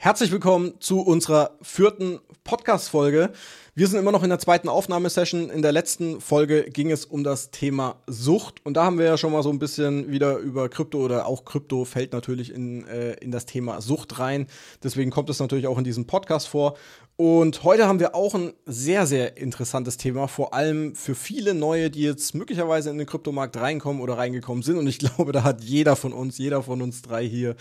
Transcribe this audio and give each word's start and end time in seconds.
Herzlich 0.00 0.30
willkommen 0.30 0.74
zu 0.78 1.00
unserer 1.00 1.58
vierten 1.60 2.20
Podcast-Folge. 2.44 3.32
Wir 3.74 3.88
sind 3.88 3.98
immer 3.98 4.12
noch 4.12 4.22
in 4.22 4.28
der 4.28 4.38
zweiten 4.38 4.68
Aufnahmesession. 4.68 5.50
In 5.50 5.60
der 5.60 5.72
letzten 5.72 6.20
Folge 6.20 6.70
ging 6.70 6.92
es 6.92 7.04
um 7.04 7.24
das 7.24 7.50
Thema 7.50 7.96
Sucht. 8.06 8.64
Und 8.64 8.76
da 8.76 8.84
haben 8.84 8.98
wir 8.98 9.06
ja 9.06 9.18
schon 9.18 9.32
mal 9.32 9.42
so 9.42 9.50
ein 9.50 9.58
bisschen 9.58 10.08
wieder 10.08 10.36
über 10.36 10.68
Krypto 10.68 10.98
oder 11.04 11.26
auch 11.26 11.44
Krypto 11.44 11.84
fällt 11.84 12.12
natürlich 12.12 12.54
in, 12.54 12.86
äh, 12.86 13.14
in 13.14 13.32
das 13.32 13.44
Thema 13.44 13.80
Sucht 13.80 14.20
rein. 14.20 14.46
Deswegen 14.84 15.10
kommt 15.10 15.30
es 15.30 15.40
natürlich 15.40 15.66
auch 15.66 15.78
in 15.78 15.84
diesem 15.84 16.06
Podcast 16.06 16.46
vor. 16.46 16.76
Und 17.16 17.64
heute 17.64 17.88
haben 17.88 17.98
wir 17.98 18.14
auch 18.14 18.36
ein 18.36 18.52
sehr, 18.66 19.04
sehr 19.04 19.36
interessantes 19.36 19.96
Thema, 19.96 20.28
vor 20.28 20.54
allem 20.54 20.94
für 20.94 21.16
viele 21.16 21.54
Neue, 21.54 21.90
die 21.90 22.02
jetzt 22.02 22.36
möglicherweise 22.36 22.90
in 22.90 22.98
den 22.98 23.06
Kryptomarkt 23.08 23.56
reinkommen 23.56 24.00
oder 24.00 24.16
reingekommen 24.16 24.62
sind. 24.62 24.78
Und 24.78 24.86
ich 24.86 24.98
glaube, 25.00 25.32
da 25.32 25.42
hat 25.42 25.64
jeder 25.64 25.96
von 25.96 26.12
uns, 26.12 26.38
jeder 26.38 26.62
von 26.62 26.82
uns 26.82 27.02
drei 27.02 27.26
hier 27.26 27.56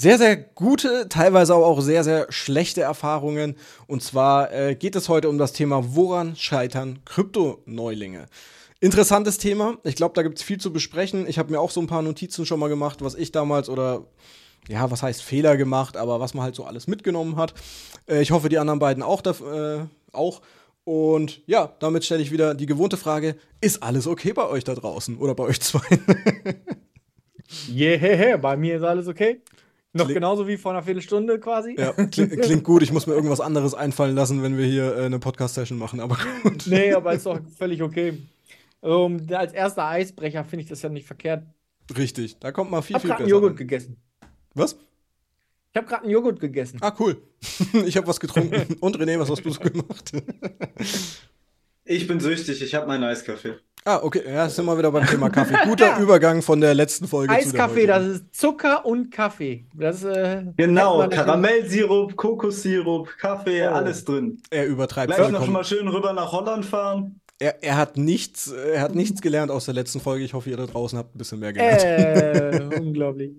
sehr, 0.00 0.16
sehr 0.16 0.34
gute, 0.34 1.10
teilweise 1.10 1.54
aber 1.54 1.66
auch 1.66 1.82
sehr, 1.82 2.04
sehr 2.04 2.26
schlechte 2.30 2.80
Erfahrungen. 2.80 3.54
Und 3.86 4.02
zwar 4.02 4.50
äh, 4.50 4.74
geht 4.74 4.96
es 4.96 5.10
heute 5.10 5.28
um 5.28 5.36
das 5.36 5.52
Thema, 5.52 5.94
woran 5.94 6.36
scheitern 6.36 7.00
Kryptoneulinge? 7.04 8.24
Interessantes 8.80 9.36
Thema. 9.36 9.76
Ich 9.84 9.96
glaube, 9.96 10.14
da 10.14 10.22
gibt 10.22 10.38
es 10.38 10.42
viel 10.42 10.58
zu 10.58 10.72
besprechen. 10.72 11.28
Ich 11.28 11.38
habe 11.38 11.52
mir 11.52 11.60
auch 11.60 11.70
so 11.70 11.82
ein 11.82 11.86
paar 11.86 12.00
Notizen 12.00 12.46
schon 12.46 12.58
mal 12.58 12.70
gemacht, 12.70 13.02
was 13.02 13.14
ich 13.14 13.30
damals 13.30 13.68
oder 13.68 14.06
ja, 14.68 14.90
was 14.90 15.02
heißt 15.02 15.22
Fehler 15.22 15.58
gemacht, 15.58 15.98
aber 15.98 16.18
was 16.18 16.32
man 16.32 16.44
halt 16.44 16.54
so 16.54 16.64
alles 16.64 16.86
mitgenommen 16.86 17.36
hat. 17.36 17.52
Äh, 18.08 18.22
ich 18.22 18.30
hoffe, 18.30 18.48
die 18.48 18.56
anderen 18.56 18.78
beiden 18.78 19.02
auch. 19.02 19.20
Äh, 19.26 19.84
auch. 20.12 20.40
Und 20.84 21.42
ja, 21.44 21.74
damit 21.78 22.06
stelle 22.06 22.22
ich 22.22 22.30
wieder 22.30 22.54
die 22.54 22.64
gewohnte 22.64 22.96
Frage: 22.96 23.36
Ist 23.60 23.82
alles 23.82 24.06
okay 24.06 24.32
bei 24.32 24.48
euch 24.48 24.64
da 24.64 24.74
draußen 24.74 25.18
oder 25.18 25.34
bei 25.34 25.44
euch 25.44 25.60
zwei? 25.60 25.82
Yeah, 27.68 28.38
bei 28.38 28.56
mir 28.56 28.76
ist 28.78 28.82
alles 28.82 29.06
okay. 29.08 29.42
Noch 29.92 30.04
Kling 30.04 30.14
genauso 30.14 30.46
wie 30.46 30.56
vor 30.56 30.72
einer 30.72 30.82
Viertelstunde 30.82 31.40
quasi. 31.40 31.74
Ja, 31.76 31.92
klingt, 32.10 32.40
klingt 32.40 32.64
gut. 32.64 32.82
Ich 32.82 32.92
muss 32.92 33.06
mir 33.06 33.14
irgendwas 33.14 33.40
anderes 33.40 33.74
einfallen 33.74 34.14
lassen, 34.14 34.42
wenn 34.42 34.56
wir 34.56 34.66
hier 34.66 34.96
äh, 34.96 35.04
eine 35.04 35.18
Podcast-Session 35.18 35.78
machen, 35.78 36.00
aber 36.00 36.16
gut. 36.42 36.66
Nee, 36.66 36.92
aber 36.94 37.12
ist 37.14 37.26
doch 37.26 37.40
völlig 37.58 37.82
okay. 37.82 38.18
Um, 38.80 39.18
ähm, 39.18 39.36
als 39.36 39.52
erster 39.52 39.86
Eisbrecher 39.86 40.44
finde 40.44 40.62
ich 40.62 40.68
das 40.68 40.82
ja 40.82 40.88
nicht 40.88 41.06
verkehrt. 41.06 41.44
Richtig, 41.96 42.38
da 42.38 42.52
kommt 42.52 42.70
mal 42.70 42.82
viel, 42.82 42.96
ich 42.96 43.02
viel 43.02 43.10
besser. 43.10 43.24
Ich 43.24 43.32
habe 43.32 43.32
gerade 43.32 43.34
einen 43.34 43.42
Joghurt 43.42 43.56
gegessen. 43.56 43.96
Was? 44.54 44.76
Ich 45.72 45.76
habe 45.76 45.86
gerade 45.86 46.02
einen 46.02 46.12
Joghurt 46.12 46.40
gegessen. 46.40 46.78
Ah, 46.80 46.94
cool. 46.98 47.20
ich 47.84 47.96
habe 47.96 48.06
was 48.06 48.20
getrunken. 48.20 48.76
Und 48.80 48.96
René, 48.96 49.18
was 49.18 49.28
hast 49.28 49.44
du 49.44 49.50
so 49.50 49.60
gemacht? 49.60 50.12
ich 51.84 52.06
bin 52.06 52.20
süchtig, 52.20 52.62
ich 52.62 52.74
habe 52.74 52.86
meinen 52.86 53.04
Eiskaffee. 53.04 53.58
Ah, 53.84 54.00
okay, 54.02 54.22
ja, 54.26 54.48
sind 54.48 54.66
wir 54.66 54.76
wieder 54.76 54.92
beim 54.92 55.06
Thema 55.06 55.30
Kaffee. 55.30 55.56
Guter 55.64 55.98
Übergang 55.98 56.42
von 56.42 56.60
der 56.60 56.74
letzten 56.74 57.08
Folge 57.08 57.32
Eiskaffee, 57.32 57.86
das 57.86 58.04
ist 58.04 58.34
Zucker 58.34 58.84
und 58.84 59.10
Kaffee. 59.10 59.64
Das, 59.74 60.04
äh, 60.04 60.44
genau, 60.56 61.08
Karamellsirup, 61.08 62.14
Kokossirup, 62.14 63.08
Kaffee, 63.18 63.66
oh. 63.66 63.72
alles 63.72 64.04
drin. 64.04 64.42
Er 64.50 64.66
übertreibt 64.66 65.14
Gleich 65.14 65.30
noch 65.30 65.46
mal 65.46 65.64
schön 65.64 65.88
rüber 65.88 66.12
nach 66.12 66.30
Holland 66.30 66.66
fahren. 66.66 67.20
Er, 67.42 67.62
er, 67.62 67.78
hat 67.78 67.96
nichts, 67.96 68.52
er 68.52 68.82
hat 68.82 68.94
nichts 68.94 69.22
gelernt 69.22 69.50
aus 69.50 69.64
der 69.64 69.72
letzten 69.72 69.98
Folge. 69.98 70.24
Ich 70.24 70.34
hoffe, 70.34 70.50
ihr 70.50 70.58
da 70.58 70.66
draußen 70.66 70.98
habt 70.98 71.14
ein 71.14 71.18
bisschen 71.18 71.40
mehr 71.40 71.54
gelernt. 71.54 71.82
Äh, 71.82 72.76
unglaublich. 72.80 73.30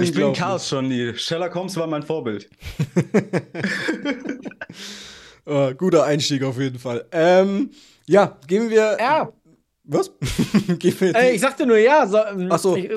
Ich 0.00 0.14
bin 0.14 0.32
Chaos 0.32 0.66
schon 0.66 0.88
nie. 0.88 1.12
Sherlock 1.14 1.54
Holmes 1.54 1.76
war 1.76 1.86
mein 1.86 2.02
Vorbild. 2.02 2.48
oh, 5.44 5.72
guter 5.76 6.04
Einstieg 6.04 6.42
auf 6.42 6.58
jeden 6.58 6.78
Fall. 6.78 7.04
Ähm, 7.12 7.70
ja, 8.06 8.38
gehen 8.46 8.70
wir. 8.70 8.96
Ja. 8.98 9.30
Was? 9.88 10.12
äh, 10.78 11.34
ich 11.34 11.40
sagte 11.40 11.66
nur 11.66 11.78
ja. 11.78 12.06
So, 12.06 12.18
Ach 12.50 12.58
so. 12.58 12.76
Ich, 12.76 12.90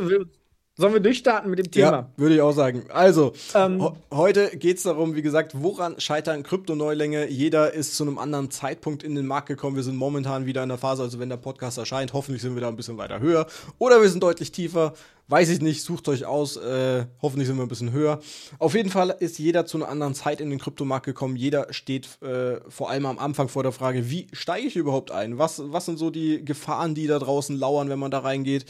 Sollen 0.82 0.94
wir 0.94 1.00
durchstarten 1.00 1.48
mit 1.48 1.60
dem 1.60 1.70
Thema? 1.70 1.92
Ja, 1.92 2.10
würde 2.18 2.34
ich 2.34 2.42
auch 2.42 2.54
sagen. 2.54 2.86
Also, 2.90 3.34
ähm, 3.54 3.88
heute 4.10 4.58
geht 4.58 4.78
es 4.78 4.84
darum, 4.84 5.16
wie 5.16 5.22
gesagt, 5.22 5.52
woran 5.54 6.00
scheitern 6.00 6.42
Kryptoneulinge? 6.42 7.30
Jeder 7.30 7.72
ist 7.72 7.96
zu 7.96 8.04
einem 8.04 8.18
anderen 8.18 8.50
Zeitpunkt 8.50 9.04
in 9.04 9.14
den 9.14 9.28
Markt 9.28 9.48
gekommen. 9.48 9.76
Wir 9.76 9.84
sind 9.84 9.96
momentan 9.96 10.48
wieder 10.48 10.64
in 10.64 10.70
der 10.70 10.80
Phase, 10.80 11.04
also 11.04 11.20
wenn 11.20 11.30
der 11.30 11.38
Podcast 11.38 11.78
erscheint, 11.78 12.14
hoffentlich 12.14 12.42
sind 12.42 12.56
wir 12.56 12.62
da 12.62 12.68
ein 12.68 12.78
bisschen 12.78 12.98
weiter 12.98 13.20
höher. 13.20 13.46
Oder 13.78 14.02
wir 14.02 14.10
sind 14.10 14.24
deutlich 14.24 14.52
tiefer. 14.52 14.94
Weiß 15.28 15.50
ich 15.50 15.62
nicht, 15.62 15.84
sucht 15.84 16.10
euch 16.10 16.26
aus. 16.26 16.58
Äh, 16.58 17.06
hoffentlich 17.22 17.48
sind 17.48 17.58
wir 17.58 17.64
ein 17.64 17.70
bisschen 17.70 17.92
höher. 17.92 18.20
Auf 18.58 18.74
jeden 18.74 18.90
Fall 18.90 19.16
ist 19.20 19.38
jeder 19.38 19.68
zu 19.68 19.78
einer 19.78 19.88
anderen 19.88 20.16
Zeit 20.16 20.42
in 20.42 20.50
den 20.50 20.58
Kryptomarkt 20.58 21.06
gekommen. 21.06 21.36
Jeder 21.36 21.72
steht 21.72 22.10
äh, 22.24 22.60
vor 22.68 22.90
allem 22.90 23.06
am 23.06 23.20
Anfang 23.20 23.50
vor 23.50 23.62
der 23.62 23.72
Frage, 23.72 24.10
wie 24.10 24.26
steige 24.34 24.68
ich 24.68 24.76
überhaupt 24.76 25.12
ein? 25.12 25.38
Was, 25.38 25.62
was 25.64 25.86
sind 25.86 26.00
so 26.00 26.10
die 26.10 26.44
Gefahren, 26.44 26.96
die 26.96 27.06
da 27.06 27.20
draußen 27.20 27.56
lauern, 27.56 27.88
wenn 27.88 28.00
man 28.00 28.10
da 28.10 28.20
reingeht? 28.20 28.66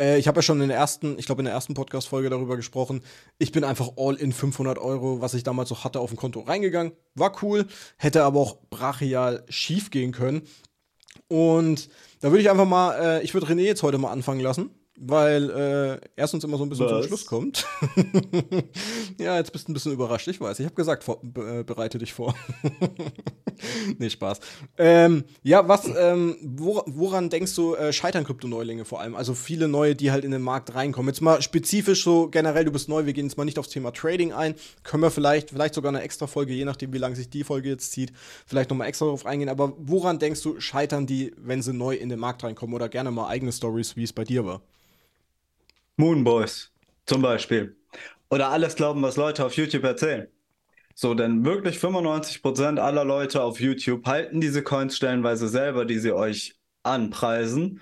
Äh, 0.00 0.18
ich 0.18 0.26
habe 0.26 0.38
ja 0.38 0.42
schon 0.42 0.60
in 0.60 0.68
der 0.68 0.78
ersten, 0.78 1.18
ich 1.18 1.26
glaube 1.26 1.42
in 1.42 1.44
der 1.44 1.54
ersten 1.54 1.74
Podcast-Folge 1.74 2.30
darüber 2.30 2.56
gesprochen. 2.56 3.02
Ich 3.38 3.52
bin 3.52 3.62
einfach 3.62 3.90
all 3.96 4.16
in 4.16 4.32
500 4.32 4.78
Euro, 4.78 5.20
was 5.20 5.34
ich 5.34 5.42
damals 5.42 5.70
noch 5.70 5.84
hatte, 5.84 6.00
auf 6.00 6.10
dem 6.10 6.16
Konto 6.16 6.40
reingegangen. 6.40 6.92
War 7.14 7.36
cool, 7.42 7.66
hätte 7.98 8.24
aber 8.24 8.40
auch 8.40 8.56
brachial 8.70 9.44
schief 9.48 9.90
gehen 9.90 10.12
können. 10.12 10.42
Und 11.28 11.88
da 12.20 12.30
würde 12.30 12.40
ich 12.40 12.50
einfach 12.50 12.66
mal, 12.66 13.18
äh, 13.18 13.22
ich 13.22 13.34
würde 13.34 13.46
René 13.46 13.62
jetzt 13.62 13.82
heute 13.82 13.98
mal 13.98 14.10
anfangen 14.10 14.40
lassen 14.40 14.70
weil 15.02 15.50
äh, 15.50 16.08
erstens 16.14 16.44
immer 16.44 16.58
so 16.58 16.64
ein 16.64 16.68
bisschen 16.68 16.84
Was? 16.84 17.00
zum 17.00 17.02
Schluss 17.04 17.26
kommt. 17.26 17.66
ja, 19.18 19.38
jetzt 19.38 19.50
bist 19.50 19.66
du 19.66 19.72
ein 19.72 19.74
bisschen 19.74 19.92
überrascht, 19.92 20.28
ich 20.28 20.40
weiß. 20.40 20.60
Ich 20.60 20.66
habe 20.66 20.74
gesagt, 20.74 21.04
vor, 21.04 21.22
äh, 21.22 21.64
bereite 21.64 21.96
dich 21.96 22.12
vor. 22.12 22.34
nee, 23.98 24.10
Spaß. 24.10 24.40
Ähm, 24.76 25.24
ja, 25.42 25.66
was, 25.66 25.88
ähm, 25.96 26.36
wor 26.42 26.84
woran 26.86 27.30
denkst 27.30 27.54
du, 27.54 27.74
äh, 27.74 27.94
scheitern 27.94 28.24
Kryptoneulinge 28.24 28.84
vor 28.84 29.00
allem? 29.00 29.16
Also 29.16 29.32
viele 29.34 29.68
neue, 29.68 29.96
die 29.96 30.10
halt 30.10 30.22
in 30.22 30.32
den 30.32 30.42
Markt 30.42 30.74
reinkommen. 30.74 31.08
Jetzt 31.08 31.22
mal 31.22 31.40
spezifisch 31.40 32.04
so 32.04 32.28
generell, 32.28 32.66
du 32.66 32.72
bist 32.72 32.90
neu, 32.90 33.06
wir 33.06 33.14
gehen 33.14 33.24
jetzt 33.24 33.38
mal 33.38 33.46
nicht 33.46 33.58
aufs 33.58 33.70
Thema 33.70 33.92
Trading 33.92 34.34
ein. 34.34 34.54
Können 34.82 35.02
wir 35.02 35.10
vielleicht, 35.10 35.50
vielleicht 35.50 35.74
sogar 35.74 35.88
eine 35.88 36.02
extra 36.02 36.26
Folge, 36.26 36.52
je 36.52 36.66
nachdem, 36.66 36.92
wie 36.92 36.98
lange 36.98 37.16
sich 37.16 37.30
die 37.30 37.42
Folge 37.42 37.70
jetzt 37.70 37.92
zieht, 37.92 38.12
vielleicht 38.46 38.68
nochmal 38.68 38.88
extra 38.88 39.06
darauf 39.06 39.24
eingehen. 39.24 39.48
Aber 39.48 39.72
woran 39.78 40.18
denkst 40.18 40.42
du, 40.42 40.60
scheitern 40.60 41.06
die, 41.06 41.32
wenn 41.38 41.62
sie 41.62 41.72
neu 41.72 41.94
in 41.94 42.10
den 42.10 42.18
Markt 42.18 42.44
reinkommen? 42.44 42.74
Oder 42.74 42.90
gerne 42.90 43.10
mal 43.10 43.28
eigene 43.28 43.52
Stories, 43.52 43.96
wie 43.96 44.04
es 44.04 44.12
bei 44.12 44.24
dir 44.24 44.44
war? 44.44 44.60
Moonboys 46.00 46.72
zum 47.06 47.22
Beispiel. 47.22 47.76
Oder 48.30 48.48
alles 48.48 48.74
glauben, 48.74 49.02
was 49.02 49.16
Leute 49.16 49.44
auf 49.44 49.54
YouTube 49.54 49.84
erzählen. 49.84 50.26
So, 50.94 51.14
denn 51.14 51.44
wirklich 51.44 51.76
95% 51.76 52.78
aller 52.78 53.04
Leute 53.04 53.42
auf 53.42 53.60
YouTube 53.60 54.06
halten 54.06 54.40
diese 54.40 54.62
Coins 54.62 54.96
stellenweise 54.96 55.48
selber, 55.48 55.84
die 55.84 55.98
sie 55.98 56.12
euch 56.12 56.56
anpreisen 56.82 57.80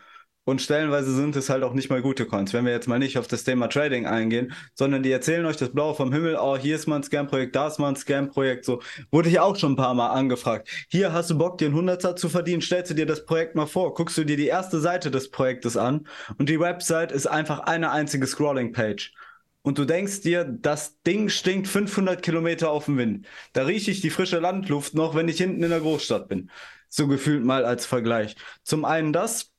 und 0.48 0.62
stellenweise 0.62 1.14
sind 1.14 1.36
es 1.36 1.50
halt 1.50 1.62
auch 1.62 1.74
nicht 1.74 1.90
mal 1.90 2.00
gute 2.00 2.24
Coins. 2.24 2.54
Wenn 2.54 2.64
wir 2.64 2.72
jetzt 2.72 2.88
mal 2.88 2.98
nicht 2.98 3.18
auf 3.18 3.28
das 3.28 3.44
Thema 3.44 3.68
Trading 3.68 4.06
eingehen, 4.06 4.54
sondern 4.72 5.02
die 5.02 5.12
erzählen 5.12 5.44
euch 5.44 5.58
das 5.58 5.74
Blaue 5.74 5.94
vom 5.94 6.10
Himmel, 6.10 6.38
oh, 6.40 6.56
hier 6.56 6.74
ist 6.74 6.86
mal 6.86 6.96
ein 6.96 7.02
Scam-Projekt, 7.02 7.54
da 7.54 7.66
ist 7.66 7.78
mal 7.78 7.90
ein 7.90 7.96
Scam-Projekt, 7.96 8.64
so. 8.64 8.80
Wurde 9.10 9.28
ich 9.28 9.40
auch 9.40 9.56
schon 9.56 9.72
ein 9.72 9.76
paar 9.76 9.92
Mal 9.92 10.08
angefragt. 10.08 10.70
Hier 10.88 11.12
hast 11.12 11.28
du 11.28 11.36
Bock, 11.36 11.58
dir 11.58 11.66
einen 11.66 11.74
Hunderter 11.74 12.16
zu 12.16 12.30
verdienen, 12.30 12.62
stellst 12.62 12.90
du 12.90 12.94
dir 12.94 13.04
das 13.04 13.26
Projekt 13.26 13.56
mal 13.56 13.66
vor, 13.66 13.92
guckst 13.92 14.16
du 14.16 14.24
dir 14.24 14.38
die 14.38 14.46
erste 14.46 14.80
Seite 14.80 15.10
des 15.10 15.30
Projektes 15.30 15.76
an 15.76 16.06
und 16.38 16.48
die 16.48 16.58
Website 16.58 17.12
ist 17.12 17.26
einfach 17.26 17.58
eine 17.58 17.90
einzige 17.90 18.26
Scrolling-Page. 18.26 19.12
Und 19.60 19.76
du 19.76 19.84
denkst 19.84 20.22
dir, 20.22 20.44
das 20.44 21.02
Ding 21.02 21.28
stinkt 21.28 21.68
500 21.68 22.22
Kilometer 22.22 22.70
auf 22.70 22.86
dem 22.86 22.96
Wind. 22.96 23.26
Da 23.52 23.64
rieche 23.64 23.90
ich 23.90 24.00
die 24.00 24.08
frische 24.08 24.38
Landluft 24.38 24.94
noch, 24.94 25.14
wenn 25.14 25.28
ich 25.28 25.36
hinten 25.36 25.62
in 25.62 25.68
der 25.68 25.80
Großstadt 25.80 26.26
bin. 26.26 26.50
So 26.88 27.06
gefühlt 27.06 27.44
mal 27.44 27.66
als 27.66 27.84
Vergleich. 27.84 28.36
Zum 28.62 28.86
einen 28.86 29.12
das, 29.12 29.52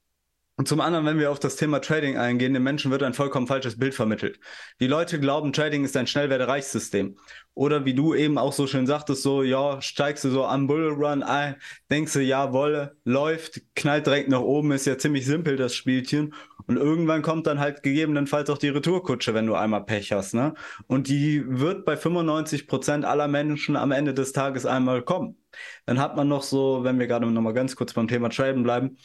und 0.60 0.68
zum 0.68 0.82
anderen, 0.82 1.06
wenn 1.06 1.20
wir 1.20 1.32
auf 1.32 1.40
das 1.40 1.56
Thema 1.56 1.80
Trading 1.80 2.18
eingehen, 2.18 2.54
den 2.54 2.64
Menschen 2.64 2.92
wird 2.92 3.02
ein 3.02 3.14
vollkommen 3.14 3.48
falsches 3.48 3.80
Bild 3.80 3.96
vermittelt. 3.96 4.42
Die 4.82 4.88
Leute 4.88 5.18
glauben, 5.18 5.54
Trading 5.54 5.86
ist 5.86 5.96
ein 5.96 6.06
Schnellwerte-Reichssystem. 6.06 7.18
Oder 7.54 7.86
wie 7.86 7.94
du 7.94 8.14
eben 8.14 8.38
auch 8.38 8.52
so 8.52 8.68
schön 8.68 8.86
sagtest, 8.86 9.24
so, 9.24 9.42
ja, 9.42 9.82
steigst 9.82 10.26
du 10.26 10.30
so 10.30 10.44
am 10.44 10.68
Bullrun 10.68 11.24
ein, 11.24 11.56
denkst 11.90 12.12
du, 12.12 12.20
ja, 12.20 12.52
Wolle, 12.52 12.98
läuft, 13.06 13.62
knallt 13.74 14.06
direkt 14.06 14.28
nach 14.28 14.42
oben, 14.42 14.74
ist 14.74 14.86
ja 14.86 14.98
ziemlich 14.98 15.26
simpel, 15.26 15.56
das 15.56 15.74
Spielchen. 15.74 16.34
Und 16.68 16.76
irgendwann 16.76 17.22
kommt 17.22 17.48
dann 17.48 17.62
halt 17.62 17.82
gegebenenfalls 17.82 18.50
auch 18.50 18.58
die 18.58 18.68
Retourkutsche, 18.68 19.34
wenn 19.34 19.48
du 19.48 19.56
einmal 19.56 19.86
Pech 19.86 20.12
hast, 20.12 20.34
ne? 20.34 20.56
Und 20.88 21.08
die 21.08 21.42
wird 21.48 21.86
bei 21.86 21.96
95 21.96 22.68
Prozent 22.68 23.06
aller 23.06 23.30
Menschen 23.30 23.78
am 23.78 23.92
Ende 23.92 24.14
des 24.14 24.34
Tages 24.34 24.66
einmal 24.66 25.04
kommen. 25.04 25.38
Dann 25.86 26.00
hat 26.00 26.18
man 26.18 26.28
noch 26.28 26.44
so, 26.44 26.84
wenn 26.84 27.00
wir 27.00 27.08
gerade 27.08 27.26
nochmal 27.26 27.54
ganz 27.54 27.78
kurz 27.78 27.94
beim 27.94 28.10
Thema 28.10 28.30
Traden 28.30 28.64
bleiben, 28.64 28.98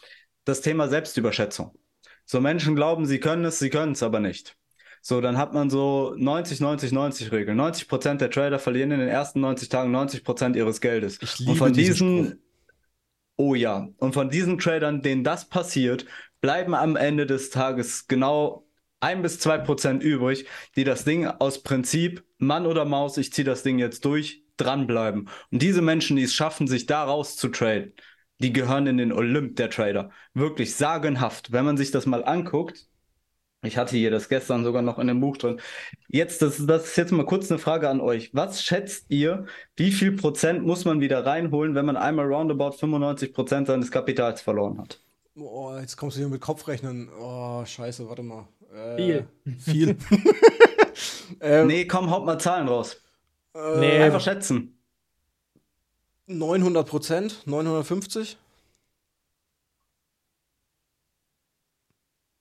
das 0.44 0.60
Thema 0.60 0.88
Selbstüberschätzung. 0.88 1.76
So 2.24 2.40
Menschen 2.40 2.74
glauben, 2.74 3.06
sie 3.06 3.20
können 3.20 3.44
es, 3.44 3.58
sie 3.58 3.70
können 3.70 3.92
es 3.92 4.02
aber 4.02 4.20
nicht. 4.20 4.56
So, 5.02 5.20
dann 5.20 5.36
hat 5.36 5.52
man 5.52 5.68
so 5.68 6.14
90, 6.16 6.60
90, 6.60 6.92
90 6.92 7.32
Regeln. 7.32 7.56
90 7.58 7.88
Prozent 7.88 8.20
der 8.22 8.30
Trader 8.30 8.58
verlieren 8.58 8.90
in 8.90 9.00
den 9.00 9.08
ersten 9.08 9.40
90 9.40 9.68
Tagen 9.68 9.90
90 9.90 10.24
Prozent 10.24 10.56
ihres 10.56 10.80
Geldes. 10.80 11.20
Ich 11.20 11.38
liebe 11.38 11.50
Und 11.52 11.56
von 11.58 11.72
diesen, 11.74 12.26
Spruch. 12.26 12.38
oh 13.36 13.54
ja, 13.54 13.88
und 13.98 14.12
von 14.14 14.30
diesen 14.30 14.58
Tradern, 14.58 15.02
denen 15.02 15.24
das 15.24 15.48
passiert, 15.48 16.06
bleiben 16.40 16.74
am 16.74 16.96
Ende 16.96 17.26
des 17.26 17.50
Tages 17.50 18.06
genau 18.06 18.66
ein 19.00 19.22
bis 19.22 19.38
zwei 19.40 19.58
Prozent 19.58 20.02
übrig, 20.02 20.46
die 20.76 20.84
das 20.84 21.04
Ding 21.04 21.26
aus 21.26 21.62
Prinzip 21.62 22.24
Mann 22.38 22.66
oder 22.66 22.84
Maus, 22.84 23.16
ich 23.18 23.32
ziehe 23.32 23.44
das 23.44 23.62
Ding 23.62 23.78
jetzt 23.78 24.04
durch, 24.04 24.42
dranbleiben. 24.56 25.28
Und 25.50 25.62
diese 25.62 25.82
Menschen, 25.82 26.16
die 26.16 26.22
es 26.22 26.34
schaffen, 26.34 26.66
sich 26.66 26.86
da 26.86 27.04
raus 27.04 27.36
zu 27.36 27.48
traden, 27.48 27.92
die 28.38 28.52
gehören 28.52 28.86
in 28.86 28.98
den 28.98 29.12
Olymp 29.12 29.56
der 29.56 29.70
Trader. 29.70 30.10
Wirklich 30.34 30.74
sagenhaft. 30.76 31.52
Wenn 31.52 31.64
man 31.64 31.76
sich 31.76 31.90
das 31.90 32.06
mal 32.06 32.24
anguckt, 32.24 32.86
Ich 33.62 33.78
hatte 33.78 33.96
hier 33.96 34.10
das 34.10 34.28
gestern 34.28 34.62
sogar 34.64 34.82
noch 34.82 34.98
in 34.98 35.06
dem 35.08 35.20
Buch 35.20 35.38
drin. 35.38 35.60
Jetzt, 36.08 36.42
das, 36.42 36.64
das 36.66 36.84
ist 36.86 36.96
jetzt 36.96 37.12
mal 37.12 37.24
kurz 37.26 37.50
eine 37.50 37.58
Frage 37.58 37.88
an 37.88 38.00
euch. 38.00 38.34
Was 38.34 38.62
schätzt 38.62 39.06
ihr, 39.10 39.46
wie 39.76 39.90
viel 39.92 40.12
Prozent 40.12 40.64
muss 40.66 40.84
man 40.84 41.00
wieder 41.00 41.24
reinholen, 41.26 41.74
wenn 41.74 41.86
man 41.86 41.96
einmal 41.96 42.26
roundabout 42.26 42.72
95 42.72 43.32
Prozent 43.32 43.66
seines 43.68 43.90
Kapitals 43.90 44.42
verloren 44.42 44.78
hat? 44.80 45.00
Boah, 45.34 45.80
jetzt 45.80 45.96
kommst 45.96 46.16
du 46.16 46.20
hier 46.20 46.28
mit 46.28 46.40
Kopfrechnen. 46.40 47.08
Oh, 47.18 47.64
scheiße, 47.64 48.08
warte 48.08 48.22
mal. 48.22 48.48
Äh, 48.72 48.96
viel. 48.96 49.28
Viel. 49.58 49.96
ähm, 51.40 51.66
nee, 51.66 51.86
komm, 51.86 52.10
haut 52.10 52.24
mal 52.24 52.38
Zahlen 52.38 52.68
raus. 52.68 53.02
Äh, 53.54 53.80
nee. 53.80 53.98
Einfach 53.98 54.20
schätzen. 54.20 54.78
900 56.26 56.88
Prozent? 56.88 57.46
950? 57.46 58.38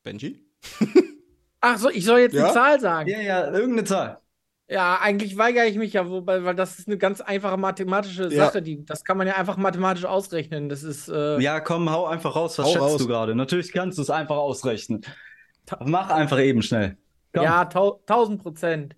Benji? 0.04 0.40
Ach 1.62 1.78
so, 1.78 1.90
ich 1.90 2.06
soll 2.06 2.20
jetzt 2.20 2.34
ja? 2.34 2.46
eine 2.46 2.54
Zahl 2.54 2.80
sagen. 2.80 3.10
Ja, 3.10 3.22
ja, 3.22 3.52
irgendeine 3.52 3.86
Zahl. 3.86 4.20
Ja, 4.70 5.00
eigentlich 5.02 5.38
weigere 5.38 5.66
ich 5.66 5.78
mich 5.78 5.94
ja, 5.94 6.10
wobei, 6.10 6.44
weil 6.44 6.56
das 6.56 6.80
ist 6.80 6.88
eine 6.88 6.98
ganz 6.98 7.22
einfache 7.22 7.58
mathematische 7.58 8.32
Sache, 8.32 8.58
ja. 8.58 8.62
die, 8.62 8.86
das 8.86 9.04
kann 9.04 9.18
man 9.18 9.28
ja 9.28 9.36
einfach 9.36 9.58
mathematisch 9.58 10.06
ausrechnen. 10.06 10.70
Das 10.70 10.84
ist. 10.84 11.10
Äh 11.10 11.40
ja, 11.40 11.60
komm, 11.60 11.92
hau 11.92 12.06
einfach 12.06 12.36
raus. 12.36 12.58
Was 12.58 12.66
hau 12.66 12.72
schätzt 12.72 12.84
raus. 12.84 12.98
du 12.98 13.08
gerade? 13.08 13.36
Natürlich 13.36 13.72
kannst 13.72 13.98
du 13.98 14.02
es 14.02 14.10
einfach 14.10 14.38
ausrechnen. 14.38 15.06
Mach 15.80 16.10
einfach 16.10 16.40
eben 16.40 16.62
schnell. 16.62 16.98
Komm. 17.34 17.44
Ja, 17.44 17.62
1000 17.62 18.42
Prozent. 18.42 18.96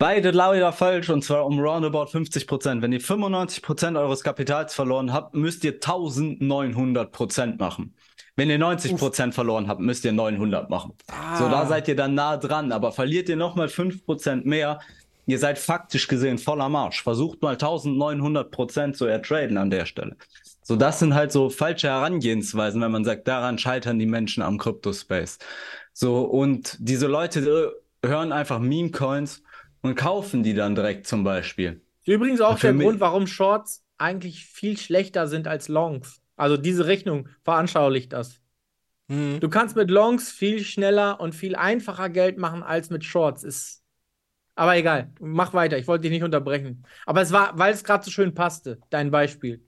Beide 0.00 0.30
leider 0.30 0.72
falsch 0.72 1.10
und 1.10 1.22
zwar 1.22 1.44
um 1.44 1.60
roundabout 1.60 2.06
50 2.06 2.46
Prozent. 2.46 2.80
Wenn 2.80 2.90
ihr 2.90 3.02
95 3.02 3.62
Prozent 3.62 3.98
eures 3.98 4.22
Kapitals 4.22 4.72
verloren 4.72 5.12
habt, 5.12 5.34
müsst 5.34 5.62
ihr 5.62 5.74
1900 5.74 7.12
Prozent 7.12 7.60
machen. 7.60 7.94
Wenn 8.34 8.48
ihr 8.48 8.58
90 8.58 8.96
Prozent 8.96 9.34
verloren 9.34 9.68
habt, 9.68 9.82
müsst 9.82 10.06
ihr 10.06 10.12
900 10.12 10.70
machen. 10.70 10.94
Ah. 11.08 11.36
So, 11.36 11.50
da 11.50 11.66
seid 11.66 11.86
ihr 11.86 11.96
dann 11.96 12.14
nah 12.14 12.38
dran. 12.38 12.72
Aber 12.72 12.92
verliert 12.92 13.28
ihr 13.28 13.36
nochmal 13.36 13.68
5 13.68 14.06
Prozent 14.06 14.46
mehr, 14.46 14.80
ihr 15.26 15.38
seid 15.38 15.58
faktisch 15.58 16.08
gesehen 16.08 16.38
voller 16.38 16.70
Marsch. 16.70 17.02
Versucht 17.02 17.42
mal 17.42 17.52
1900 17.52 18.50
Prozent 18.50 18.96
zu 18.96 19.04
ertraden 19.04 19.58
an 19.58 19.68
der 19.68 19.84
Stelle. 19.84 20.16
So, 20.62 20.76
das 20.76 20.98
sind 20.98 21.12
halt 21.12 21.30
so 21.30 21.50
falsche 21.50 21.88
Herangehensweisen, 21.88 22.80
wenn 22.80 22.90
man 22.90 23.04
sagt, 23.04 23.28
daran 23.28 23.58
scheitern 23.58 23.98
die 23.98 24.06
Menschen 24.06 24.42
am 24.42 24.56
Crypto-Space. 24.56 25.38
So, 25.92 26.22
und 26.22 26.78
diese 26.80 27.06
Leute 27.06 27.74
hören 28.02 28.32
einfach 28.32 28.60
Meme-Coins 28.60 29.42
und 29.82 29.94
kaufen 29.94 30.42
die 30.42 30.54
dann 30.54 30.74
direkt 30.74 31.06
zum 31.06 31.24
Beispiel. 31.24 31.80
Übrigens 32.06 32.40
auch 32.40 32.58
der 32.58 32.74
Grund, 32.74 33.00
warum 33.00 33.26
Shorts 33.26 33.84
eigentlich 33.98 34.46
viel 34.46 34.76
schlechter 34.76 35.26
sind 35.28 35.46
als 35.46 35.68
Longs. 35.68 36.20
Also 36.36 36.56
diese 36.56 36.86
Rechnung 36.86 37.28
veranschaulicht 37.42 38.12
das. 38.12 38.40
Mhm. 39.08 39.40
Du 39.40 39.48
kannst 39.48 39.76
mit 39.76 39.90
Longs 39.90 40.30
viel 40.30 40.64
schneller 40.64 41.20
und 41.20 41.34
viel 41.34 41.54
einfacher 41.54 42.08
Geld 42.08 42.38
machen 42.38 42.62
als 42.62 42.90
mit 42.90 43.04
Shorts. 43.04 43.44
Ist 43.44 43.82
aber 44.54 44.76
egal, 44.76 45.12
mach 45.20 45.54
weiter. 45.54 45.78
Ich 45.78 45.86
wollte 45.86 46.02
dich 46.02 46.10
nicht 46.10 46.22
unterbrechen. 46.22 46.84
Aber 47.06 47.20
es 47.22 47.32
war, 47.32 47.58
weil 47.58 47.72
es 47.72 47.84
gerade 47.84 48.04
so 48.04 48.10
schön 48.10 48.34
passte, 48.34 48.78
dein 48.90 49.10
Beispiel. 49.10 49.64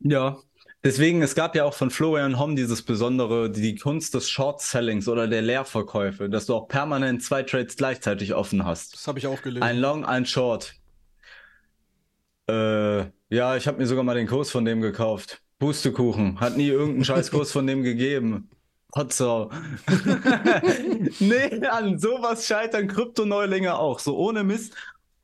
Ja, 0.00 0.38
Deswegen, 0.82 1.20
es 1.20 1.34
gab 1.34 1.54
ja 1.54 1.64
auch 1.64 1.74
von 1.74 1.90
Florian 1.90 2.38
Homm 2.38 2.56
dieses 2.56 2.82
besondere, 2.82 3.50
die 3.50 3.74
Kunst 3.74 4.14
des 4.14 4.30
Short-Sellings 4.30 5.08
oder 5.08 5.28
der 5.28 5.42
Leerverkäufe, 5.42 6.30
dass 6.30 6.46
du 6.46 6.54
auch 6.54 6.68
permanent 6.68 7.22
zwei 7.22 7.42
Trades 7.42 7.76
gleichzeitig 7.76 8.32
offen 8.32 8.64
hast. 8.64 8.94
Das 8.94 9.06
habe 9.06 9.18
ich 9.18 9.26
auch 9.26 9.42
gelesen. 9.42 9.62
Ein 9.62 9.78
Long, 9.78 10.06
ein 10.06 10.24
Short. 10.24 10.74
Äh, 12.48 13.00
ja, 13.28 13.56
ich 13.56 13.66
habe 13.66 13.76
mir 13.76 13.86
sogar 13.86 14.04
mal 14.04 14.14
den 14.14 14.26
Kurs 14.26 14.50
von 14.50 14.64
dem 14.64 14.80
gekauft. 14.80 15.42
Pustekuchen. 15.58 16.40
Hat 16.40 16.56
nie 16.56 16.68
irgendeinen 16.68 17.04
Scheißkurs 17.04 17.52
von 17.52 17.66
dem 17.66 17.82
gegeben. 17.82 18.48
Potsau. 18.90 19.50
nee, 21.20 21.66
an 21.66 21.98
sowas 21.98 22.46
scheitern 22.46 22.88
Kryptoneulinge 22.88 23.78
auch. 23.78 23.98
So 23.98 24.16
ohne 24.16 24.42
Mist. 24.42 24.74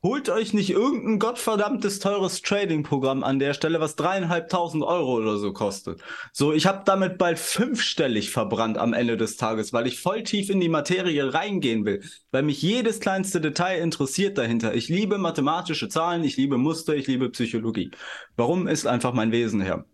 Holt 0.07 0.29
euch 0.29 0.55
nicht 0.55 0.71
irgendein 0.71 1.19
gottverdammtes 1.19 1.99
teures 1.99 2.41
Trading-Programm 2.41 3.25
an 3.25 3.41
der 3.41 3.55
Stelle, 3.55 3.81
was 3.81 3.97
dreieinhalbtausend 3.97 4.85
Euro 4.85 5.17
oder 5.17 5.37
so 5.37 5.53
kostet. 5.53 6.01
So, 6.33 6.53
ich 6.53 6.67
habe 6.67 6.83
damit 6.87 7.19
bald 7.19 7.41
fünfstellig 7.41 8.31
verbrannt 8.31 8.79
am 8.79 8.93
Ende 8.93 9.17
des 9.17 9.37
Tages, 9.37 9.73
weil 9.73 9.89
ich 9.89 10.01
voll 10.01 10.23
tief 10.23 10.49
in 10.49 10.61
die 10.61 10.69
Materie 10.69 11.35
reingehen 11.35 11.85
will, 11.85 12.05
weil 12.31 12.45
mich 12.45 12.63
jedes 12.63 13.01
kleinste 13.01 13.41
Detail 13.41 13.81
interessiert 13.81 14.39
dahinter. 14.39 14.75
Ich 14.75 14.89
liebe 14.89 15.19
mathematische 15.19 15.89
Zahlen, 15.89 16.23
ich 16.23 16.37
liebe 16.37 16.57
Muster, 16.57 16.95
ich 16.95 17.09
liebe 17.09 17.29
Psychologie. 17.31 17.91
Warum 18.37 18.69
ist 18.69 18.87
einfach 18.87 19.13
mein 19.13 19.33
Wesen 19.33 19.61
her? 19.61 19.87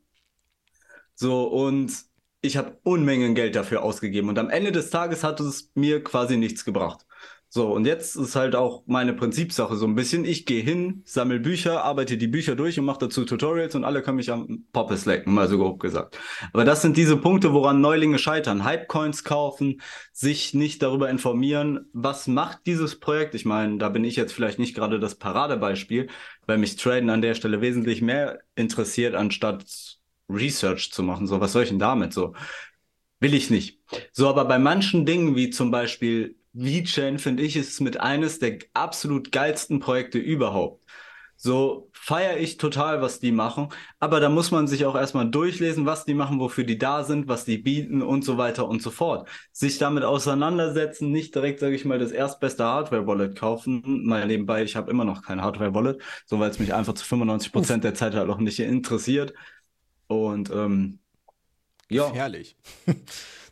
So, 1.15 1.45
und 1.45 1.91
ich 2.43 2.59
habe 2.59 2.77
Unmengen 2.83 3.35
Geld 3.35 3.57
dafür 3.57 3.83
ausgegeben 3.83 4.29
und 4.29 4.39
am 4.39 4.51
Ende 4.51 4.73
des 4.73 4.91
Tages 4.91 5.25
hat 5.25 5.41
es 5.41 5.71
mir 5.75 6.05
quasi 6.05 6.37
nichts 6.37 6.67
gebracht. 6.67 7.07
So, 7.55 7.71
und 7.71 7.85
jetzt 7.85 8.17
ist 8.17 8.35
halt 8.35 8.57
auch 8.57 8.83
meine 8.87 9.13
Prinzipsache 9.13 9.77
so 9.77 9.85
ein 9.87 9.95
bisschen. 9.95 10.25
Ich 10.25 10.47
gehe 10.47 10.63
hin, 10.63 11.03
sammle 11.05 11.39
Bücher, 11.39 11.85
arbeite 11.85 12.17
die 12.17 12.27
Bücher 12.27 12.57
durch 12.57 12.79
und 12.79 12.87
mache 12.87 13.01
dazu 13.01 13.27
Tutorials 13.27 13.75
und 13.75 13.85
alle 13.85 14.01
können 14.01 14.17
mich 14.17 14.33
am 14.33 14.65
Poppes 14.73 15.05
lecken, 15.05 15.35
mal 15.35 15.49
so 15.49 15.59
grob 15.59 15.79
gesagt. 15.79 16.19
Aber 16.55 16.65
das 16.65 16.81
sind 16.81 16.97
diese 16.97 17.19
Punkte, 17.19 17.53
woran 17.53 17.83
Neulinge 17.83 18.17
scheitern. 18.19 18.67
Hypecoins 18.67 19.23
kaufen, 19.23 19.83
sich 20.15 20.55
nicht 20.55 20.83
darüber 20.83 21.11
informieren, 21.11 21.91
was 21.93 22.27
macht 22.27 22.61
dieses 22.65 22.99
Projekt. 22.99 23.35
Ich 23.35 23.45
meine, 23.45 23.77
da 23.77 23.91
bin 23.91 24.03
ich 24.05 24.17
jetzt 24.17 24.33
vielleicht 24.33 24.59
nicht 24.59 24.75
gerade 24.75 24.99
das 24.99 25.17
Paradebeispiel, 25.17 26.09
weil 26.47 26.57
mich 26.57 26.77
Traden 26.77 27.11
an 27.11 27.21
der 27.21 27.35
Stelle 27.35 27.61
wesentlich 27.61 28.01
mehr 28.01 28.39
interessiert, 28.55 29.15
anstatt 29.15 29.99
Research 30.31 30.91
zu 30.91 31.03
machen. 31.03 31.27
So, 31.27 31.39
was 31.43 31.53
soll 31.53 31.65
ich 31.65 31.69
denn 31.69 31.79
damit? 31.79 32.15
So, 32.15 32.33
will 33.21 33.35
ich 33.35 33.51
nicht. 33.51 33.79
So, 34.11 34.31
aber 34.31 34.47
bei 34.47 34.59
manchen 34.59 35.05
Dingen, 35.05 35.37
wie 35.37 35.51
zum 35.51 35.71
Beispiel 35.71 36.37
VeChain, 36.53 37.19
finde 37.19 37.43
ich, 37.43 37.57
ist 37.57 37.81
mit 37.81 38.01
eines 38.01 38.39
der 38.39 38.59
absolut 38.75 39.33
geilsten 39.33 39.81
Projekte 39.81 40.19
überhaupt. 40.19 40.85
So 41.45 41.91
feiere 41.93 42.37
ich 42.37 42.57
total, 42.57 43.03
was 43.03 43.19
die 43.19 43.33
machen. 43.33 43.71
Aber 43.99 44.21
da 44.21 44.29
muss 44.29 44.53
man 44.53 44.69
sich 44.69 44.87
auch 44.87 44.95
erstmal 44.95 45.29
durchlesen, 45.29 45.87
was 45.87 46.05
die 46.05 46.15
machen, 46.15 46.39
wofür 46.39 46.63
die 46.63 46.79
da 46.79 47.03
sind, 47.03 47.27
was 47.27 47.45
die 47.45 47.59
bieten 47.59 48.01
und 48.01 48.25
so 48.25 48.39
weiter 48.39 48.69
und 48.69 48.81
so 48.81 48.93
fort. 48.93 49.29
Sich 49.51 49.79
damit 49.79 50.05
auseinandersetzen, 50.05 51.11
nicht 51.11 51.35
direkt, 51.35 51.59
sage 51.59 51.75
ich 51.75 51.85
mal, 51.85 51.99
das 51.99 52.13
erstbeste 52.13 52.63
Hardware-Wallet 52.63 53.35
kaufen. 53.37 54.05
Mal 54.07 54.25
nebenbei, 54.29 54.63
ich 54.63 54.77
habe 54.77 54.89
immer 54.89 55.05
noch 55.05 55.23
kein 55.23 55.43
Hardware-Wallet, 55.43 56.01
so 56.27 56.39
weil 56.39 56.51
es 56.51 56.61
mich 56.61 56.75
einfach 56.75 56.95
zu 56.95 57.05
95 57.05 57.51
Prozent 57.51 57.83
der 57.83 57.95
Zeit 57.95 58.15
halt 58.15 58.31
auch 58.31 58.39
nicht 58.39 58.61
interessiert. 58.61 59.35
Und 60.07 60.49
ähm, 60.51 61.01
ja. 61.89 62.13
Herrlich. 62.13 62.57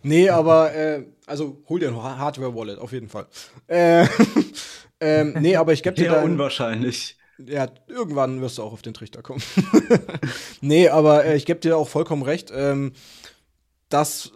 Nee, 0.02 0.31
aber 0.31 0.75
äh, 0.75 1.05
also 1.26 1.62
hol 1.69 1.81
dir 1.81 1.88
ein 1.88 2.02
Hardware-Wallet, 2.02 2.79
auf 2.79 2.93
jeden 2.93 3.08
Fall. 3.08 3.26
Äh, 3.67 4.06
ähm, 5.00 5.37
nee, 5.41 5.56
aber 5.56 5.73
ich 5.73 5.82
gebe 5.82 5.97
dir. 5.97 6.06
Ja, 6.06 6.23
unwahrscheinlich. 6.23 7.17
Ja, 7.38 7.69
irgendwann 7.88 8.41
wirst 8.41 8.58
du 8.58 8.63
auch 8.63 8.72
auf 8.72 8.82
den 8.82 8.94
Trichter 8.94 9.22
kommen. 9.22 9.43
nee, 10.60 10.89
aber 10.89 11.25
äh, 11.25 11.36
ich 11.36 11.46
gebe 11.46 11.60
dir 11.60 11.77
auch 11.77 11.89
vollkommen 11.89 12.22
recht, 12.22 12.53
ähm, 12.55 12.93
dass 13.89 14.32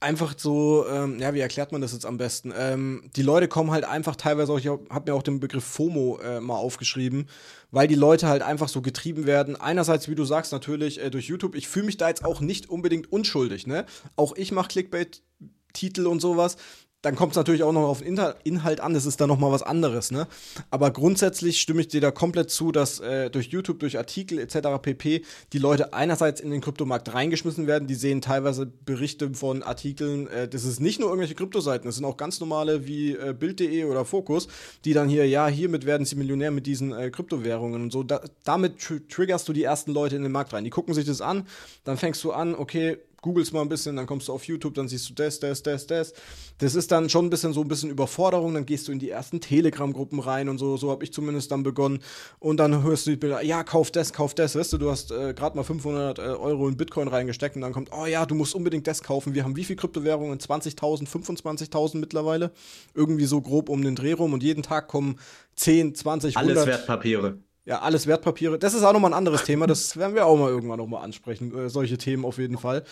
einfach 0.00 0.34
so, 0.36 0.86
ähm, 0.88 1.18
ja, 1.18 1.34
wie 1.34 1.40
erklärt 1.40 1.72
man 1.72 1.80
das 1.80 1.92
jetzt 1.92 2.06
am 2.06 2.18
besten? 2.18 2.52
Ähm, 2.56 3.10
die 3.16 3.22
Leute 3.22 3.48
kommen 3.48 3.70
halt 3.70 3.84
einfach 3.84 4.16
teilweise 4.16 4.52
auch, 4.52 4.58
ich 4.58 4.68
habe 4.68 5.10
mir 5.10 5.14
auch 5.14 5.22
den 5.22 5.40
Begriff 5.40 5.64
FOMO 5.64 6.18
äh, 6.22 6.40
mal 6.40 6.56
aufgeschrieben, 6.56 7.26
weil 7.74 7.88
die 7.88 7.96
Leute 7.96 8.28
halt 8.28 8.42
einfach 8.42 8.68
so 8.68 8.82
getrieben 8.82 9.26
werden. 9.26 9.56
Einerseits, 9.56 10.08
wie 10.08 10.14
du 10.14 10.24
sagst, 10.24 10.52
natürlich 10.52 11.00
äh, 11.00 11.10
durch 11.10 11.26
YouTube. 11.26 11.56
Ich 11.56 11.66
fühle 11.66 11.86
mich 11.86 11.96
da 11.96 12.08
jetzt 12.08 12.24
auch 12.24 12.40
nicht 12.40 12.70
unbedingt 12.70 13.10
unschuldig, 13.12 13.66
ne? 13.66 13.84
Auch 14.14 14.36
ich 14.36 14.52
mache 14.52 14.68
Clickbait-Titel 14.68 16.06
und 16.06 16.20
sowas 16.20 16.56
dann 17.04 17.16
kommt 17.16 17.32
es 17.32 17.36
natürlich 17.36 17.62
auch 17.62 17.72
noch 17.72 17.86
auf 17.86 18.00
den 18.00 18.18
Inhalt 18.44 18.80
an, 18.80 18.94
das 18.94 19.04
ist 19.04 19.20
dann 19.20 19.28
noch 19.28 19.38
mal 19.38 19.52
was 19.52 19.62
anderes, 19.62 20.10
ne? 20.10 20.26
Aber 20.70 20.90
grundsätzlich 20.90 21.60
stimme 21.60 21.82
ich 21.82 21.88
dir 21.88 22.00
da 22.00 22.10
komplett 22.10 22.50
zu, 22.50 22.72
dass 22.72 22.98
äh, 23.00 23.28
durch 23.28 23.48
YouTube, 23.48 23.78
durch 23.78 23.98
Artikel 23.98 24.38
etc. 24.38 24.68
pp. 24.80 25.22
die 25.52 25.58
Leute 25.58 25.92
einerseits 25.92 26.40
in 26.40 26.50
den 26.50 26.62
Kryptomarkt 26.62 27.12
reingeschmissen 27.12 27.66
werden, 27.66 27.86
die 27.86 27.94
sehen 27.94 28.22
teilweise 28.22 28.66
Berichte 28.66 29.34
von 29.34 29.62
Artikeln, 29.62 30.28
äh, 30.28 30.48
das 30.48 30.64
ist 30.64 30.80
nicht 30.80 30.98
nur 30.98 31.10
irgendwelche 31.10 31.34
Kryptoseiten, 31.34 31.86
das 31.86 31.96
sind 31.96 32.06
auch 32.06 32.16
ganz 32.16 32.40
normale 32.40 32.86
wie 32.86 33.12
äh, 33.12 33.34
Bild.de 33.38 33.84
oder 33.84 34.06
Focus, 34.06 34.48
die 34.86 34.94
dann 34.94 35.08
hier, 35.08 35.28
ja, 35.28 35.46
hiermit 35.46 35.84
werden 35.84 36.06
sie 36.06 36.16
Millionär 36.16 36.52
mit 36.52 36.66
diesen 36.66 36.92
äh, 36.92 37.10
Kryptowährungen 37.10 37.82
und 37.82 37.92
so. 37.92 38.02
Da, 38.02 38.22
damit 38.44 38.78
tr 38.78 38.94
triggerst 39.10 39.46
du 39.46 39.52
die 39.52 39.62
ersten 39.62 39.92
Leute 39.92 40.16
in 40.16 40.22
den 40.22 40.32
Markt 40.32 40.54
rein. 40.54 40.64
Die 40.64 40.70
gucken 40.70 40.94
sich 40.94 41.04
das 41.04 41.20
an, 41.20 41.46
dann 41.84 41.98
fängst 41.98 42.24
du 42.24 42.32
an, 42.32 42.54
okay, 42.54 42.96
googelst 43.24 43.54
mal 43.54 43.62
ein 43.62 43.70
bisschen, 43.70 43.96
dann 43.96 44.06
kommst 44.06 44.28
du 44.28 44.34
auf 44.34 44.44
YouTube, 44.44 44.74
dann 44.74 44.86
siehst 44.86 45.08
du 45.08 45.14
das, 45.14 45.40
das, 45.40 45.62
das, 45.62 45.86
das. 45.86 46.12
Das 46.58 46.74
ist 46.74 46.92
dann 46.92 47.08
schon 47.08 47.24
ein 47.24 47.30
bisschen 47.30 47.54
so 47.54 47.62
ein 47.62 47.68
bisschen 47.68 47.88
Überforderung, 47.88 48.52
dann 48.52 48.66
gehst 48.66 48.86
du 48.86 48.92
in 48.92 48.98
die 48.98 49.08
ersten 49.08 49.40
Telegram-Gruppen 49.40 50.20
rein 50.20 50.50
und 50.50 50.58
so, 50.58 50.76
so 50.76 50.90
habe 50.90 51.02
ich 51.04 51.12
zumindest 51.12 51.50
dann 51.50 51.62
begonnen. 51.62 52.00
Und 52.38 52.58
dann 52.58 52.82
hörst 52.82 53.06
du 53.06 53.12
die 53.12 53.16
Bilder, 53.16 53.42
ja, 53.42 53.64
kauf 53.64 53.90
das, 53.90 54.12
kauf 54.12 54.34
das, 54.34 54.56
weißt 54.56 54.74
du, 54.74 54.78
du 54.78 54.90
hast 54.90 55.10
äh, 55.10 55.32
gerade 55.32 55.56
mal 55.56 55.64
500 55.64 56.18
äh, 56.18 56.22
Euro 56.22 56.68
in 56.68 56.76
Bitcoin 56.76 57.08
reingesteckt 57.08 57.56
und 57.56 57.62
dann 57.62 57.72
kommt, 57.72 57.90
oh 57.92 58.04
ja, 58.04 58.26
du 58.26 58.34
musst 58.34 58.54
unbedingt 58.54 58.86
das 58.86 59.02
kaufen. 59.02 59.34
Wir 59.34 59.44
haben 59.44 59.56
wie 59.56 59.64
viel 59.64 59.76
Kryptowährungen? 59.76 60.38
20.000, 60.38 61.08
25.000 61.08 61.96
mittlerweile. 61.96 62.52
Irgendwie 62.92 63.24
so 63.24 63.40
grob 63.40 63.70
um 63.70 63.82
den 63.82 63.96
Dreh 63.96 64.12
rum 64.12 64.34
und 64.34 64.42
jeden 64.42 64.62
Tag 64.62 64.88
kommen 64.88 65.18
10, 65.56 65.94
20, 65.94 66.36
100. 66.36 66.56
Alles 66.56 66.66
Wertpapiere. 66.66 67.38
Ja, 67.66 67.80
alles 67.80 68.06
Wertpapiere. 68.06 68.58
Das 68.58 68.74
ist 68.74 68.82
auch 68.82 68.92
nochmal 68.92 69.12
ein 69.12 69.16
anderes 69.16 69.44
Thema. 69.44 69.66
Das 69.66 69.96
werden 69.96 70.14
wir 70.14 70.26
auch 70.26 70.36
mal 70.36 70.50
irgendwann 70.50 70.78
nochmal 70.78 71.02
ansprechen. 71.02 71.56
Äh, 71.56 71.70
solche 71.70 71.96
Themen 71.96 72.24
auf 72.24 72.38
jeden 72.38 72.58
Fall. 72.58 72.84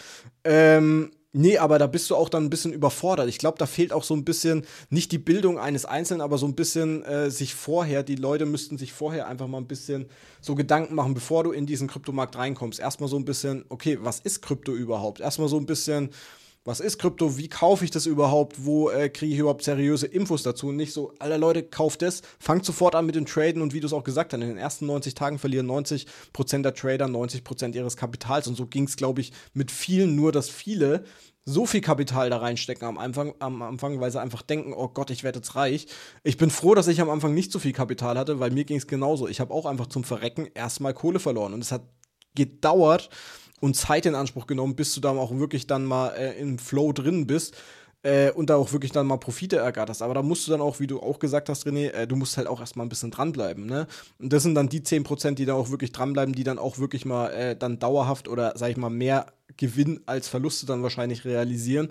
Ähm, 0.45 1.11
Nee, 1.35 1.57
aber 1.57 1.79
da 1.79 1.87
bist 1.87 2.11
du 2.11 2.17
auch 2.17 2.29
dann 2.29 2.45
ein 2.45 2.51
bisschen 2.51 2.75
überfordert. 2.75 3.27
Ich 3.27 3.39
glaube, 3.39 3.57
da 3.57 3.65
fehlt 3.65 3.91
auch 3.95 4.05
so 4.05 4.13
ein 4.15 4.23
bisschen, 4.25 4.67
nicht 4.91 5.13
die 5.13 5.19
Bildung 5.19 5.59
eines 5.59 5.87
Einzelnen, 5.87 6.21
aber 6.21 6.37
so 6.37 6.47
ein 6.47 6.55
bisschen 6.55 7.03
äh, 7.05 7.31
sich 7.31 7.55
vorher, 7.55 8.03
die 8.03 8.17
Leute 8.17 8.45
müssten 8.45 8.77
sich 8.77 8.93
vorher 8.93 9.27
einfach 9.27 9.47
mal 9.47 9.57
ein 9.57 9.67
bisschen 9.67 10.11
so 10.43 10.55
Gedanken 10.55 10.95
machen, 10.95 11.15
bevor 11.15 11.43
du 11.45 11.53
in 11.53 11.65
diesen 11.65 11.89
Kryptomarkt 11.89 12.37
reinkommst. 12.37 12.79
Erstmal 12.79 13.09
so 13.09 13.17
ein 13.17 13.25
bisschen, 13.25 13.65
okay, 13.71 13.99
was 14.03 14.21
ist 14.21 14.43
Krypto 14.43 14.75
überhaupt? 14.75 15.21
Erstmal 15.21 15.49
so 15.49 15.57
ein 15.57 15.65
bisschen, 15.65 16.11
was 16.65 16.81
ist 16.81 16.99
Krypto, 16.99 17.39
wie 17.39 17.49
kaufe 17.49 17.85
ich 17.85 17.91
das 17.91 18.07
überhaupt, 18.07 18.65
wo 18.65 18.89
äh, 18.91 19.09
kriege 19.09 19.33
ich 19.33 19.41
überhaupt 19.41 19.65
seriöse 19.65 20.07
Infos 20.07 20.43
dazu 20.43 20.69
und 20.69 20.77
nicht 20.77 20.93
so, 20.93 21.13
alle 21.19 21.37
Leute, 21.37 21.63
kauft 21.63 22.03
das, 22.03 22.23
fangt 22.39 22.65
sofort 22.65 22.95
an 22.95 23.07
mit 23.07 23.17
dem 23.17 23.27
Traden 23.27 23.63
und 23.63 23.73
wie 23.75 23.81
du 23.81 23.87
es 23.87 23.93
auch 23.93 24.05
gesagt 24.05 24.33
hast, 24.33 24.41
in 24.41 24.47
den 24.47 24.59
ersten 24.59 24.87
90 24.87 25.15
Tagen 25.15 25.39
verlieren 25.39 25.69
90% 25.69 26.07
der 26.63 26.75
Trader 26.75 27.07
90% 27.07 27.75
ihres 27.75 27.97
Kapitals 27.97 28.47
und 28.47 28.55
so 28.55 28.67
ging 28.67 28.85
es, 28.85 28.97
glaube 28.97 29.21
ich, 29.21 29.33
mit 29.55 29.71
vielen, 29.71 30.15
nur 30.15 30.31
dass 30.31 30.49
viele 30.49 31.05
so 31.45 31.67
viel 31.67 31.81
Kapital 31.81 32.31
da 32.31 32.39
reinstecken 32.39 32.87
am 32.87 32.99
Anfang, 32.99 33.35
am 33.41 33.63
Anfang, 33.63 34.01
weil 34.01 34.13
sie 34.13 34.21
einfach 34.21 34.43
denken, 34.43 34.73
oh 34.73 34.89
Gott, 34.89 35.11
ich 35.11 35.25
werde 35.25 35.41
jetzt 35.41 35.57
reich. 35.57 35.89
Ich 36.23 36.37
bin 36.37 36.51
froh, 36.51 36.75
dass 36.77 36.87
ich 36.87 37.01
am 37.01 37.11
Anfang 37.11 37.35
nicht 37.35 37.51
so 37.51 37.59
viel 37.59 37.73
Kapital 37.73 38.17
hatte, 38.17 38.39
weil 38.39 38.53
mir 38.53 38.65
ging 38.65 38.77
es 38.77 38.87
genauso. 38.87 39.27
Ich 39.27 39.41
habe 39.41 39.53
auch 39.53 39.67
einfach 39.67 39.89
zum 39.89 40.05
Verrecken 40.05 40.49
erstmal 40.55 40.95
Kohle 40.95 41.19
verloren 41.19 41.53
und 41.53 41.61
es 41.61 41.73
hat 41.73 41.83
gedauert, 42.35 43.11
und 43.63 43.77
Zeit 43.77 44.07
in 44.07 44.17
Anspruch 44.17 44.49
genommen, 44.49 44.75
bis 44.75 44.93
du 44.93 45.01
da 45.01 45.11
auch 45.11 45.39
wirklich 45.39 45.69
dann 45.69 45.85
mal 45.85 46.09
äh, 46.09 46.37
im 46.39 46.59
Flow 46.59 46.93
drin 46.93 47.29
bist 47.29 47.55
äh, 48.03 48.33
und 48.33 48.51
da 48.51 48.57
auch 48.57 48.73
wirklich 48.73 48.91
dann 48.91 49.07
mal 49.07 49.19
Profite 49.19 49.59
ergatterst. 49.59 50.03
Aber 50.03 50.15
da 50.15 50.23
musst 50.23 50.47
du 50.47 50.51
dann 50.51 50.61
auch, 50.61 50.81
wie 50.81 50.89
du 50.89 51.01
auch 51.01 51.21
gesagt 51.21 51.49
hast, 51.49 51.65
René, 51.65 51.91
äh, 51.93 52.09
du 52.09 52.17
musst 52.17 52.37
halt 52.37 52.49
auch 52.49 52.59
erstmal 52.59 52.85
ein 52.85 52.89
bisschen 52.89 53.13
dranbleiben. 53.13 53.65
Ne? 53.67 53.87
Und 54.19 54.33
das 54.33 54.43
sind 54.43 54.57
dann 54.57 54.69
die 54.69 54.81
10%, 54.81 55.35
die 55.35 55.45
da 55.45 55.55
auch 55.55 55.71
wirklich 55.71 55.93
dranbleiben, 55.93 56.35
die 56.35 56.43
dann 56.43 56.59
auch 56.59 56.79
wirklich 56.79 57.05
mal 57.05 57.29
äh, 57.29 57.57
dann 57.57 57.79
dauerhaft 57.79 58.27
oder, 58.27 58.55
sag 58.57 58.71
ich 58.71 58.77
mal, 58.77 58.91
mehr 58.91 59.27
Gewinn 59.57 60.01
als 60.07 60.27
Verluste 60.27 60.67
dann 60.67 60.83
wahrscheinlich 60.83 61.25
realisieren. 61.25 61.91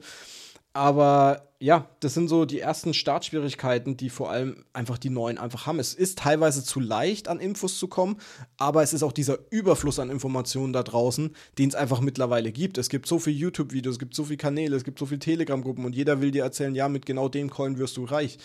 Aber 0.74 1.50
ja, 1.60 1.90
das 2.00 2.14
sind 2.14 2.28
so 2.28 2.46
die 2.46 2.60
ersten 2.60 2.94
Startschwierigkeiten, 2.94 3.98
die 3.98 4.10
vor 4.10 4.32
allem 4.32 4.64
einfach 4.74 4.98
die 4.98 5.10
Neuen 5.10 5.38
einfach 5.38 5.68
haben. 5.68 5.80
Es 5.80 5.94
ist 5.94 6.18
teilweise 6.18 6.64
zu 6.64 6.80
leicht, 6.80 7.28
an 7.28 7.40
Infos 7.40 7.78
zu 7.78 7.88
kommen, 7.88 8.18
aber 8.58 8.82
es 8.82 8.94
ist 8.94 9.04
auch 9.04 9.12
dieser 9.12 9.38
Überfluss 9.52 10.00
an 10.00 10.10
Informationen 10.10 10.74
da 10.74 10.82
draußen, 10.82 11.36
den 11.58 11.70
es 11.70 11.76
einfach 11.76 12.00
mittlerweile 12.00 12.52
gibt. 12.52 12.78
Es 12.78 12.90
gibt 12.90 13.06
so 13.06 13.20
viele 13.20 13.36
YouTube-Videos, 13.36 13.96
es 13.96 14.00
gibt 14.00 14.16
so 14.16 14.24
viele 14.24 14.38
Kanäle, 14.38 14.76
es 14.76 14.84
gibt 14.84 14.98
so 14.98 15.06
viele 15.06 15.20
Telegram-Gruppen 15.20 15.86
und 15.86 15.96
jeder 15.96 16.22
will 16.22 16.32
dir 16.32 16.44
erzählen, 16.44 16.74
ja, 16.74 16.90
mit 16.90 17.06
genau 17.06 17.30
dem 17.30 17.50
Coin 17.50 17.78
wirst 17.78 17.98
du 17.98 18.06
reich. 18.06 18.40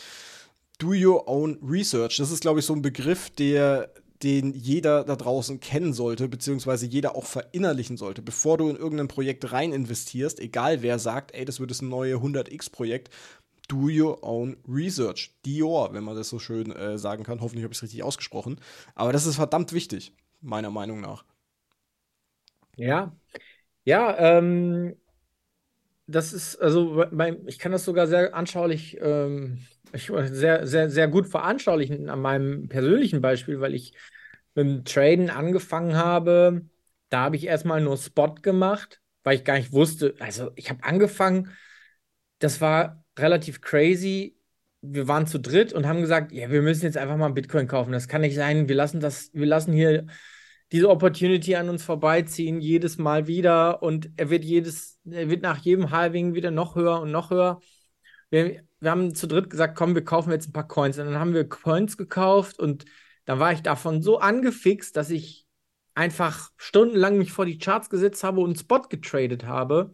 Do 0.79 0.89
your 0.89 1.27
own 1.27 1.59
research. 1.67 2.19
Das 2.19 2.31
ist, 2.31 2.41
glaube 2.41 2.61
ich, 2.61 2.67
so 2.67 2.75
ein 2.75 2.83
Begriff, 2.83 3.31
der 3.31 3.89
den 4.23 4.55
jeder 4.55 5.05
da 5.05 5.17
draußen 5.17 5.61
kennen 5.61 5.93
sollte, 5.93 6.29
beziehungsweise 6.29 6.87
jeder 6.87 7.17
auch 7.17 7.27
verinnerlichen 7.27 7.97
sollte, 7.97 8.23
bevor 8.23 8.59
du 8.59 8.69
in 8.69 8.77
irgendein 8.77 9.09
Projekt 9.09 9.53
rein 9.53 9.73
investierst, 9.73 10.41
egal 10.41 10.83
wer 10.83 10.99
sagt, 10.99 11.35
ey, 11.35 11.45
das 11.45 11.61
wird 11.61 11.71
das 11.71 11.83
neue 11.83 12.21
100x-Projekt, 12.21 13.11
do 13.69 13.89
your 13.89 14.23
own 14.23 14.57
research. 14.69 15.33
Dior, 15.45 15.93
wenn 15.93 16.05
man 16.05 16.17
das 16.17 16.29
so 16.29 16.39
schön 16.39 16.73
äh, 16.73 16.99
sagen 16.99 17.25
kann. 17.25 17.41
Hoffentlich 17.41 17.65
habe 17.65 17.73
ich 17.73 17.79
es 17.79 17.83
richtig 17.83 18.03
ausgesprochen. 18.03 18.61
Aber 18.95 19.13
das 19.13 19.27
ist 19.27 19.37
verdammt 19.37 19.73
wichtig, 19.73 20.13
meiner 20.41 20.71
Meinung 20.71 21.01
nach. 21.01 21.25
Ja, 22.77 23.17
ja, 23.85 24.17
ähm, 24.19 24.97
das 26.07 26.33
ist, 26.33 26.57
also 26.57 27.05
ich 27.47 27.59
kann 27.59 27.73
das 27.73 27.85
sogar 27.85 28.07
sehr 28.07 28.35
anschaulich, 28.35 28.97
ähm, 29.01 29.59
ich, 29.97 30.11
sehr, 30.31 30.67
sehr, 30.67 30.91
sehr 30.91 31.09
gut 31.09 31.27
veranschaulichen 31.27 32.09
an 32.09 32.21
meinem 32.21 32.69
persönlichen 32.69 33.21
Beispiel, 33.21 33.61
weil 33.61 33.75
ich 33.75 33.95
mit 34.55 34.67
dem 34.67 34.85
Traden 34.85 35.31
angefangen 35.31 35.97
habe. 35.97 36.63
Da 37.09 37.21
habe 37.21 37.37
ich 37.37 37.47
erstmal 37.47 37.81
nur 37.81 37.97
Spot 37.97 38.35
gemacht, 38.35 39.01
weil 39.23 39.37
ich 39.37 39.45
gar 39.45 39.57
nicht 39.57 39.73
wusste. 39.73 40.15
Also 40.19 40.51
ich 40.57 40.71
habe 40.71 40.83
angefangen, 40.85 41.51
das 42.39 42.61
war 42.61 43.05
relativ 43.19 43.61
crazy. 43.61 44.39
Wir 44.83 45.09
waren 45.09 45.27
zu 45.27 45.39
dritt 45.41 45.73
und 45.73 45.87
haben 45.87 46.01
gesagt, 46.01 46.33
ja, 46.33 46.51
wir 46.51 46.63
müssen 46.63 46.85
jetzt 46.85 46.99
einfach 46.99 47.17
mal 47.17 47.33
Bitcoin 47.33 47.67
kaufen. 47.69 47.93
Das 47.93 48.09
kann 48.09 48.21
nicht 48.21 48.35
sein. 48.35 48.69
Wir 48.69 48.77
lassen 48.77 49.01
das, 49.01 49.31
wir 49.33 49.47
lassen 49.47 49.73
hier 49.73 50.07
diese 50.73 50.91
Opportunity 50.91 51.55
an 51.57 51.69
uns 51.69 51.85
vorbeiziehen, 51.85 52.61
jedes 52.61 52.99
Mal 52.99 53.27
wieder 53.27 53.83
und 53.83 54.11
er 54.17 54.31
wird 54.31 54.45
jedes, 54.45 54.99
er 55.09 55.31
wird 55.31 55.43
nach 55.43 55.59
jedem 55.59 55.91
Halving 55.91 56.35
wieder 56.35 56.51
noch 56.51 56.75
höher 56.75 57.01
und 57.01 57.13
noch 57.13 57.31
höher. 57.31 57.61
Wir, 58.31 58.65
wir 58.81 58.91
haben 58.91 59.15
zu 59.15 59.27
dritt 59.27 59.51
gesagt, 59.51 59.77
komm, 59.77 59.95
wir 59.95 60.05
kaufen 60.05 60.31
jetzt 60.33 60.49
ein 60.49 60.53
paar 60.53 60.69
Coins. 60.69 60.99
Und 60.99 61.07
dann 61.07 61.19
haben 61.19 61.35
wir 61.35 61.49
Coins 61.49 61.97
gekauft 61.97 62.59
und 62.59 62.85
dann 63.25 63.39
war 63.39 63.53
ich 63.53 63.63
davon 63.63 64.03
so 64.03 64.19
angefixt, 64.19 64.97
dass 64.97 65.11
ich 65.11 65.47
einfach 65.95 66.51
stundenlang 66.57 67.19
mich 67.19 67.33
vor 67.33 67.47
die 67.47 67.59
Charts 67.59 67.91
gesetzt 67.91 68.23
habe 68.23 68.41
und 68.41 68.59
Spot 68.59 68.83
getradet 68.83 69.45
habe. 69.45 69.93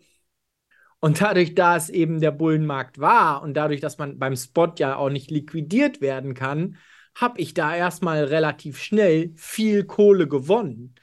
Und 1.00 1.20
dadurch, 1.20 1.54
da 1.54 1.76
es 1.76 1.88
eben 1.88 2.20
der 2.20 2.30
Bullenmarkt 2.30 3.00
war 3.00 3.42
und 3.42 3.54
dadurch, 3.54 3.80
dass 3.80 3.98
man 3.98 4.18
beim 4.18 4.36
Spot 4.36 4.72
ja 4.78 4.96
auch 4.96 5.10
nicht 5.10 5.30
liquidiert 5.30 6.00
werden 6.00 6.34
kann, 6.34 6.76
habe 7.14 7.40
ich 7.40 7.54
da 7.54 7.74
erstmal 7.74 8.24
relativ 8.24 8.78
schnell 8.78 9.32
viel 9.36 9.84
Kohle 9.84 10.28
gewonnen. 10.28 10.94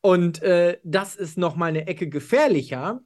Und 0.00 0.42
äh, 0.42 0.78
das 0.84 1.16
ist 1.16 1.38
noch 1.38 1.56
mal 1.56 1.66
eine 1.66 1.86
Ecke 1.88 2.08
gefährlicher, 2.08 3.00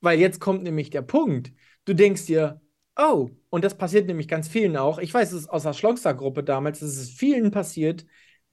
weil 0.00 0.20
jetzt 0.20 0.40
kommt 0.40 0.62
nämlich 0.62 0.90
der 0.90 1.02
Punkt. 1.02 1.52
Du 1.84 1.94
denkst 1.94 2.26
dir, 2.26 2.60
oh, 2.96 3.30
und 3.50 3.64
das 3.64 3.76
passiert 3.76 4.06
nämlich 4.06 4.28
ganz 4.28 4.48
vielen 4.48 4.76
auch. 4.76 4.98
Ich 4.98 5.12
weiß 5.12 5.32
es 5.32 5.48
aus 5.48 5.64
der 5.64 5.72
Schlongster-Gruppe 5.72 6.44
damals, 6.44 6.82
es 6.82 6.96
ist 6.96 7.18
vielen 7.18 7.50
passiert, 7.50 8.06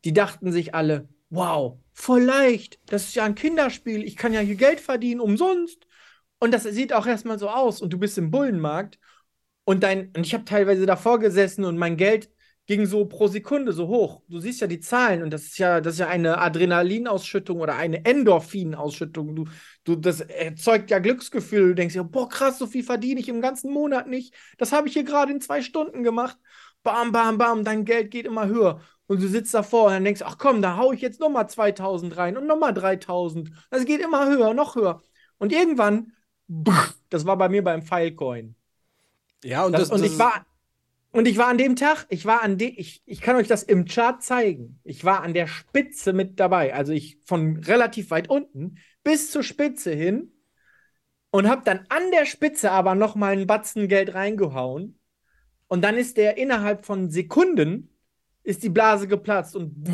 die 0.05 0.13
dachten 0.13 0.51
sich 0.51 0.74
alle, 0.75 1.10
wow, 1.29 1.79
voll 1.93 2.24
leicht, 2.24 2.79
das 2.88 3.05
ist 3.05 3.15
ja 3.15 3.24
ein 3.24 3.36
Kinderspiel, 3.36 4.03
ich 4.03 4.15
kann 4.17 4.33
ja 4.33 4.39
hier 4.41 4.55
Geld 4.55 4.79
verdienen 4.79 5.21
umsonst. 5.21 5.88
Und 6.39 6.51
das 6.51 6.63
sieht 6.63 6.91
auch 6.91 7.05
erstmal 7.05 7.38
so 7.38 7.50
aus. 7.50 7.81
Und 7.81 7.93
du 7.93 8.00
bist 8.00 8.17
im 8.17 8.31
Bullenmarkt. 8.31 8.98
Und 9.63 9.83
dein, 9.83 10.07
und 10.15 10.25
ich 10.25 10.33
habe 10.33 10.43
teilweise 10.43 10.88
davor 10.88 11.19
gesessen 11.19 11.65
und 11.65 11.77
mein 11.77 11.98
Geld 11.98 12.31
ging 12.68 12.86
so 12.86 13.06
pro 13.06 13.27
Sekunde 13.27 13.74
so 13.74 13.88
hoch. 13.88 14.22
Du 14.30 14.39
siehst 14.39 14.62
ja 14.62 14.68
die 14.68 14.80
Zahlen 14.80 15.24
und 15.24 15.32
das 15.32 15.44
ist 15.44 15.58
ja, 15.58 15.82
das 15.82 15.96
ist 15.96 16.00
ja 16.00 16.08
eine 16.08 16.38
Adrenalinausschüttung 16.38 17.60
oder 17.60 17.75
eine 17.75 18.06
Endorphinausschüttung. 18.06 19.36
Du, 19.36 19.46
du, 19.84 19.96
das 19.96 20.22
erzeugt 20.22 20.89
ja 20.91 21.00
Glücksgefühl. 21.00 21.70
Du 21.70 21.75
denkst 21.75 21.96
ja, 21.96 22.03
boah, 22.03 22.30
krass, 22.30 22.60
so 22.60 22.68
viel 22.68 22.84
verdiene 22.84 23.20
ich 23.20 23.30
im 23.30 23.41
ganzen 23.41 23.74
Monat 23.74 24.08
nicht. 24.08 24.34
Das 24.58 24.72
habe 24.72 24.88
ich 24.88 24.94
hier 24.94 25.03
gerade 25.03 25.32
in 25.32 25.41
zwei 25.41 25.62
Stunden 25.62 26.03
gemacht. 26.03 26.38
Bam, 26.84 27.12
bam, 27.12 27.38
bam, 27.38 27.63
dein 27.63 27.86
Geld 27.86 28.12
geht 28.12 28.25
immer 28.25 28.48
höher. 28.48 28.82
Und 29.08 29.22
du 29.22 29.27
sitzt 29.27 29.53
davor 29.53 29.88
und 29.88 29.94
dann 29.94 30.06
denkst, 30.06 30.22
ach 30.24 30.38
komm, 30.38 30.62
da 30.62 30.77
haue 30.77 30.96
ich 30.96 31.01
jetzt 31.01 31.20
nochmal 31.20 31.50
2000 31.50 32.15
rein 32.15 32.38
und 32.38 32.48
nochmal 32.48 32.74
3000. 32.74 33.51
Das 33.70 33.86
geht 33.86 34.00
immer 34.00 34.30
höher, 34.30 34.53
noch 34.53 34.75
höher. 34.75 35.01
Und 35.38 35.51
irgendwann, 35.51 36.13
das 36.48 37.25
war 37.25 37.38
bei 37.38 37.50
mir 37.50 37.63
beim 37.63 37.82
Filecoin. 37.82 38.56
Ja, 39.44 39.65
und 39.65 39.74
das, 39.74 39.89
das 39.89 40.00
und 40.00 40.06
ich 40.06 40.18
war 40.18 40.46
und 41.12 41.27
ich 41.27 41.38
war 41.38 41.48
an 41.48 41.58
dem 41.58 41.75
Tag, 41.75 42.06
ich 42.10 42.25
war 42.25 42.41
an 42.41 42.58
dem, 42.58 42.74
ich, 42.75 43.01
ich 43.06 43.22
kann 43.22 43.36
euch 43.36 43.48
das 43.48 43.63
im 43.63 43.86
Chart 43.86 44.24
zeigen. 44.24 44.80
Ich 44.84 45.03
war 45.03 45.24
an 45.24 45.34
der 45.34 45.48
Spitze 45.48 46.13
mit 46.13 46.39
dabei. 46.39 46.74
Also 46.74 46.94
ich 46.94 47.18
von 47.25 47.58
relativ 47.58 48.12
weit 48.12 48.30
unten 48.30 48.77
bis 49.03 49.32
zur 49.32 49.44
Spitze 49.44 49.91
hin 49.91 50.32
und 51.32 51.50
habe 51.50 51.63
dann 51.65 51.86
an 51.89 52.12
der 52.12 52.25
Spitze 52.25 52.72
aber 52.72 52.96
noch 52.96 53.15
mal 53.15 53.34
einen 53.34 53.48
Batzen 53.48 53.88
Geld 53.88 54.13
reingehauen. 54.13 55.00
Und 55.68 55.82
dann 55.84 55.98
ist 55.98 56.18
der 56.18 56.38
innerhalb 56.38 56.86
von 56.86 57.10
Sekunden 57.10 57.89
ist 58.44 58.63
die 58.63 58.70
Blase 58.70 59.08
geplatzt 59.08 59.56
und 59.56 59.88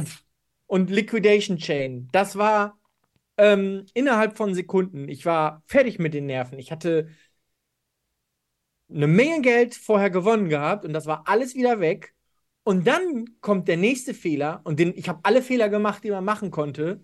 und 0.68 0.90
Liquidation 0.90 1.58
Chain. 1.58 2.10
Das 2.12 2.36
war 2.36 2.80
ähm, 3.38 3.86
innerhalb 3.94 4.38
von 4.38 4.54
Sekunden. 4.54 5.10
Ich 5.10 5.26
war 5.26 5.64
fertig 5.66 5.98
mit 5.98 6.14
den 6.14 6.26
Nerven. 6.26 6.60
Ich 6.60 6.72
hatte 6.72 7.10
eine 8.90 9.08
Menge 9.08 9.42
Geld 9.42 9.76
vorher 9.76 10.10
gewonnen 10.10 10.50
gehabt 10.50 10.86
und 10.86 10.94
das 10.94 11.06
war 11.06 11.24
alles 11.28 11.56
wieder 11.56 11.80
weg. 11.80 12.14
Und 12.64 12.86
dann 12.86 13.26
kommt 13.42 13.68
der 13.68 13.78
nächste 13.78 14.14
Fehler 14.14 14.62
und 14.66 14.80
den, 14.80 14.94
ich 14.98 15.08
habe 15.08 15.20
alle 15.24 15.42
Fehler 15.42 15.70
gemacht, 15.70 16.04
die 16.04 16.12
man 16.12 16.26
machen 16.26 16.52
konnte. 16.52 17.04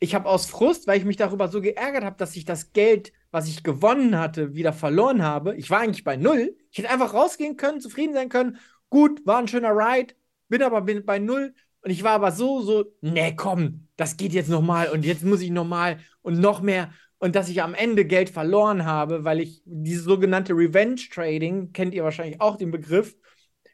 Ich 0.00 0.14
habe 0.14 0.28
aus 0.28 0.46
Frust, 0.46 0.86
weil 0.86 0.98
ich 0.98 1.04
mich 1.04 1.16
darüber 1.16 1.48
so 1.48 1.60
geärgert 1.60 2.04
habe, 2.04 2.16
dass 2.16 2.36
ich 2.36 2.44
das 2.44 2.72
Geld, 2.72 3.12
was 3.30 3.48
ich 3.48 3.62
gewonnen 3.62 4.18
hatte, 4.18 4.54
wieder 4.54 4.72
verloren 4.72 5.22
habe. 5.22 5.56
Ich 5.56 5.70
war 5.70 5.80
eigentlich 5.80 6.04
bei 6.04 6.16
null. 6.16 6.56
Ich 6.70 6.78
hätte 6.78 6.90
einfach 6.90 7.14
rausgehen 7.14 7.56
können, 7.56 7.80
zufrieden 7.80 8.14
sein 8.14 8.28
können. 8.28 8.58
Gut, 8.90 9.26
war 9.26 9.38
ein 9.38 9.48
schöner 9.48 9.72
Ride, 9.72 10.14
bin 10.48 10.62
aber 10.62 10.82
bei 10.82 11.18
null. 11.18 11.54
Und 11.80 11.90
ich 11.90 12.02
war 12.02 12.12
aber 12.12 12.32
so, 12.32 12.60
so, 12.60 12.84
nee, 13.00 13.34
komm, 13.34 13.88
das 13.96 14.16
geht 14.16 14.32
jetzt 14.32 14.50
nochmal 14.50 14.90
und 14.90 15.04
jetzt 15.04 15.24
muss 15.24 15.40
ich 15.40 15.50
nochmal 15.50 16.00
und 16.22 16.38
noch 16.38 16.60
mehr 16.60 16.92
und 17.18 17.34
dass 17.34 17.48
ich 17.48 17.62
am 17.62 17.74
Ende 17.74 18.04
Geld 18.04 18.30
verloren 18.30 18.84
habe, 18.84 19.24
weil 19.24 19.40
ich 19.40 19.62
dieses 19.64 20.04
sogenannte 20.04 20.52
Revenge 20.54 21.00
Trading, 21.10 21.72
kennt 21.72 21.94
ihr 21.94 22.04
wahrscheinlich 22.04 22.40
auch 22.40 22.56
den 22.56 22.70
Begriff, 22.70 23.16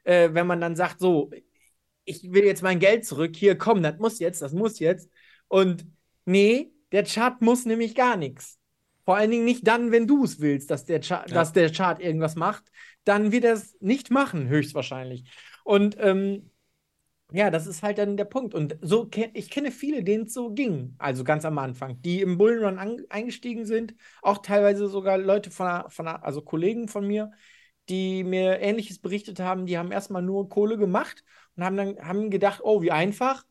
äh, 0.04 0.30
wenn 0.32 0.46
man 0.46 0.60
dann 0.60 0.76
sagt, 0.76 0.98
so, 0.98 1.30
ich 2.04 2.32
will 2.32 2.44
jetzt 2.44 2.62
mein 2.62 2.78
Geld 2.78 3.04
zurück, 3.04 3.34
hier, 3.36 3.56
komm, 3.56 3.82
das 3.82 3.98
muss 3.98 4.18
jetzt, 4.18 4.42
das 4.42 4.52
muss 4.52 4.78
jetzt. 4.78 5.10
Und 5.48 5.86
nee, 6.24 6.72
der 6.92 7.04
Chart 7.04 7.40
muss 7.40 7.64
nämlich 7.64 7.94
gar 7.94 8.16
nichts. 8.16 8.58
Vor 9.04 9.16
allen 9.16 9.30
Dingen 9.30 9.44
nicht 9.44 9.66
dann, 9.66 9.92
wenn 9.92 10.06
du 10.06 10.24
es 10.24 10.40
willst, 10.40 10.70
dass 10.70 10.84
der, 10.86 11.00
Chart, 11.00 11.28
ja. 11.28 11.34
dass 11.34 11.52
der 11.52 11.70
Chart 11.70 12.00
irgendwas 12.00 12.36
macht. 12.36 12.64
Dann 13.04 13.32
wird 13.32 13.44
er 13.44 13.54
es 13.54 13.76
nicht 13.80 14.10
machen, 14.10 14.48
höchstwahrscheinlich. 14.48 15.24
Und 15.62 15.96
ähm, 15.98 16.50
Ja, 17.34 17.50
das 17.50 17.66
ist 17.66 17.82
halt 17.82 17.98
dann 17.98 18.16
der 18.16 18.26
Punkt. 18.26 18.54
Und 18.54 18.78
so, 18.80 19.10
ich 19.32 19.50
kenne 19.50 19.72
viele, 19.72 20.04
denen 20.04 20.26
es 20.26 20.34
so 20.34 20.52
ging, 20.52 20.94
also 20.98 21.24
ganz 21.24 21.44
am 21.44 21.58
Anfang, 21.58 22.00
die 22.00 22.20
im 22.20 22.38
Bullenrun 22.38 22.78
eingestiegen 23.10 23.66
sind, 23.66 23.96
auch 24.22 24.38
teilweise 24.38 24.86
sogar 24.86 25.18
Leute 25.18 25.50
von, 25.50 25.66
der, 25.66 25.90
von 25.90 26.04
der, 26.06 26.24
also 26.24 26.42
Kollegen 26.42 26.86
von 26.86 27.04
mir, 27.04 27.32
die 27.88 28.22
mir 28.22 28.60
Ähnliches 28.60 29.00
berichtet 29.00 29.40
haben, 29.40 29.66
die 29.66 29.76
haben 29.76 29.90
erstmal 29.90 30.22
nur 30.22 30.48
Kohle 30.48 30.78
gemacht 30.78 31.24
und 31.56 31.64
haben 31.64 31.76
dann 31.76 31.98
haben 31.98 32.30
gedacht, 32.30 32.60
oh, 32.62 32.82
wie 32.82 32.92
einfach. 32.92 33.44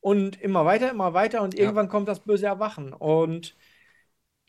Und 0.00 0.40
immer 0.42 0.64
weiter, 0.64 0.90
immer 0.90 1.14
weiter 1.14 1.42
und 1.42 1.54
ja. 1.54 1.60
irgendwann 1.60 1.88
kommt 1.88 2.08
das 2.08 2.24
böse 2.24 2.46
Erwachen. 2.46 2.92
Und 2.92 3.56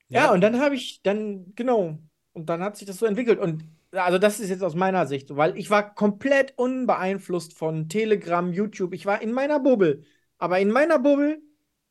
ja, 0.07 0.21
ja 0.21 0.31
und 0.31 0.41
dann 0.41 0.59
habe 0.59 0.73
ich, 0.73 1.03
dann, 1.03 1.53
genau, 1.53 1.99
und 2.33 2.49
dann 2.49 2.63
hat 2.63 2.75
sich 2.75 2.87
das 2.87 2.97
so 2.97 3.05
entwickelt. 3.05 3.37
Und 3.37 3.65
also 3.91 4.17
das 4.17 4.39
ist 4.39 4.49
jetzt 4.49 4.63
aus 4.63 4.75
meiner 4.75 5.07
Sicht, 5.07 5.35
weil 5.35 5.57
ich 5.57 5.69
war 5.69 5.95
komplett 5.95 6.53
unbeeinflusst 6.57 7.57
von 7.57 7.89
Telegram, 7.89 8.51
YouTube. 8.51 8.93
Ich 8.93 9.05
war 9.05 9.21
in 9.21 9.31
meiner 9.31 9.59
Bubble. 9.59 10.03
Aber 10.37 10.59
in 10.59 10.71
meiner 10.71 10.99
Bubble 10.99 11.41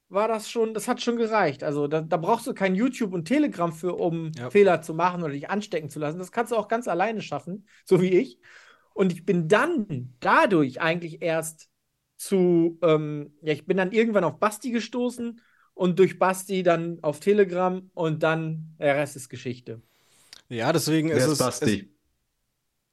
war 0.09 0.29
das 0.29 0.51
schon, 0.51 0.75
das 0.75 0.89
hat 0.89 1.03
schon 1.03 1.17
gereicht. 1.17 1.63
Also 1.63 1.87
da, 1.87 2.01
da 2.01 2.17
brauchst 2.17 2.47
du 2.47 2.55
kein 2.55 2.75
YouTube 2.75 3.13
und 3.13 3.27
Telegram 3.27 3.73
für, 3.73 3.95
um 3.95 4.33
ja. 4.37 4.51
Fehler 4.51 4.81
zu 4.81 4.95
machen 4.95 5.23
oder 5.23 5.33
dich 5.33 5.51
anstecken 5.51 5.91
zu 5.91 5.99
lassen. 5.99 6.19
Das 6.19 6.33
kannst 6.33 6.53
du 6.53 6.57
auch 6.57 6.69
ganz 6.69 6.89
alleine 6.89 7.21
schaffen, 7.21 7.67
so 7.85 8.01
wie 8.01 8.11
ich. 8.11 8.39
Und 8.95 9.13
ich 9.13 9.25
bin 9.25 9.49
dann 9.49 10.15
dadurch 10.21 10.81
eigentlich 10.81 11.23
erst 11.23 11.69
zu, 12.17 12.79
ähm, 12.83 13.35
ja, 13.43 13.53
ich 13.53 13.67
bin 13.67 13.77
dann 13.77 13.93
irgendwann 13.93 14.25
auf 14.25 14.39
Basti 14.39 14.71
gestoßen 14.71 15.41
und 15.75 15.99
durch 15.99 16.19
Basti 16.19 16.63
dann 16.63 16.99
auf 17.03 17.21
Telegram 17.21 17.91
und 17.95 18.23
dann 18.23 18.75
der 18.79 18.97
Rest 18.97 19.15
ist 19.15 19.29
Geschichte. 19.29 19.83
Ja, 20.49 20.73
deswegen 20.73 21.11
ist 21.11 21.27
es, 21.27 21.41
es, 21.41 21.63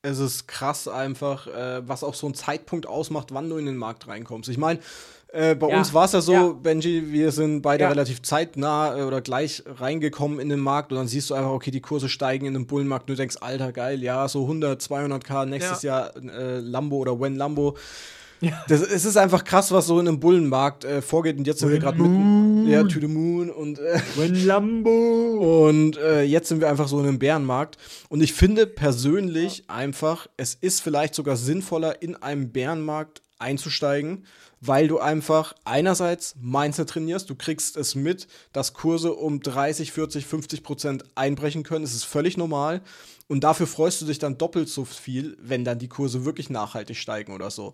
es 0.02 0.20
ist 0.20 0.48
krass 0.48 0.88
einfach, 0.88 1.48
äh, 1.48 1.88
was 1.88 2.04
auch 2.04 2.14
so 2.14 2.28
ein 2.28 2.34
Zeitpunkt 2.34 2.86
ausmacht, 2.86 3.34
wann 3.34 3.50
du 3.50 3.58
in 3.58 3.66
den 3.66 3.78
Markt 3.78 4.08
reinkommst. 4.08 4.50
Ich 4.50 4.58
meine, 4.58 4.80
äh, 5.36 5.56
bei 5.56 5.70
ja. 5.70 5.78
uns 5.78 5.94
war 5.94 6.06
es 6.06 6.14
ja 6.14 6.22
so, 6.22 6.32
ja. 6.34 6.48
Benji, 6.50 7.12
wir 7.12 7.32
sind 7.32 7.62
beide 7.62 7.84
ja. 7.84 7.90
relativ 7.90 8.22
zeitnah 8.22 8.98
äh, 8.98 9.02
oder 9.04 9.22
gleich 9.22 9.64
reingekommen 9.66 10.40
in 10.40 10.50
den 10.50 10.60
Markt 10.60 10.92
und 10.92 10.98
dann 10.98 11.08
siehst 11.08 11.30
du 11.30 11.34
einfach, 11.34 11.52
okay, 11.52 11.72
die 11.72 11.82
Kurse 11.82 12.08
steigen 12.08 12.46
in 12.46 12.54
den 12.54 12.68
Bullenmarkt 12.68 13.10
und 13.10 13.16
du 13.16 13.22
denkst, 13.22 13.38
alter, 13.42 13.72
geil, 13.74 14.02
ja, 14.02 14.28
so 14.28 14.44
100, 14.44 14.82
200k 14.82 15.46
nächstes 15.46 15.82
Jahr 15.82 16.16
äh, 16.16 16.60
Lambo 16.60 16.98
oder 16.98 17.20
When 17.20 17.36
Lambo. 17.36 17.76
Ja. 18.46 18.64
Das, 18.68 18.82
es 18.82 19.06
ist 19.06 19.18
einfach 19.18 19.44
krass, 19.44 19.72
was 19.72 19.88
so 19.88 20.00
in 20.00 20.08
einem 20.08 20.20
Bullenmarkt 20.20 20.86
äh, 20.86 21.02
vorgeht. 21.02 21.38
Und 21.38 21.48
jetzt 21.48 21.60
sind 21.60 21.70
When 21.70 21.76
wir 21.76 21.82
gerade 21.82 22.02
mitten. 22.02 22.68
Ja, 22.68 22.84
to 22.84 23.00
the 23.00 23.08
moon 23.08 23.50
und. 23.50 23.80
Äh, 23.80 24.00
When 24.16 24.46
Lambo! 24.46 25.68
Und 25.68 25.98
äh, 25.98 26.22
jetzt 26.22 26.50
sind 26.50 26.62
wir 26.62 26.70
einfach 26.70 26.88
so 26.88 27.00
in 27.00 27.08
einem 27.08 27.20
Bärenmarkt. 27.20 27.78
Und 28.08 28.22
ich 28.22 28.34
finde 28.34 28.68
persönlich 28.68 29.64
ja. 29.68 29.76
einfach, 29.76 30.28
es 30.38 30.54
ist 30.54 30.82
vielleicht 30.82 31.16
sogar 31.16 31.38
sinnvoller, 31.38 32.04
in 32.04 32.16
einem 32.16 32.52
Bärenmarkt 32.52 33.24
einzusteigen, 33.40 34.26
weil 34.62 34.88
du 34.88 35.00
einfach 35.00 35.54
einerseits 35.66 36.36
Mindset 36.40 36.90
trainierst, 36.90 37.30
du 37.30 37.36
kriegst 37.36 37.78
es 37.78 37.96
mit, 37.96 38.28
dass 38.54 38.74
Kurse 38.74 39.14
um 39.14 39.42
30, 39.42 39.92
40, 39.92 40.26
50 40.26 40.64
Prozent 40.64 41.04
einbrechen 41.16 41.64
können. 41.64 41.84
Es 41.84 41.96
ist 41.96 42.06
völlig 42.06 42.38
normal. 42.38 42.82
Und 43.28 43.44
dafür 43.44 43.66
freust 43.66 44.02
du 44.02 44.06
dich 44.06 44.20
dann 44.20 44.38
doppelt 44.38 44.70
so 44.70 44.86
viel, 44.86 45.36
wenn 45.42 45.66
dann 45.66 45.80
die 45.80 45.88
Kurse 45.88 46.26
wirklich 46.26 46.52
nachhaltig 46.52 46.98
steigen 46.98 47.34
oder 47.34 47.50
so. 47.50 47.74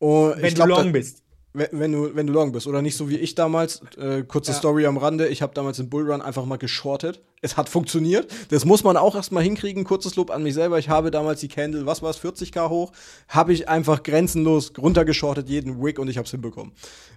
Und 0.00 0.42
wenn 0.42 0.54
glaub, 0.54 0.68
du 0.68 0.74
long 0.74 0.86
da, 0.86 0.92
bist. 0.92 1.22
Wenn, 1.52 1.68
wenn, 1.72 1.92
du, 1.92 2.14
wenn 2.14 2.26
du 2.26 2.32
long 2.32 2.52
bist. 2.52 2.66
Oder 2.66 2.80
nicht 2.80 2.96
so 2.96 3.08
wie 3.08 3.16
ich 3.16 3.34
damals. 3.34 3.82
Äh, 3.96 4.22
kurze 4.22 4.52
ja. 4.52 4.58
Story 4.58 4.86
am 4.86 4.96
Rande. 4.96 5.28
Ich 5.28 5.42
habe 5.42 5.54
damals 5.54 5.76
den 5.76 5.88
Bullrun 5.88 6.22
einfach 6.22 6.44
mal 6.44 6.56
geschortet. 6.56 7.20
Es 7.42 7.56
hat 7.56 7.68
funktioniert. 7.68 8.32
Das 8.50 8.64
muss 8.64 8.82
man 8.82 8.96
auch 8.96 9.14
erstmal 9.14 9.42
hinkriegen. 9.42 9.84
Kurzes 9.84 10.16
Lob 10.16 10.30
an 10.30 10.42
mich 10.42 10.54
selber. 10.54 10.78
Ich 10.78 10.88
habe 10.88 11.10
damals 11.10 11.40
die 11.40 11.48
Candle, 11.48 11.86
was 11.86 12.02
war 12.02 12.10
es, 12.10 12.22
40k 12.22 12.68
hoch. 12.68 12.92
Habe 13.28 13.52
ich 13.52 13.68
einfach 13.68 14.02
grenzenlos 14.02 14.72
runtergeschortet, 14.78 15.48
jeden 15.48 15.84
Week 15.84 15.98
und 15.98 16.08
ich 16.08 16.16
habe 16.16 16.24
es 16.24 16.30
hinbekommen. 16.30 16.72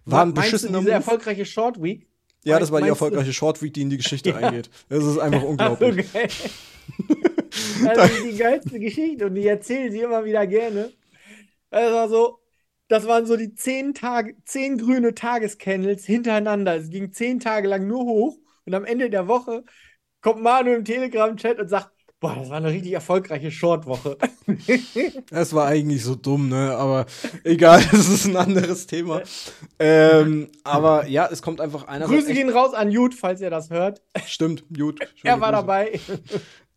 War 0.06 0.24
ein 0.24 0.34
beschissener 0.34 0.80
diese 0.80 0.92
erfolgreiche 0.92 1.46
Short 1.46 1.82
Week? 1.82 2.08
Ja, 2.44 2.60
das 2.60 2.72
war 2.72 2.82
die 2.82 2.90
erfolgreiche? 2.90 3.32
Short 3.32 3.62
Week, 3.62 3.74
die 3.74 3.84
in 3.84 3.90
die 3.90 3.98
Geschichte 3.98 4.30
ja. 4.32 4.36
eingeht. 4.38 4.70
Das 4.90 5.04
ist 5.04 5.18
einfach 5.18 5.44
unglaublich. 5.44 6.06
Okay. 6.14 6.28
das 7.96 8.12
ist 8.12 8.26
die 8.26 8.38
geilste 8.38 8.80
Geschichte 8.80 9.26
und 9.28 9.36
ich 9.36 9.46
erzähle 9.46 9.92
sie 9.92 10.00
immer 10.00 10.26
wieder 10.26 10.46
gerne. 10.46 10.92
Das 11.70 11.92
war 11.94 12.10
so, 12.10 12.40
das 12.94 13.08
waren 13.08 13.26
so 13.26 13.36
die 13.36 13.56
zehn 13.56 13.96
Tage, 13.96 14.36
zehn 14.46 14.78
grüne 14.78 15.16
Tagescandles 15.16 16.06
hintereinander. 16.06 16.76
Es 16.76 16.92
ging 16.92 17.12
zehn 17.12 17.40
Tage 17.40 17.68
lang 17.68 17.88
nur 17.88 18.04
hoch 18.06 18.38
und 18.66 18.76
am 18.76 18.86
Ende 18.86 19.10
der 19.10 19.28
Woche 19.28 19.64
kommt 20.22 20.44
Manu 20.44 20.72
im 20.72 20.86
Telegram-Chat 20.86 21.60
und 21.60 21.70
sagt, 21.70 21.90
Boah, 22.20 22.36
das 22.36 22.50
war 22.50 22.56
eine 22.56 22.70
richtig 22.70 22.94
erfolgreiche 22.94 23.52
Shortwoche. 23.52 24.18
das 25.30 25.54
war 25.54 25.68
eigentlich 25.68 26.06
so 26.06 26.16
dumm, 26.16 26.48
ne? 26.48 26.74
Aber 26.78 27.06
egal, 27.44 27.84
das 27.92 28.08
ist 28.08 28.26
ein 28.28 28.38
anderes 28.38 28.88
Thema. 28.88 29.24
Ähm, 29.78 30.48
aber 30.64 31.06
ja, 31.08 31.28
es 31.30 31.42
kommt 31.42 31.60
einfach 31.60 31.86
einer. 31.90 32.06
Grüße 32.06 32.34
gehen 32.34 32.50
raus 32.50 32.74
an 32.74 32.92
Jude, 32.92 33.14
falls 33.14 33.42
ihr 33.42 33.50
das 33.50 33.72
hört. 33.72 34.02
Stimmt, 34.26 34.64
Jude. 34.70 35.06
Er 35.24 35.42
war 35.42 35.52
Grüße. 35.52 35.62
dabei. 35.62 36.00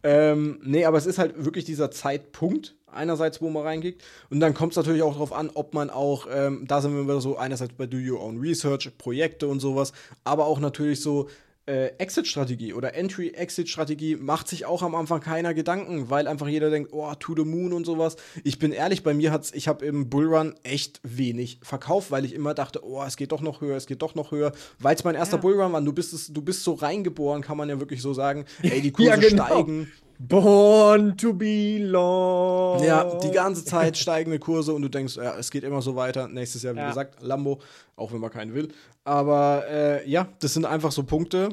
Ähm, 0.03 0.61
nee, 0.65 0.85
aber 0.85 0.99
es 0.99 1.07
ist 1.07 1.19
halt 1.19 1.45
wirklich 1.45 1.65
dieser 1.65 1.91
Zeitpunkt, 1.91 2.76
einerseits, 2.87 3.41
wo 3.41 3.51
man 3.51 3.63
reingeht. 3.63 4.03
Und 4.31 4.41
dann 4.41 4.55
kommt 4.55 4.73
es 4.73 4.77
natürlich 4.77 5.03
auch 5.03 5.13
darauf 5.13 5.33
an, 5.33 5.51
ob 5.55 5.75
man 5.75 5.91
auch, 5.91 6.27
ähm, 6.31 6.65
da 6.67 6.81
sind 6.81 6.95
wir 6.95 7.05
wieder 7.05 7.21
so, 7.21 7.37
einerseits 7.37 7.75
bei 7.75 7.87
Do 7.87 7.99
Your 7.99 8.23
Own 8.23 8.39
Research, 8.39 8.91
Projekte 8.99 9.49
und 9.49 9.61
sowas, 9.61 9.93
aber 10.25 10.47
auch 10.47 10.61
natürlich 10.61 11.01
so, 11.01 11.29
äh, 11.67 11.89
Exit-Strategie 11.99 12.73
oder 12.73 12.95
Entry-Exit-Strategie 12.95 14.17
macht 14.17 14.49
sich 14.49 14.67
auch 14.67 14.83
am 14.83 14.95
Anfang 14.95 15.21
keiner 15.21 15.53
Gedanken, 15.53 16.11
weil 16.11 16.29
einfach 16.29 16.47
jeder 16.47 16.71
denkt, 16.71 16.93
oh, 16.93 17.13
to 17.19 17.35
the 17.37 17.45
moon 17.45 17.73
und 17.73 17.85
sowas. 17.85 18.17
Ich 18.45 18.59
bin 18.59 18.73
ehrlich, 18.73 19.03
bei 19.03 19.15
mir 19.15 19.33
hat's, 19.33 19.53
ich 19.53 19.67
habe 19.67 19.85
im 19.85 20.09
Bullrun 20.09 20.55
echt 20.63 21.01
wenig 21.03 21.59
verkauft, 21.63 22.11
weil 22.11 22.25
ich 22.25 22.35
immer 22.35 22.55
dachte, 22.55 22.85
oh, 22.85 23.03
es 23.05 23.17
geht 23.17 23.33
doch 23.33 23.41
noch 23.41 23.61
höher, 23.61 23.77
es 23.77 23.87
geht 23.87 24.03
doch 24.03 24.15
noch 24.15 24.31
höher, 24.31 24.53
weil 24.79 24.95
es 24.95 25.03
mein 25.03 25.17
erster 25.17 25.37
ja. 25.37 25.43
Bullrun 25.43 25.73
war. 25.73 25.81
Du 25.83 25.93
bist 25.93 26.13
es, 26.13 26.29
du 26.29 26.41
bist 26.41 26.63
so 26.63 26.75
reingeboren, 26.75 27.43
kann 27.43 27.57
man 27.57 27.69
ja 27.69 27.81
wirklich 27.81 28.01
so 28.01 28.15
sagen. 28.15 28.45
Ey, 28.63 28.81
die 28.81 28.93
Kurse 28.93 29.11
ja, 29.11 29.17
genau. 29.17 29.47
steigen. 29.47 29.93
Born 30.19 31.17
to 31.17 31.33
be 31.33 31.79
long. 31.79 32.83
Ja, 32.83 33.19
die 33.19 33.31
ganze 33.31 33.65
Zeit 33.65 33.97
steigende 33.97 34.39
Kurse 34.39 34.73
und 34.73 34.83
du 34.83 34.89
denkst, 34.89 35.17
ja, 35.17 35.37
es 35.37 35.51
geht 35.51 35.65
immer 35.65 35.83
so 35.83 35.97
weiter. 35.97 36.29
Nächstes 36.29 36.63
Jahr, 36.63 36.75
wie 36.75 36.81
ja. 36.81 36.89
gesagt, 36.89 37.23
Lambo, 37.23 37.61
auch 37.97 38.13
wenn 38.13 38.21
man 38.21 38.31
keinen 38.31 38.55
will. 38.55 38.69
Aber 39.05 39.65
äh, 39.69 40.09
ja, 40.09 40.29
das 40.41 40.55
sind 40.55 40.65
einfach 40.65 40.93
so 40.93 41.03
Punkte. 41.03 41.51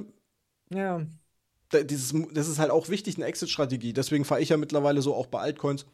Ja. 0.74 1.02
Dieses, 1.86 2.14
das 2.34 2.48
ist 2.48 2.60
halt 2.60 2.72
auch 2.72 2.90
wichtig, 2.90 3.18
eine 3.18 3.26
Exit-Strategie. 3.26 3.94
Deswegen 3.94 4.26
fahre 4.26 4.42
ich 4.42 4.50
ja 4.50 4.58
mittlerweile 4.58 5.02
so 5.02 5.16
auch 5.16 5.28
bei 5.28 5.40
Altcoins 5.40 5.86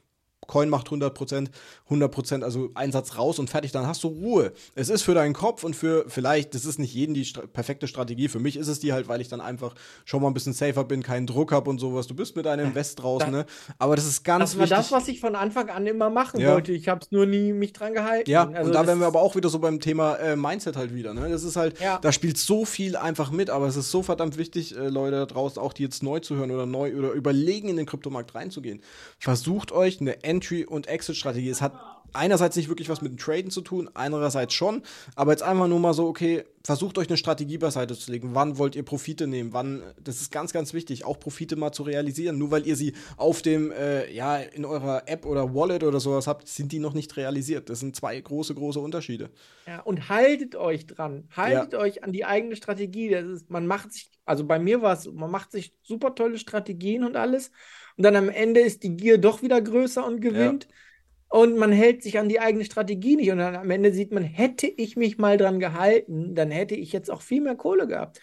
Coin 0.47 0.69
macht 0.69 0.88
100%, 0.88 1.47
100%, 1.89 2.43
also 2.43 2.69
Einsatz 2.73 3.17
raus 3.17 3.39
und 3.39 3.49
fertig, 3.49 3.71
dann 3.71 3.86
hast 3.86 4.04
du 4.04 4.08
Ruhe. 4.08 4.52
Es 4.73 4.89
ist 4.89 5.04
für 5.04 5.13
deinen 5.13 5.34
Kopf 5.34 5.63
und 5.63 5.75
für 5.75 6.06
vielleicht, 6.08 6.56
das 6.56 6.65
ist 6.65 6.80
nicht 6.80 6.93
jeden 6.93 7.13
die 7.13 7.23
st 7.23 7.54
perfekte 7.54 7.88
Strategie. 7.88 8.28
Für 8.28 8.39
mich 8.39 8.58
ist 8.58 8.67
es 8.67 8.80
die 8.80 8.91
halt, 8.93 9.08
weil 9.08 9.21
ich 9.21 9.28
dann 9.28 9.41
einfach 9.41 9.75
schon 10.06 10.21
mal 10.21 10.28
ein 10.28 10.34
bisschen 10.34 10.54
safer 10.54 10.84
bin, 10.84 11.04
keinen 11.04 11.28
Druck 11.28 11.52
habe 11.52 11.69
und 11.69 11.80
sowas. 11.80 12.08
Du 12.08 12.15
bist 12.15 12.36
mit 12.36 12.47
einem 12.47 12.67
Invest 12.67 13.02
draußen, 13.02 13.30
ne? 13.32 13.45
Aber 13.78 13.95
das 13.95 14.06
ist 14.06 14.23
ganz 14.23 14.56
wichtig. 14.56 14.69
Das 14.69 14.71
war 14.71 14.78
das, 14.78 14.91
was 14.91 15.08
ich 15.08 15.19
von 15.19 15.36
Anfang 15.36 15.69
an 15.69 15.86
immer 15.86 16.10
machen 16.10 16.39
ja. 16.39 16.54
wollte. 16.54 16.71
Ich 16.71 16.88
habe 16.88 17.02
es 17.02 17.12
nur 17.12 17.25
nie 17.25 17.54
mich 17.54 17.73
dran 17.73 17.93
gehalten. 17.93 18.30
Ja, 18.30 18.49
also 18.49 18.67
und 18.67 18.73
da 18.73 18.88
wären 18.88 18.99
wir 18.99 19.08
aber 19.08 19.21
auch 19.21 19.36
wieder 19.36 19.49
so 19.49 19.60
beim 19.60 19.80
Thema 19.80 20.15
äh, 20.15 20.36
Mindset 20.36 20.75
halt 20.75 20.93
wieder, 20.93 21.13
ne? 21.13 21.30
Das 21.30 21.43
ist 21.43 21.56
halt, 21.56 21.80
ja. 21.80 21.99
da 21.99 22.12
spielt 22.12 22.38
so 22.38 22.65
viel 22.65 22.95
einfach 22.95 23.32
mit, 23.32 23.49
aber 23.49 23.67
es 23.67 23.75
ist 23.75 23.91
so 23.91 24.02
verdammt 24.02 24.38
wichtig, 24.38 24.75
äh, 24.75 24.88
Leute 24.88 25.17
da 25.17 25.25
draußen, 25.25 25.62
auch 25.62 25.73
die 25.73 25.84
jetzt 25.84 26.02
neu 26.02 26.19
zu 26.19 26.36
hören 26.36 26.49
oder 26.49 26.65
neu 26.65 26.95
oder 26.95 27.12
überlegen, 27.12 27.69
in 27.69 27.78
den 27.78 27.86
Kryptomarkt 27.86 28.34
reinzugehen. 28.34 28.82
Versucht 29.19 29.71
euch 29.71 30.02
eine 30.02 30.23
Entry- 30.30 30.65
und 30.65 30.88
Exit-Strategie. 30.88 31.50
Es 31.50 31.62
hat 31.62 31.74
einerseits 32.13 32.56
nicht 32.56 32.69
wirklich 32.69 32.89
was 32.89 33.02
mit 33.02 33.12
dem 33.12 33.17
Traden 33.17 33.52
zu 33.52 33.62
tun, 33.62 33.89
andererseits 33.93 34.54
schon, 34.54 34.84
aber 35.15 35.32
jetzt 35.32 35.43
einfach 35.43 35.67
nur 35.67 35.80
mal 35.80 35.93
so, 35.93 36.08
okay, 36.08 36.45
versucht 36.63 36.98
euch 36.98 37.08
eine 37.08 37.17
Strategie 37.17 37.58
beiseite 37.58 37.98
zu 37.98 38.12
legen. 38.12 38.32
Wann 38.34 38.58
wollt 38.58 38.76
ihr 38.76 38.84
Profite 38.84 39.28
nehmen? 39.28 39.54
Wann, 39.54 39.82
das 40.00 40.22
ist 40.22 40.32
ganz, 40.32 40.54
ganz 40.54 40.74
wichtig, 40.74 41.06
auch 41.06 41.19
Profite 41.19 41.56
mal 41.56 41.72
zu 41.72 41.84
realisieren. 41.84 42.38
Nur 42.38 42.52
weil 42.52 42.67
ihr 42.67 42.76
sie 42.76 42.93
auf 43.17 43.41
dem, 43.41 43.72
äh, 43.72 44.12
ja, 44.12 44.38
in 44.38 44.65
eurer 44.65 45.04
App 45.08 45.26
oder 45.26 45.54
Wallet 45.56 45.84
oder 45.84 46.00
sowas 46.00 46.28
habt, 46.28 46.48
sind 46.48 46.72
die 46.72 46.80
noch 46.80 46.93
nicht 46.93 47.15
realisiert. 47.17 47.69
Das 47.69 47.80
sind 47.80 47.95
zwei 47.95 48.19
große, 48.19 48.54
große 48.54 48.80
Unterschiede. 48.80 49.30
Ja, 49.65 49.82
und 49.82 50.10
haltet 50.10 50.56
euch 50.56 50.86
dran. 50.86 51.28
Haltet 51.36 51.74
ja. 51.74 51.80
euch 51.80 52.04
an 52.04 52.12
die 52.12 52.26
eigene 52.26 52.56
Strategie. 52.56 53.10
Das 53.10 53.26
ist, 53.26 53.50
man 53.50 53.65
macht 53.65 53.93
sich, 53.93 54.12
also 54.26 54.45
bei 54.45 54.60
mir 54.60 54.82
war 54.82 54.93
es, 54.93 55.10
man 55.12 55.32
macht 55.32 55.52
sich 55.52 55.74
super 55.82 56.13
tolle 56.13 56.38
Strategien 56.38 57.04
und 57.04 57.15
alles. 57.15 57.52
Und 57.98 58.04
dann 58.04 58.15
am 58.15 58.30
Ende 58.30 58.60
ist 58.60 58.84
die 58.84 58.95
Gier 58.95 59.17
doch 59.17 59.41
wieder 59.41 59.62
größer 59.62 60.06
und 60.06 60.22
gewinnt. 60.22 60.65
Ja 60.65 60.76
und 61.30 61.58
man 61.58 61.72
hält 61.72 62.02
sich 62.04 62.18
an 62.18 62.28
die 62.28 62.39
eigene 62.39 62.65
Strategie 62.65 63.15
nicht. 63.15 63.32
Und 63.32 63.38
dann 63.38 63.56
am 63.56 63.70
Ende 63.70 63.94
sieht 63.94 64.12
man, 64.12 64.24
hätte 64.24 64.68
ich 64.68 64.98
mich 64.98 65.18
mal 65.18 65.38
dran 65.38 65.60
gehalten, 65.60 66.36
dann 66.36 66.52
hätte 66.52 66.76
ich 66.76 66.92
jetzt 66.92 67.12
auch 67.12 67.22
viel 67.22 67.42
mehr 67.42 67.56
Kohle 67.56 67.88
gehabt. 67.88 68.20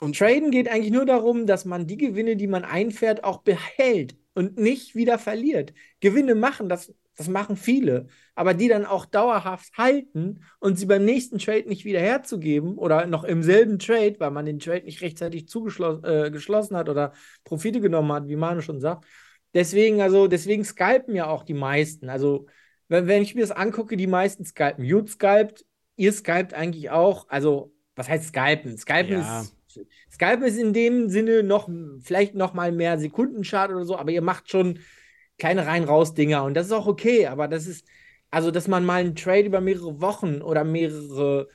Und 0.00 0.16
Traden 0.16 0.50
geht 0.50 0.68
eigentlich 0.68 0.92
nur 0.92 1.06
darum, 1.06 1.46
dass 1.46 1.64
man 1.64 1.86
die 1.86 1.96
Gewinne, 1.96 2.36
die 2.36 2.46
man 2.46 2.64
einfährt, 2.64 3.24
auch 3.24 3.42
behält 3.42 4.16
und 4.34 4.56
nicht 4.56 4.94
wieder 4.94 5.18
verliert. 5.18 5.74
Gewinne 6.00 6.34
machen, 6.34 6.68
das, 6.68 6.94
das 7.16 7.28
machen 7.28 7.56
viele, 7.56 8.06
aber 8.34 8.54
die 8.54 8.68
dann 8.68 8.86
auch 8.86 9.04
dauerhaft 9.04 9.76
halten 9.76 10.44
und 10.58 10.78
sie 10.78 10.86
beim 10.86 11.04
nächsten 11.04 11.38
Trade 11.38 11.68
nicht 11.68 11.84
wieder 11.84 12.00
herzugeben 12.00 12.78
oder 12.78 13.06
noch 13.06 13.24
im 13.24 13.42
selben 13.42 13.78
Trade, 13.78 14.16
weil 14.18 14.30
man 14.30 14.46
den 14.46 14.58
Trade 14.58 14.84
nicht 14.84 15.02
rechtzeitig 15.02 15.48
zugeschlossen 15.48 16.04
äh, 16.04 16.30
geschlossen 16.30 16.76
hat 16.76 16.88
oder 16.88 17.12
Profite 17.44 17.80
genommen 17.80 18.12
hat, 18.12 18.28
wie 18.28 18.36
Manu 18.36 18.60
schon 18.60 18.80
sagt, 18.80 19.06
Deswegen, 19.54 20.00
also, 20.00 20.28
deswegen 20.28 20.64
scalpen 20.64 21.14
ja 21.14 21.28
auch 21.28 21.44
die 21.44 21.54
meisten. 21.54 22.08
Also, 22.08 22.46
wenn, 22.88 23.06
wenn 23.06 23.22
ich 23.22 23.34
mir 23.34 23.42
das 23.42 23.50
angucke, 23.50 23.96
die 23.96 24.06
meisten 24.06 24.44
skypen. 24.44 24.84
Mute 24.84 25.10
skypt, 25.10 25.64
ihr 25.96 26.12
skypt 26.12 26.54
eigentlich 26.54 26.90
auch. 26.90 27.28
Also, 27.28 27.72
was 27.94 28.08
heißt 28.08 28.28
skypen? 28.28 28.76
Skypen 28.78 29.20
ja. 29.20 29.40
ist. 29.42 29.56
Skype 30.10 30.44
ist 30.44 30.58
in 30.58 30.72
dem 30.72 31.08
Sinne 31.08 31.42
noch 31.42 31.68
vielleicht 32.00 32.34
noch 32.34 32.52
mal 32.52 32.72
mehr 32.72 32.98
Sekundenschad 32.98 33.70
oder 33.70 33.84
so, 33.84 33.96
aber 33.96 34.10
ihr 34.10 34.22
macht 34.22 34.50
schon 34.50 34.78
kleine 35.38 35.66
rein-raus-Dinger 35.66 36.44
und 36.44 36.54
das 36.54 36.66
ist 36.66 36.72
auch 36.72 36.86
okay, 36.86 37.26
aber 37.26 37.48
das 37.48 37.66
ist, 37.66 37.86
also 38.30 38.50
dass 38.50 38.68
man 38.68 38.84
mal 38.84 39.00
einen 39.00 39.16
Trade 39.16 39.46
über 39.46 39.60
mehrere 39.60 40.00
Wochen 40.00 40.42
oder 40.42 40.64
mehrere 40.64 41.48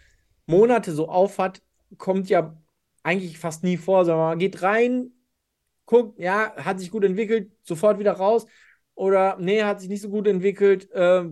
Monate 0.48 0.94
so 0.94 1.10
aufhat, 1.10 1.62
kommt 1.98 2.30
ja 2.30 2.58
eigentlich 3.04 3.38
fast 3.38 3.64
nie 3.64 3.78
vor, 3.78 4.06
sondern 4.06 4.30
man 4.30 4.40
geht 4.40 4.62
rein, 4.62 5.12
guckt, 5.88 6.20
ja, 6.20 6.54
hat 6.56 6.80
sich 6.80 6.92
gut 6.92 7.04
entwickelt, 7.04 7.52
sofort 7.64 7.98
wieder 7.98 8.14
raus. 8.14 8.46
Oder 8.94 9.38
nee, 9.40 9.64
hat 9.64 9.80
sich 9.80 9.90
nicht 9.90 10.02
so 10.02 10.10
gut 10.10 10.28
entwickelt, 10.28 10.92
äh, 10.92 11.24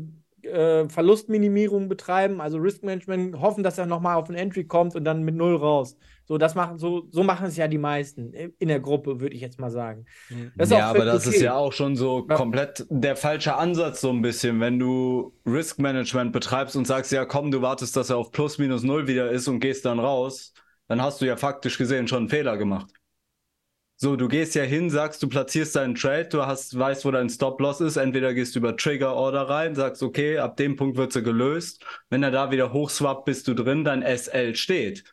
äh, 0.42 0.90
Verlustminimierung 0.90 1.90
betreiben, 1.90 2.42
also 2.42 2.58
Risk 2.58 2.84
Management, 2.84 3.40
hoffen, 3.40 3.64
dass 3.64 3.78
er 3.78 3.86
nochmal 3.86 4.16
auf 4.16 4.30
ein 4.30 4.36
Entry 4.36 4.64
kommt 4.64 4.96
und 4.96 5.04
dann 5.04 5.24
mit 5.24 5.36
null 5.36 5.56
raus. 5.56 5.98
So, 6.26 6.38
das 6.38 6.56
machen, 6.56 6.78
so, 6.78 7.08
so 7.12 7.24
machen 7.24 7.48
es 7.48 7.58
ja 7.58 7.68
die 7.68 7.78
meisten 7.78 8.34
in 8.34 8.68
der 8.68 8.80
Gruppe, 8.80 9.20
würde 9.20 9.36
ich 9.36 9.42
jetzt 9.42 9.60
mal 9.60 9.70
sagen. 9.70 10.06
Mhm. 10.30 10.52
ja, 10.58 10.90
aber 10.90 11.06
das 11.06 11.28
okay. 11.28 11.36
ist 11.36 11.42
ja 11.42 11.56
auch 11.56 11.74
schon 11.74 11.96
so 11.96 12.26
ja. 12.28 12.36
komplett 12.36 12.86
der 12.90 13.16
falsche 13.16 13.56
Ansatz, 13.56 14.02
so 14.02 14.10
ein 14.10 14.22
bisschen, 14.22 14.60
wenn 14.60 14.80
du 14.80 15.34
Risk 15.46 15.80
Management 15.80 16.34
betreibst 16.34 16.76
und 16.76 16.86
sagst, 16.86 17.12
ja 17.12 17.26
komm, 17.26 17.52
du 17.52 17.62
wartest, 17.62 17.96
dass 17.96 18.10
er 18.10 18.18
auf 18.18 18.32
plus 18.32 18.58
minus 18.58 18.84
null 18.84 19.08
wieder 19.08 19.30
ist 19.32 19.48
und 19.48 19.60
gehst 19.60 19.86
dann 19.86 20.00
raus 20.00 20.54
dann 20.88 21.02
hast 21.02 21.22
du 21.22 21.26
ja 21.26 21.36
faktisch 21.36 21.78
gesehen 21.78 22.08
schon 22.08 22.20
einen 22.20 22.30
Fehler 22.30 22.58
gemacht. 22.58 22.92
So, 23.98 24.18
du 24.18 24.28
gehst 24.28 24.56
ja 24.56 24.64
hin, 24.64 24.90
sagst, 24.90 25.24
du 25.24 25.30
platzierst 25.30 25.76
deinen 25.76 25.96
Trade, 25.96 26.26
du 26.26 26.46
hast, 26.46 26.78
weißt, 26.78 27.06
wo 27.06 27.12
dein 27.12 27.30
Stop-Loss 27.30 27.80
ist. 27.80 27.96
Entweder 27.96 28.34
gehst 28.34 28.54
du 28.54 28.60
über 28.60 28.76
Trigger-Order 28.76 29.50
rein, 29.50 29.74
sagst, 29.74 30.04
okay, 30.04 30.38
ab 30.38 30.58
dem 30.58 30.76
Punkt 30.76 30.98
wird 30.98 31.14
sie 31.14 31.24
gelöst. 31.24 31.86
Wenn 32.10 32.22
er 32.22 32.32
da 32.32 32.52
wieder 32.52 32.74
hochswappt, 32.74 33.24
bist 33.24 33.48
du 33.48 33.54
drin, 33.54 33.86
dein 33.86 34.04
SL 34.04 34.56
steht. 34.56 35.06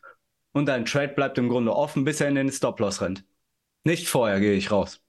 Und 0.51 0.65
dein 0.67 0.85
Trade 0.85 1.13
bleibt 1.13 1.37
im 1.37 1.47
Grunde 1.47 1.73
offen, 1.73 2.03
bis 2.03 2.19
er 2.19 2.27
in 2.27 2.35
den 2.35 2.51
Stop-Loss 2.51 3.01
rennt. 3.01 3.23
Nicht 3.85 4.09
vorher 4.09 4.39
gehe 4.41 4.53
ich 4.53 4.69
raus. 4.69 4.99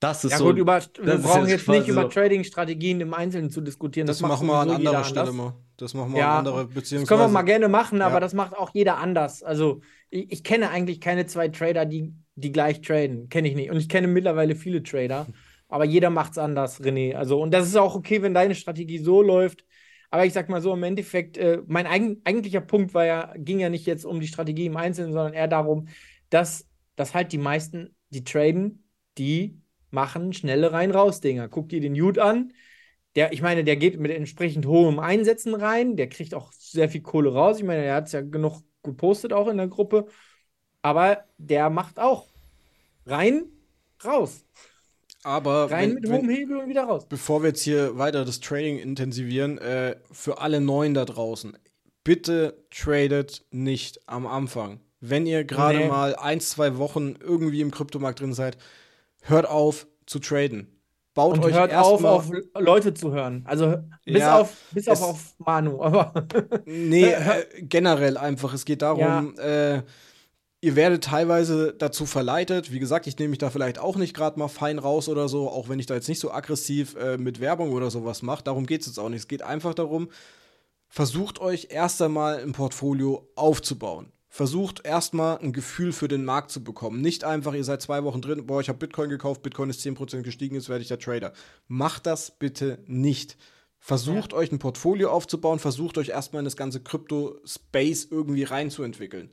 Das 0.00 0.24
ist 0.24 0.32
ja, 0.32 0.38
so. 0.38 0.46
Gut, 0.46 0.58
über, 0.58 0.80
wir 1.00 1.18
brauchen 1.18 1.48
jetzt, 1.48 1.66
jetzt 1.66 1.68
nicht 1.68 1.88
über 1.88 2.08
Trading-Strategien 2.08 3.00
im 3.00 3.14
Einzelnen 3.14 3.50
zu 3.50 3.60
diskutieren. 3.60 4.06
Das, 4.06 4.18
das 4.18 4.28
machen 4.28 4.46
wir 4.46 4.54
an 4.54 4.70
anderer 4.70 5.04
Stelle 5.04 5.32
mal. 5.32 5.54
Das 5.76 5.92
machen 5.92 6.12
wir 6.12 6.20
ja, 6.20 6.32
an 6.32 6.38
anderer 6.38 6.64
Beziehungsweise. 6.64 7.00
Das 7.00 7.08
können 7.08 7.20
wir 7.20 7.28
mal 7.28 7.42
gerne 7.42 7.68
machen, 7.68 8.00
aber 8.00 8.14
ja. 8.14 8.20
das 8.20 8.32
macht 8.32 8.56
auch 8.56 8.70
jeder 8.74 8.98
anders. 8.98 9.42
Also 9.42 9.80
ich, 10.10 10.32
ich, 10.32 10.44
kenne 10.44 10.70
eigentlich 10.70 11.00
keine 11.00 11.26
zwei 11.26 11.48
Trader, 11.48 11.84
die, 11.84 12.12
die 12.34 12.52
gleich 12.52 12.80
traden. 12.80 13.28
Kenne 13.28 13.48
ich 13.48 13.54
nicht. 13.54 13.70
Und 13.70 13.78
ich 13.78 13.88
kenne 13.88 14.08
mittlerweile 14.08 14.54
viele 14.54 14.82
Trader. 14.82 15.26
Aber 15.68 15.84
jeder 15.84 16.10
macht 16.10 16.32
es 16.32 16.38
anders, 16.38 16.80
René. 16.80 17.14
Also, 17.14 17.40
und 17.40 17.52
das 17.52 17.66
ist 17.66 17.76
auch 17.76 17.94
okay, 17.94 18.22
wenn 18.22 18.34
deine 18.34 18.54
Strategie 18.54 18.98
so 18.98 19.22
läuft. 19.22 19.64
Aber 20.10 20.24
ich 20.24 20.32
sag 20.32 20.48
mal 20.48 20.62
so, 20.62 20.72
im 20.72 20.82
Endeffekt, 20.82 21.36
äh, 21.36 21.60
mein 21.66 21.86
eigen, 21.86 22.22
eigentlicher 22.24 22.62
Punkt 22.62 22.94
war 22.94 23.04
ja, 23.04 23.34
ging 23.36 23.60
ja 23.60 23.68
nicht 23.68 23.86
jetzt 23.86 24.06
um 24.06 24.20
die 24.20 24.26
Strategie 24.26 24.66
im 24.66 24.76
Einzelnen, 24.78 25.12
sondern 25.12 25.34
eher 25.34 25.48
darum, 25.48 25.88
dass, 26.30 26.66
dass 26.96 27.14
halt 27.14 27.32
die 27.32 27.38
meisten, 27.38 27.94
die 28.08 28.24
traden, 28.24 28.88
die 29.18 29.60
machen 29.90 30.32
schnelle 30.32 30.72
Rein-Raus-Dinger. 30.72 31.48
Guck 31.48 31.68
dir 31.68 31.80
den 31.80 31.94
Jude 31.94 32.24
an. 32.24 32.52
Der, 33.14 33.32
ich 33.32 33.42
meine, 33.42 33.64
der 33.64 33.76
geht 33.76 33.98
mit 33.98 34.10
entsprechend 34.10 34.66
hohem 34.66 34.98
Einsätzen 34.98 35.54
rein. 35.54 35.96
Der 35.96 36.08
kriegt 36.08 36.34
auch 36.34 36.52
sehr 36.52 36.88
viel 36.88 37.02
Kohle 37.02 37.32
raus. 37.32 37.58
Ich 37.58 37.64
meine, 37.64 37.84
er 37.84 37.96
hat 37.96 38.06
es 38.06 38.12
ja 38.12 38.20
genug 38.22 38.62
gepostet 38.88 39.32
auch 39.32 39.48
in 39.48 39.56
der 39.56 39.68
Gruppe. 39.68 40.06
Aber 40.82 41.24
der 41.38 41.70
macht 41.70 41.98
auch 41.98 42.26
rein, 43.06 43.44
raus. 44.04 44.44
Aber 45.24 45.70
rein 45.70 45.94
wenn, 45.96 46.02
mit 46.02 46.10
hohem 46.10 46.28
Hebel 46.28 46.56
und 46.58 46.68
wieder 46.68 46.84
raus. 46.84 47.06
Bevor 47.08 47.42
wir 47.42 47.48
jetzt 47.48 47.62
hier 47.62 47.98
weiter 47.98 48.24
das 48.24 48.40
Trading 48.40 48.78
intensivieren, 48.78 49.58
äh, 49.58 49.96
für 50.12 50.40
alle 50.40 50.60
Neuen 50.60 50.94
da 50.94 51.04
draußen, 51.04 51.56
bitte 52.04 52.64
tradet 52.70 53.44
nicht 53.50 54.00
am 54.08 54.26
Anfang. 54.26 54.80
Wenn 55.00 55.26
ihr 55.26 55.44
gerade 55.44 55.78
nee. 55.78 55.88
mal 55.88 56.16
ein, 56.16 56.40
zwei 56.40 56.78
Wochen 56.78 57.16
irgendwie 57.20 57.60
im 57.60 57.70
Kryptomarkt 57.70 58.20
drin 58.20 58.32
seid, 58.32 58.58
hört 59.22 59.46
auf 59.46 59.86
zu 60.06 60.18
traden. 60.18 60.77
Baut 61.18 61.36
und 61.36 61.44
euch 61.46 61.54
hört 61.54 61.74
auf, 61.74 62.04
auf 62.04 62.30
Leute 62.56 62.94
zu 62.94 63.10
hören. 63.10 63.42
Also 63.44 63.74
bis 64.04 64.20
ja, 64.20 64.38
auf 64.38 64.52
bis 64.70 64.86
auf, 64.86 65.02
auf 65.02 65.34
Manu, 65.38 65.82
aber 65.82 66.12
nee, 66.64 67.06
äh, 67.06 67.44
generell 67.60 68.16
einfach. 68.16 68.54
Es 68.54 68.64
geht 68.64 68.82
darum, 68.82 69.34
ja. 69.36 69.74
äh, 69.74 69.82
ihr 70.60 70.76
werdet 70.76 71.02
teilweise 71.02 71.74
dazu 71.76 72.06
verleitet. 72.06 72.70
Wie 72.70 72.78
gesagt, 72.78 73.08
ich 73.08 73.18
nehme 73.18 73.30
mich 73.30 73.38
da 73.38 73.50
vielleicht 73.50 73.80
auch 73.80 73.96
nicht 73.96 74.14
gerade 74.14 74.38
mal 74.38 74.46
fein 74.46 74.78
raus 74.78 75.08
oder 75.08 75.28
so, 75.28 75.48
auch 75.48 75.68
wenn 75.68 75.80
ich 75.80 75.86
da 75.86 75.94
jetzt 75.94 76.08
nicht 76.08 76.20
so 76.20 76.30
aggressiv 76.30 76.94
äh, 76.94 77.18
mit 77.18 77.40
Werbung 77.40 77.72
oder 77.72 77.90
sowas 77.90 78.22
mache. 78.22 78.44
Darum 78.44 78.64
geht 78.64 78.82
es 78.82 78.86
jetzt 78.86 78.98
auch 78.98 79.08
nicht. 79.08 79.22
Es 79.22 79.28
geht 79.28 79.42
einfach 79.42 79.74
darum, 79.74 80.10
versucht 80.86 81.40
euch 81.40 81.66
erst 81.70 82.00
einmal 82.00 82.38
ein 82.38 82.52
Portfolio 82.52 83.28
aufzubauen 83.34 84.12
versucht 84.28 84.84
erstmal 84.84 85.38
ein 85.38 85.52
Gefühl 85.52 85.92
für 85.92 86.08
den 86.08 86.24
Markt 86.24 86.50
zu 86.50 86.62
bekommen. 86.62 87.00
Nicht 87.00 87.24
einfach, 87.24 87.54
ihr 87.54 87.64
seid 87.64 87.82
zwei 87.82 88.04
Wochen 88.04 88.20
drin, 88.20 88.46
boah, 88.46 88.60
ich 88.60 88.68
habe 88.68 88.78
Bitcoin 88.78 89.08
gekauft, 89.08 89.42
Bitcoin 89.42 89.70
ist 89.70 89.84
10% 89.84 90.22
gestiegen, 90.22 90.54
jetzt 90.54 90.68
werde 90.68 90.82
ich 90.82 90.88
der 90.88 90.98
Trader. 90.98 91.32
Macht 91.66 92.06
das 92.06 92.38
bitte 92.38 92.78
nicht. 92.86 93.36
Versucht 93.78 94.32
ja. 94.32 94.38
euch 94.38 94.52
ein 94.52 94.58
Portfolio 94.58 95.10
aufzubauen, 95.10 95.58
versucht 95.58 95.98
euch 95.98 96.10
erstmal 96.10 96.40
in 96.40 96.44
das 96.44 96.56
ganze 96.56 96.80
Krypto-Space 96.80 98.08
irgendwie 98.10 98.42
reinzuentwickeln 98.42 99.30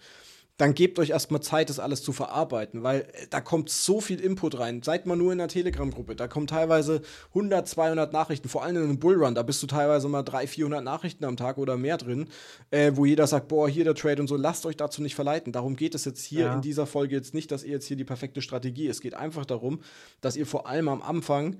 dann 0.57 0.73
gebt 0.73 0.99
euch 0.99 1.09
erstmal 1.09 1.41
Zeit, 1.41 1.69
das 1.69 1.79
alles 1.79 2.01
zu 2.01 2.13
verarbeiten, 2.13 2.83
weil 2.83 3.01
äh, 3.01 3.27
da 3.29 3.41
kommt 3.41 3.69
so 3.69 3.99
viel 3.99 4.19
Input 4.21 4.57
rein. 4.57 4.81
Seid 4.83 5.05
mal 5.05 5.15
nur 5.15 5.31
in 5.31 5.37
der 5.37 5.47
Telegram-Gruppe, 5.47 6.15
da 6.15 6.27
kommen 6.27 6.47
teilweise 6.47 7.01
100, 7.29 7.67
200 7.67 8.13
Nachrichten, 8.13 8.47
vor 8.47 8.63
allem 8.63 8.77
in 8.77 8.83
einem 8.83 8.99
Bullrun, 8.99 9.35
da 9.35 9.43
bist 9.43 9.61
du 9.61 9.67
teilweise 9.67 10.07
mal 10.07 10.23
300, 10.23 10.49
400 10.49 10.83
Nachrichten 10.83 11.25
am 11.25 11.37
Tag 11.37 11.57
oder 11.57 11.77
mehr 11.77 11.97
drin, 11.97 12.29
äh, 12.71 12.91
wo 12.95 13.05
jeder 13.05 13.27
sagt, 13.27 13.49
boah, 13.49 13.67
hier 13.67 13.83
der 13.83 13.95
Trade 13.95 14.21
und 14.21 14.27
so, 14.27 14.37
lasst 14.37 14.65
euch 14.65 14.77
dazu 14.77 15.01
nicht 15.01 15.15
verleiten. 15.15 15.51
Darum 15.51 15.75
geht 15.75 15.95
es 15.95 16.05
jetzt 16.05 16.23
hier 16.23 16.45
ja. 16.45 16.53
in 16.53 16.61
dieser 16.61 16.85
Folge 16.85 17.15
jetzt 17.15 17.33
nicht, 17.33 17.51
dass 17.51 17.63
ihr 17.63 17.71
jetzt 17.71 17.87
hier 17.87 17.97
die 17.97 18.05
perfekte 18.05 18.41
Strategie, 18.41 18.87
es 18.87 19.01
geht 19.01 19.13
einfach 19.13 19.45
darum, 19.45 19.81
dass 20.21 20.37
ihr 20.37 20.45
vor 20.45 20.67
allem 20.67 20.87
am 20.87 21.01
Anfang 21.01 21.57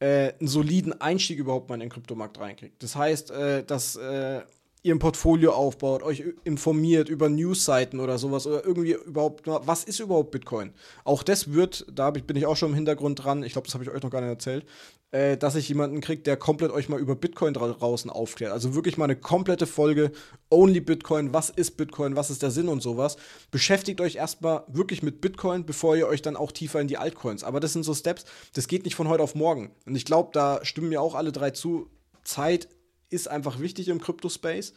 äh, 0.00 0.32
einen 0.38 0.48
soliden 0.48 1.00
Einstieg 1.00 1.38
überhaupt 1.38 1.68
mal 1.68 1.76
in 1.76 1.80
den 1.80 1.90
Kryptomarkt 1.90 2.38
reinkriegt. 2.38 2.82
Das 2.82 2.96
heißt, 2.96 3.30
äh, 3.30 3.64
dass 3.64 3.96
äh, 3.96 4.42
ihr 4.84 4.94
ein 4.94 4.98
Portfolio 4.98 5.52
aufbaut, 5.52 6.02
euch 6.02 6.22
informiert 6.44 7.08
über 7.08 7.30
Newsseiten 7.30 8.00
oder 8.00 8.18
sowas 8.18 8.46
oder 8.46 8.64
irgendwie 8.66 8.92
überhaupt, 8.92 9.46
was 9.46 9.82
ist 9.82 9.98
überhaupt 9.98 10.30
Bitcoin? 10.30 10.74
Auch 11.04 11.22
das 11.22 11.54
wird, 11.54 11.86
da 11.90 12.10
bin 12.10 12.36
ich 12.36 12.44
auch 12.44 12.56
schon 12.56 12.68
im 12.68 12.74
Hintergrund 12.74 13.24
dran, 13.24 13.42
ich 13.42 13.52
glaube, 13.52 13.66
das 13.66 13.74
habe 13.74 13.82
ich 13.82 13.90
euch 13.90 14.02
noch 14.02 14.10
gar 14.10 14.20
nicht 14.20 14.28
erzählt, 14.28 14.66
äh, 15.10 15.38
dass 15.38 15.54
ich 15.54 15.70
jemanden 15.70 16.02
kriege, 16.02 16.22
der 16.22 16.36
komplett 16.36 16.70
euch 16.70 16.90
mal 16.90 17.00
über 17.00 17.16
Bitcoin 17.16 17.54
draußen 17.54 18.10
aufklärt. 18.10 18.52
Also 18.52 18.74
wirklich 18.74 18.98
mal 18.98 19.04
eine 19.04 19.16
komplette 19.16 19.66
Folge 19.66 20.12
Only 20.50 20.80
Bitcoin, 20.80 21.32
was 21.32 21.48
ist 21.48 21.78
Bitcoin, 21.78 22.14
was 22.14 22.28
ist 22.28 22.42
der 22.42 22.50
Sinn 22.50 22.68
und 22.68 22.82
sowas. 22.82 23.16
Beschäftigt 23.50 24.02
euch 24.02 24.16
erstmal 24.16 24.64
wirklich 24.68 25.02
mit 25.02 25.22
Bitcoin, 25.22 25.64
bevor 25.64 25.96
ihr 25.96 26.08
euch 26.08 26.20
dann 26.20 26.36
auch 26.36 26.52
tiefer 26.52 26.82
in 26.82 26.88
die 26.88 26.98
Altcoins. 26.98 27.42
Aber 27.42 27.58
das 27.58 27.72
sind 27.72 27.84
so 27.84 27.94
Steps, 27.94 28.26
das 28.52 28.68
geht 28.68 28.84
nicht 28.84 28.96
von 28.96 29.08
heute 29.08 29.22
auf 29.22 29.34
morgen. 29.34 29.70
Und 29.86 29.96
ich 29.96 30.04
glaube, 30.04 30.28
da 30.34 30.62
stimmen 30.62 30.90
mir 30.90 31.00
auch 31.00 31.14
alle 31.14 31.32
drei 31.32 31.52
zu. 31.52 31.88
Zeit 32.24 32.68
ist 33.10 33.28
einfach 33.28 33.60
wichtig 33.60 33.88
im 33.88 34.00
Crypto-Space. 34.00 34.74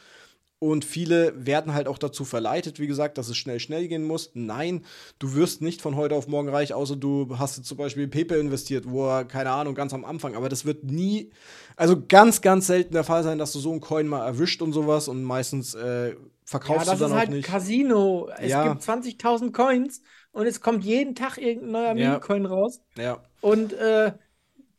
Und 0.59 0.85
viele 0.85 1.45
werden 1.45 1.75
halt 1.75 1.87
auch 1.87 1.99
dazu 1.99 2.25
verleitet, 2.25 2.79
wie 2.79 2.87
gesagt, 2.87 3.19
dass 3.19 3.29
es 3.29 3.37
schnell, 3.37 3.59
schnell 3.59 3.87
gehen 3.87 4.03
muss. 4.03 4.31
Nein, 4.33 4.85
du 5.19 5.35
wirst 5.35 5.61
nicht 5.61 5.83
von 5.83 5.95
heute 5.95 6.15
auf 6.15 6.27
morgen 6.27 6.49
reich, 6.49 6.73
außer 6.73 6.95
du 6.95 7.37
hast 7.37 7.63
zum 7.63 7.77
Beispiel 7.77 8.05
in 8.05 8.09
PayPal 8.09 8.39
investiert, 8.39 8.89
wo 8.89 9.07
er, 9.07 9.25
keine 9.25 9.51
Ahnung, 9.51 9.75
ganz 9.75 9.93
am 9.93 10.03
Anfang. 10.03 10.35
Aber 10.35 10.49
das 10.49 10.65
wird 10.65 10.83
nie, 10.83 11.31
also 11.75 12.01
ganz, 12.07 12.41
ganz 12.41 12.65
selten 12.65 12.93
der 12.93 13.03
Fall 13.03 13.21
sein, 13.21 13.37
dass 13.37 13.53
du 13.53 13.59
so 13.59 13.71
einen 13.71 13.81
Coin 13.81 14.07
mal 14.07 14.25
erwischt 14.25 14.63
und 14.63 14.73
sowas 14.73 15.07
und 15.07 15.23
meistens 15.23 15.75
äh, 15.75 16.15
verkaufst 16.43 16.87
ja, 16.87 16.93
du 16.95 16.99
dann 17.01 17.11
auch 17.11 17.17
nicht. 17.27 17.27
Das 17.27 17.37
ist 17.37 17.51
halt 17.51 17.61
Casino. 17.61 18.29
Es 18.39 18.49
ja. 18.49 18.67
gibt 18.67 18.81
20.000 18.81 19.51
Coins 19.51 20.01
und 20.31 20.47
es 20.47 20.59
kommt 20.61 20.83
jeden 20.83 21.13
Tag 21.13 21.37
irgendein 21.37 21.71
neuer 21.71 21.87
ja. 21.89 21.93
Meme-Coin 21.93 22.47
raus. 22.47 22.81
Ja. 22.95 23.21
Und 23.41 23.73
äh, 23.73 24.13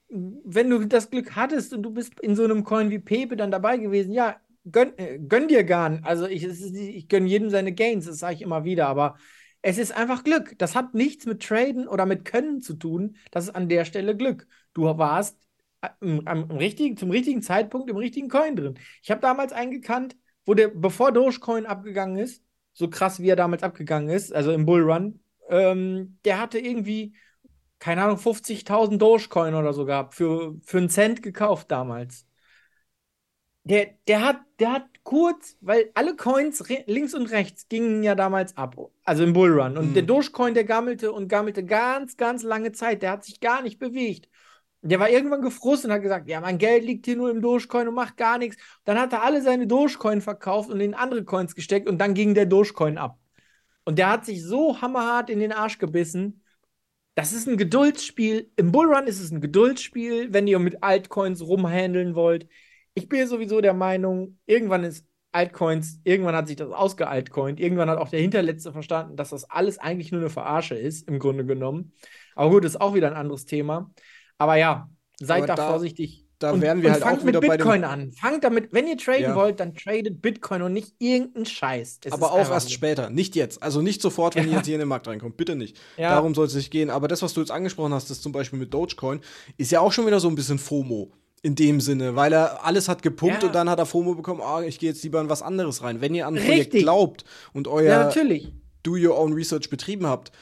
wenn 0.08 0.70
du 0.70 0.84
das 0.86 1.10
Glück 1.10 1.36
hattest 1.36 1.72
und 1.74 1.82
du 1.82 1.90
bist 1.90 2.18
in 2.20 2.34
so 2.34 2.44
einem 2.44 2.64
Coin 2.64 2.90
wie 2.90 2.98
Pepe 2.98 3.36
dann 3.36 3.50
dabei 3.50 3.76
gewesen, 3.76 4.12
ja, 4.12 4.36
gönn, 4.70 4.96
äh, 4.96 5.18
gönn 5.18 5.48
dir 5.48 5.62
nicht. 5.62 6.04
Also 6.04 6.26
ich, 6.26 6.44
ich 6.44 7.08
gönn 7.08 7.26
jedem 7.26 7.50
seine 7.50 7.72
Gains, 7.72 8.06
das 8.06 8.18
sage 8.18 8.34
ich 8.34 8.42
immer 8.42 8.64
wieder, 8.64 8.88
aber 8.88 9.16
es 9.62 9.78
ist 9.78 9.92
einfach 9.92 10.24
Glück. 10.24 10.56
Das 10.58 10.74
hat 10.74 10.94
nichts 10.94 11.26
mit 11.26 11.42
Traden 11.42 11.88
oder 11.88 12.06
mit 12.06 12.24
Können 12.24 12.62
zu 12.62 12.74
tun. 12.74 13.16
Das 13.30 13.44
ist 13.44 13.54
an 13.54 13.68
der 13.68 13.84
Stelle 13.84 14.16
Glück. 14.16 14.46
Du 14.72 14.84
warst 14.84 15.38
am, 15.80 16.22
am 16.26 16.50
richtigen, 16.50 16.96
zum 16.96 17.10
richtigen 17.10 17.42
Zeitpunkt 17.42 17.90
im 17.90 17.96
richtigen 17.96 18.28
Coin 18.28 18.56
drin. 18.56 18.78
Ich 19.02 19.10
habe 19.10 19.20
damals 19.20 19.52
eingekannt, 19.52 20.16
wo 20.46 20.54
der, 20.54 20.68
bevor 20.68 21.12
Dogecoin 21.12 21.66
abgegangen 21.66 22.16
ist, 22.18 22.42
so 22.72 22.88
krass 22.88 23.20
wie 23.20 23.28
er 23.28 23.36
damals 23.36 23.62
abgegangen 23.62 24.08
ist, 24.08 24.32
also 24.32 24.52
im 24.52 24.64
Bullrun, 24.64 25.20
ähm, 25.48 26.18
der 26.24 26.40
hatte 26.40 26.58
irgendwie 26.58 27.14
keine 27.78 28.02
Ahnung, 28.02 28.16
50.000 28.18 28.98
Dogecoin 28.98 29.54
oder 29.54 29.72
so 29.72 29.84
gehabt, 29.84 30.14
für, 30.14 30.56
für 30.62 30.78
einen 30.78 30.88
Cent 30.88 31.22
gekauft 31.22 31.70
damals. 31.70 32.26
Der, 33.64 33.88
der, 34.06 34.22
hat, 34.24 34.38
der 34.58 34.72
hat 34.72 34.86
kurz, 35.02 35.56
weil 35.60 35.90
alle 35.94 36.16
Coins 36.16 36.64
links 36.86 37.12
und 37.14 37.30
rechts 37.30 37.68
gingen 37.68 38.02
ja 38.02 38.14
damals 38.14 38.56
ab, 38.56 38.76
also 39.04 39.24
im 39.24 39.34
Bullrun. 39.34 39.76
Und 39.76 39.90
mhm. 39.90 39.94
der 39.94 40.04
Dogecoin, 40.04 40.54
der 40.54 40.64
gammelte 40.64 41.12
und 41.12 41.28
gammelte 41.28 41.64
ganz, 41.64 42.16
ganz 42.16 42.42
lange 42.42 42.72
Zeit. 42.72 43.02
Der 43.02 43.10
hat 43.10 43.24
sich 43.24 43.40
gar 43.40 43.62
nicht 43.62 43.78
bewegt. 43.78 44.28
Der 44.80 45.00
war 45.00 45.10
irgendwann 45.10 45.42
gefrustet 45.42 45.90
und 45.90 45.94
hat 45.94 46.02
gesagt, 46.02 46.28
ja, 46.28 46.40
mein 46.40 46.56
Geld 46.56 46.84
liegt 46.84 47.04
hier 47.06 47.16
nur 47.16 47.30
im 47.30 47.42
Dogecoin 47.42 47.88
und 47.88 47.94
macht 47.94 48.16
gar 48.16 48.38
nichts. 48.38 48.56
Dann 48.84 48.98
hat 48.98 49.12
er 49.12 49.22
alle 49.22 49.42
seine 49.42 49.66
Dogecoin 49.66 50.20
verkauft 50.20 50.70
und 50.70 50.80
in 50.80 50.94
andere 50.94 51.24
Coins 51.24 51.54
gesteckt 51.54 51.88
und 51.88 51.98
dann 51.98 52.14
ging 52.14 52.34
der 52.34 52.46
Dogecoin 52.46 52.96
ab. 52.96 53.18
Und 53.84 53.98
der 53.98 54.10
hat 54.10 54.24
sich 54.24 54.44
so 54.44 54.80
hammerhart 54.80 55.30
in 55.30 55.40
den 55.40 55.52
Arsch 55.52 55.78
gebissen. 55.78 56.42
Das 57.18 57.33
ist 57.33 57.48
ein 57.48 57.57
Geduldsspiel. 57.57 58.48
Im 58.54 58.70
Bullrun 58.70 59.09
ist 59.09 59.18
es 59.18 59.33
ein 59.33 59.40
Geduldsspiel, 59.40 60.33
wenn 60.33 60.46
ihr 60.46 60.61
mit 60.61 60.85
Altcoins 60.85 61.42
rumhandeln 61.42 62.14
wollt. 62.14 62.46
Ich 62.94 63.09
bin 63.09 63.26
sowieso 63.26 63.61
der 63.61 63.74
Meinung, 63.74 64.38
irgendwann 64.46 64.85
ist 64.85 65.04
Altcoins, 65.33 66.00
irgendwann 66.04 66.37
hat 66.37 66.46
sich 66.46 66.54
das 66.54 66.70
ausgealtcoint. 66.70 67.59
Irgendwann 67.59 67.90
hat 67.90 67.98
auch 67.98 68.11
der 68.11 68.20
Hinterletzte 68.20 68.70
verstanden, 68.70 69.16
dass 69.16 69.31
das 69.31 69.50
alles 69.50 69.78
eigentlich 69.78 70.12
nur 70.12 70.20
eine 70.20 70.31
Verarsche 70.31 70.76
ist, 70.76 71.09
im 71.09 71.18
Grunde 71.18 71.44
genommen. 71.44 71.92
Aber 72.37 72.50
gut, 72.50 72.64
ist 72.64 72.81
auch 72.81 72.94
wieder 72.94 73.09
ein 73.09 73.16
anderes 73.16 73.46
Thema. 73.46 73.90
Aber 74.37 74.54
ja, 74.54 74.88
seid 75.18 75.48
da, 75.48 75.57
da, 75.57 75.70
vorsichtig. 75.70 76.27
Da 76.38 76.53
und, 76.53 76.61
werden 76.61 76.83
wir 76.85 76.92
halt 76.92 77.03
fangt 77.03 77.20
auch 77.20 77.24
mit 77.24 77.40
Bitcoin 77.40 77.83
an. 77.83 78.12
Fangt 78.12 78.44
damit, 78.44 78.72
wenn 78.72 78.87
ihr 78.87 78.96
traden 78.96 79.22
ja. 79.22 79.35
wollt, 79.35 79.59
dann 79.59 79.74
tradet 79.74 80.22
Bitcoin 80.22 80.62
und 80.62 80.72
nicht 80.72 80.94
irgendeinen 80.98 81.46
Scheiß. 81.46 82.01
Das 82.01 82.12
Aber 82.12 82.33
auch 82.33 82.51
erst 82.51 82.72
später, 82.72 83.11
nicht 83.11 83.35
jetzt. 83.35 83.61
Also 83.61 83.83
nicht 83.83 84.01
sofort, 84.01 84.37
wenn 84.37 84.44
ja. 84.44 84.51
ihr 84.51 84.57
jetzt 84.59 84.66
hier 84.66 84.77
in 84.77 84.81
den 84.81 84.88
Markt 84.88 85.09
reinkommt. 85.09 85.37
Bitte 85.37 85.57
nicht. 85.57 85.77
Ja. 85.96 86.11
Darum 86.11 86.37
soll 86.37 86.46
es 86.46 86.55
nicht 86.55 86.70
gehen. 86.70 86.90
Aber 86.90 87.09
das, 87.09 87.22
was 87.22 87.35
du 87.35 87.40
jetzt 87.40 87.51
angesprochen 87.51 87.92
hast, 87.92 88.09
das 88.11 88.20
zum 88.20 88.31
Beispiel 88.31 88.59
mit 88.59 88.72
Dogecoin, 88.72 89.20
ist 89.57 89.72
ja 89.72 89.81
auch 89.81 89.90
schon 89.90 90.07
wieder 90.07 90.20
so 90.20 90.29
ein 90.29 90.37
bisschen 90.37 90.59
FOMO. 90.59 91.11
In 91.42 91.55
dem 91.55 91.81
Sinne, 91.81 92.16
weil 92.16 92.33
er 92.33 92.64
alles 92.64 92.88
hat 92.88 93.01
gepumpt 93.01 93.44
und 93.44 93.55
dann 93.55 93.70
hat 93.70 93.79
er 93.79 93.87
FOMO 93.87 94.16
bekommen, 94.16 94.40
oh, 94.42 94.61
ich 94.61 94.81
gehe 94.81 94.90
jetzt 94.90 95.05
lieber 95.05 95.20
in 95.20 95.29
was 95.29 95.40
anderes 95.40 95.85
rein. 95.85 96.01
Wenn 96.01 96.12
ihr 96.12 96.27
an 96.27 96.37
ein 96.37 96.44
Projekt 96.44 96.72
glaubt 96.72 97.24
und 97.53 97.68
euer 97.68 98.12
Do 98.83 98.96
Your 98.96 99.16
Own 99.16 99.33
Research 99.33 99.70
betrieben 99.70 100.07
habt, 100.07 100.33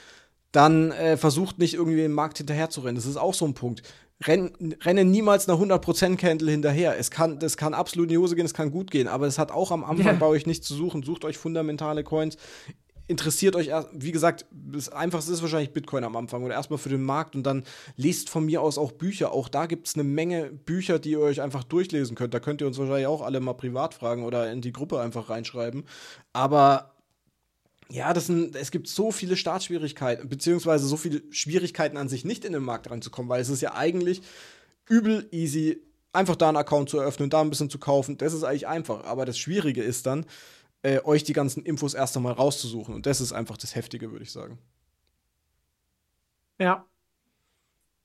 dann 0.52 0.90
äh, 0.92 1.18
versucht 1.18 1.58
nicht 1.58 1.74
irgendwie 1.74 2.04
im 2.04 2.12
Markt 2.12 2.38
hinterher 2.38 2.70
zu 2.70 2.80
rennen. 2.80 2.96
Das 2.96 3.04
ist 3.04 3.18
auch 3.18 3.34
so 3.34 3.44
ein 3.44 3.52
Punkt. 3.52 3.82
Renn, 4.24 4.76
renne 4.82 5.04
niemals 5.04 5.48
einer 5.48 5.58
100% 5.58 6.16
Candle 6.16 6.50
hinterher. 6.50 6.98
Es 6.98 7.10
kann, 7.10 7.38
das 7.38 7.56
kann 7.56 7.74
absolut 7.74 8.06
in 8.06 8.10
die 8.10 8.18
Hose 8.18 8.34
gehen, 8.34 8.46
es 8.46 8.54
kann 8.54 8.70
gut 8.70 8.90
gehen, 8.90 9.08
aber 9.08 9.26
es 9.26 9.38
hat 9.38 9.52
auch 9.52 9.70
am 9.70 9.84
Anfang 9.84 10.06
ja. 10.06 10.12
bei 10.14 10.26
euch 10.26 10.46
nichts 10.46 10.66
zu 10.66 10.74
suchen. 10.74 11.02
Sucht 11.02 11.24
euch 11.24 11.36
fundamentale 11.36 12.02
Coins. 12.02 12.38
Interessiert 13.08 13.54
euch 13.54 13.68
erst, 13.68 13.88
wie 13.92 14.10
gesagt, 14.10 14.46
das 14.50 14.88
Einfachste 14.88 15.32
ist 15.32 15.42
wahrscheinlich 15.42 15.72
Bitcoin 15.72 16.02
am 16.02 16.16
Anfang 16.16 16.42
oder 16.42 16.54
erstmal 16.54 16.78
für 16.78 16.88
den 16.88 17.04
Markt 17.04 17.36
und 17.36 17.44
dann 17.44 17.62
lest 17.96 18.30
von 18.30 18.44
mir 18.44 18.62
aus 18.62 18.78
auch 18.78 18.90
Bücher. 18.90 19.32
Auch 19.32 19.48
da 19.48 19.66
gibt 19.66 19.86
es 19.86 19.94
eine 19.94 20.02
Menge 20.02 20.50
Bücher, 20.50 20.98
die 20.98 21.10
ihr 21.10 21.20
euch 21.20 21.40
einfach 21.40 21.62
durchlesen 21.62 22.16
könnt. 22.16 22.34
Da 22.34 22.40
könnt 22.40 22.62
ihr 22.62 22.66
uns 22.66 22.78
wahrscheinlich 22.78 23.06
auch 23.06 23.22
alle 23.22 23.38
mal 23.38 23.52
privat 23.52 23.94
fragen 23.94 24.24
oder 24.24 24.50
in 24.50 24.60
die 24.60 24.72
Gruppe 24.72 24.98
einfach 24.98 25.30
reinschreiben. 25.30 25.84
Aber 26.32 26.95
ja, 27.88 28.12
das 28.12 28.26
sind, 28.26 28.56
es 28.56 28.70
gibt 28.70 28.88
so 28.88 29.12
viele 29.12 29.36
Startschwierigkeiten, 29.36 30.28
beziehungsweise 30.28 30.86
so 30.86 30.96
viele 30.96 31.22
Schwierigkeiten 31.30 31.96
an 31.96 32.08
sich 32.08 32.24
nicht 32.24 32.44
in 32.44 32.52
den 32.52 32.62
Markt 32.62 32.90
reinzukommen, 32.90 33.28
weil 33.28 33.40
es 33.40 33.48
ist 33.48 33.62
ja 33.62 33.74
eigentlich 33.74 34.22
übel 34.88 35.28
easy, 35.30 35.82
einfach 36.12 36.36
da 36.36 36.48
einen 36.48 36.56
Account 36.56 36.88
zu 36.88 36.98
eröffnen, 36.98 37.30
da 37.30 37.40
ein 37.40 37.50
bisschen 37.50 37.70
zu 37.70 37.78
kaufen. 37.78 38.18
Das 38.18 38.32
ist 38.32 38.42
eigentlich 38.42 38.66
einfach. 38.66 39.04
Aber 39.04 39.24
das 39.24 39.38
Schwierige 39.38 39.82
ist 39.82 40.06
dann, 40.06 40.26
äh, 40.82 41.00
euch 41.04 41.24
die 41.24 41.32
ganzen 41.32 41.64
Infos 41.64 41.94
erst 41.94 42.16
einmal 42.16 42.32
rauszusuchen. 42.32 42.94
Und 42.94 43.06
das 43.06 43.20
ist 43.20 43.32
einfach 43.32 43.56
das 43.56 43.74
Heftige, 43.74 44.10
würde 44.12 44.24
ich 44.24 44.32
sagen. 44.32 44.58
Ja, 46.58 46.86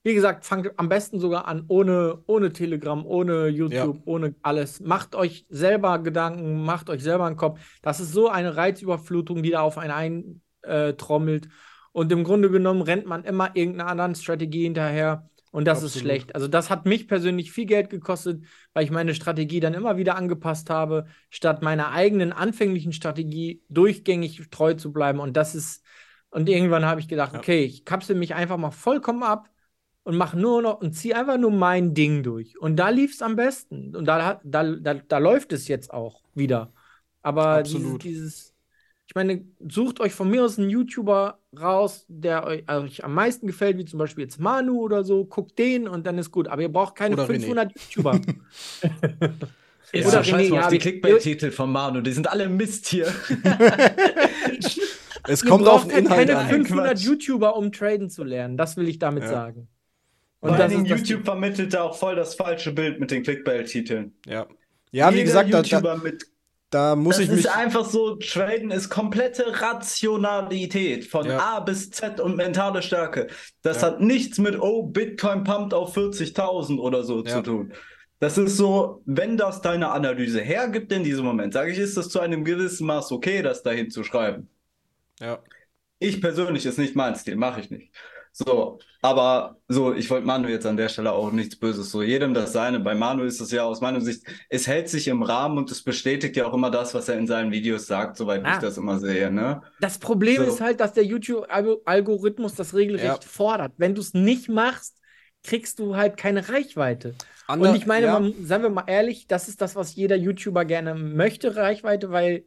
wie 0.03 0.13
gesagt, 0.15 0.45
fangt 0.45 0.71
am 0.77 0.89
besten 0.89 1.19
sogar 1.19 1.47
an 1.47 1.65
ohne, 1.67 2.23
ohne 2.25 2.51
Telegram, 2.51 3.05
ohne 3.05 3.47
YouTube, 3.47 3.97
ja. 3.97 4.01
ohne 4.05 4.35
alles. 4.41 4.79
Macht 4.79 5.15
euch 5.15 5.45
selber 5.49 5.99
Gedanken, 5.99 6.63
macht 6.63 6.89
euch 6.89 7.03
selber 7.03 7.25
einen 7.25 7.37
Kopf. 7.37 7.59
Das 7.81 7.99
ist 7.99 8.11
so 8.11 8.27
eine 8.27 8.55
Reizüberflutung, 8.57 9.43
die 9.43 9.51
da 9.51 9.61
auf 9.61 9.77
einen 9.77 10.41
eintrommelt. 10.63 11.49
Und 11.91 12.11
im 12.11 12.23
Grunde 12.23 12.49
genommen 12.49 12.81
rennt 12.81 13.05
man 13.05 13.23
immer 13.25 13.55
irgendeiner 13.55 13.91
anderen 13.91 14.15
Strategie 14.15 14.63
hinterher. 14.63 15.29
Und 15.51 15.65
das 15.65 15.79
Absolut. 15.79 15.95
ist 15.95 16.01
schlecht. 16.01 16.33
Also, 16.33 16.47
das 16.47 16.69
hat 16.69 16.85
mich 16.85 17.09
persönlich 17.09 17.51
viel 17.51 17.65
Geld 17.65 17.89
gekostet, 17.89 18.45
weil 18.73 18.85
ich 18.85 18.91
meine 18.91 19.13
Strategie 19.13 19.59
dann 19.59 19.73
immer 19.73 19.97
wieder 19.97 20.15
angepasst 20.15 20.69
habe, 20.69 21.07
statt 21.29 21.61
meiner 21.61 21.91
eigenen 21.91 22.31
anfänglichen 22.31 22.93
Strategie 22.93 23.61
durchgängig 23.67 24.49
treu 24.49 24.73
zu 24.75 24.93
bleiben. 24.93 25.19
Und 25.19 25.35
das 25.35 25.53
ist, 25.53 25.83
und 26.29 26.47
irgendwann 26.47 26.85
habe 26.85 27.01
ich 27.01 27.09
gedacht, 27.09 27.33
ja. 27.33 27.39
okay, 27.39 27.65
ich 27.65 27.83
kapsel 27.83 28.15
mich 28.15 28.33
einfach 28.33 28.57
mal 28.57 28.71
vollkommen 28.71 29.23
ab 29.23 29.50
und 30.03 30.17
mache 30.17 30.37
nur 30.37 30.61
noch 30.61 30.81
und 30.81 30.93
ziehe 30.93 31.15
einfach 31.15 31.37
nur 31.37 31.51
mein 31.51 31.93
Ding 31.93 32.23
durch. 32.23 32.59
Und 32.59 32.77
da 32.77 32.89
lief 32.89 33.13
es 33.13 33.21
am 33.21 33.35
besten. 33.35 33.95
Und 33.95 34.05
da, 34.05 34.39
da, 34.43 34.63
da, 34.63 34.95
da 34.95 35.17
läuft 35.17 35.53
es 35.53 35.67
jetzt 35.67 35.93
auch 35.93 36.23
wieder. 36.33 36.73
Aber 37.21 37.61
dieses, 37.61 37.97
dieses, 37.99 38.53
ich 39.07 39.13
meine, 39.13 39.45
sucht 39.59 39.99
euch 39.99 40.13
von 40.13 40.29
mir 40.29 40.43
aus 40.43 40.57
einen 40.57 40.69
YouTuber 40.69 41.39
raus, 41.59 42.05
der 42.07 42.45
euch, 42.45 42.63
also 42.65 42.85
euch 42.85 43.03
am 43.03 43.13
meisten 43.13 43.45
gefällt, 43.45 43.77
wie 43.77 43.85
zum 43.85 43.99
Beispiel 43.99 44.23
jetzt 44.23 44.39
Manu 44.39 44.79
oder 44.79 45.03
so, 45.03 45.25
guckt 45.25 45.59
den 45.59 45.87
und 45.87 46.07
dann 46.07 46.17
ist 46.17 46.31
gut. 46.31 46.47
Aber 46.47 46.61
ihr 46.61 46.71
braucht 46.71 46.95
keine 46.95 47.13
oder 47.13 47.27
500 47.27 47.71
René. 47.71 47.79
YouTuber. 47.89 48.21
Ist 49.93 50.07
oder 50.07 50.21
ja, 50.21 50.37
René, 50.37 50.55
ja, 50.55 50.69
die 50.69 50.77
Clickbait-Titel 50.77 51.51
von 51.51 51.69
Manu, 51.69 51.99
die 51.99 52.13
sind 52.13 52.29
alle 52.29 52.47
Mist 52.47 52.87
hier. 52.87 53.07
es 55.27 55.43
kommt 55.43 55.67
auf 55.67 55.85
den 55.85 56.05
Inhalt 56.05 56.29
keine 56.29 56.39
an. 56.39 56.47
500 56.47 56.97
YouTuber, 56.97 57.57
um 57.57 57.73
traden 57.73 58.09
zu 58.09 58.23
lernen. 58.23 58.55
Das 58.55 58.77
will 58.77 58.87
ich 58.87 58.99
damit 58.99 59.23
ja. 59.23 59.29
sagen. 59.29 59.67
Und 60.41 60.55
Vor 60.55 60.59
allen 60.59 60.85
YouTube 60.85 61.23
vermittelt 61.23 61.73
da 61.73 61.83
auch 61.83 61.95
voll 61.95 62.15
das 62.15 62.35
falsche 62.35 62.71
Bild 62.71 62.99
mit 62.99 63.11
den 63.11 63.23
Clickbait-Titeln. 63.23 64.13
Ja. 64.25 64.47
Ja, 64.91 65.13
wie 65.13 65.23
gesagt, 65.23 65.53
da, 65.53 65.61
da, 65.61 66.01
da 66.71 66.95
muss 66.95 67.15
das 67.15 67.25
ich 67.25 67.31
mich. 67.31 67.43
Das 67.43 67.53
ist 67.53 67.57
einfach 67.57 67.85
so, 67.85 68.15
Traden 68.15 68.71
ist 68.71 68.89
komplette 68.89 69.61
Rationalität 69.61 71.05
von 71.05 71.27
ja. 71.27 71.37
A 71.37 71.59
bis 71.59 71.91
Z 71.91 72.19
und 72.19 72.35
mentale 72.35 72.81
Stärke. 72.81 73.27
Das 73.61 73.81
ja. 73.81 73.87
hat 73.87 74.01
nichts 74.01 74.37
mit, 74.39 74.59
oh, 74.59 74.83
Bitcoin 74.83 75.43
pumpt 75.43 75.73
auf 75.73 75.95
40.000 75.95 76.79
oder 76.79 77.03
so 77.03 77.23
ja. 77.23 77.35
zu 77.35 77.41
tun. 77.43 77.73
Das 78.19 78.37
ist 78.37 78.57
so, 78.57 79.01
wenn 79.05 79.37
das 79.37 79.61
deine 79.61 79.91
Analyse 79.91 80.41
hergibt 80.41 80.91
in 80.91 81.03
diesem 81.03 81.25
Moment, 81.25 81.53
sage 81.53 81.71
ich, 81.71 81.77
ist 81.77 81.97
das 81.97 82.09
zu 82.09 82.19
einem 82.19 82.43
gewissen 82.43 82.85
Maß 82.87 83.11
okay, 83.11 83.41
das 83.41 83.63
dahin 83.63 83.89
zu 83.89 84.03
schreiben. 84.03 84.49
Ja. 85.19 85.39
Ich 85.99 86.21
persönlich 86.21 86.65
ist 86.65 86.77
nicht 86.77 86.95
mein 86.95 87.15
Stil, 87.15 87.35
mache 87.35 87.61
ich 87.61 87.69
nicht. 87.69 87.91
So, 88.33 88.79
aber 89.01 89.57
so, 89.67 89.93
ich 89.93 90.09
wollte 90.09 90.25
Manu 90.25 90.47
jetzt 90.47 90.65
an 90.65 90.77
der 90.77 90.87
Stelle 90.87 91.11
auch 91.11 91.31
nichts 91.31 91.57
Böses. 91.57 91.91
So, 91.91 92.01
jedem 92.01 92.33
das 92.33 92.53
seine. 92.53 92.79
Bei 92.79 92.95
Manu 92.95 93.23
ist 93.23 93.41
es 93.41 93.51
ja 93.51 93.63
aus 93.63 93.81
meiner 93.81 93.99
Sicht, 93.99 94.23
es 94.49 94.67
hält 94.67 94.87
sich 94.87 95.07
im 95.09 95.21
Rahmen 95.21 95.57
und 95.57 95.69
es 95.69 95.83
bestätigt 95.83 96.37
ja 96.37 96.45
auch 96.45 96.53
immer 96.53 96.71
das, 96.71 96.93
was 96.93 97.09
er 97.09 97.17
in 97.17 97.27
seinen 97.27 97.51
Videos 97.51 97.87
sagt, 97.87 98.15
soweit 98.15 98.45
ah. 98.45 98.53
ich 98.53 98.59
das 98.59 98.77
immer 98.77 98.99
sehe. 98.99 99.31
Ne? 99.31 99.61
Das 99.81 99.97
Problem 99.97 100.37
so. 100.37 100.43
ist 100.43 100.61
halt, 100.61 100.79
dass 100.79 100.93
der 100.93 101.03
YouTube-Algorithmus 101.03 102.55
das 102.55 102.73
regelrecht 102.73 103.23
ja. 103.23 103.29
fordert. 103.29 103.73
Wenn 103.77 103.95
du 103.95 104.01
es 104.01 104.13
nicht 104.13 104.47
machst, 104.47 104.97
kriegst 105.43 105.79
du 105.79 105.95
halt 105.95 106.15
keine 106.15 106.47
Reichweite. 106.47 107.15
Ander, 107.47 107.71
und 107.71 107.75
ich 107.75 107.85
meine, 107.85 108.05
ja. 108.05 108.19
man, 108.19 108.33
sagen 108.45 108.63
wir 108.63 108.69
mal 108.69 108.85
ehrlich, 108.87 109.27
das 109.27 109.49
ist 109.49 109.61
das, 109.61 109.75
was 109.75 109.95
jeder 109.95 110.15
YouTuber 110.15 110.63
gerne 110.63 110.95
möchte, 110.95 111.55
Reichweite, 111.55 112.11
weil 112.11 112.45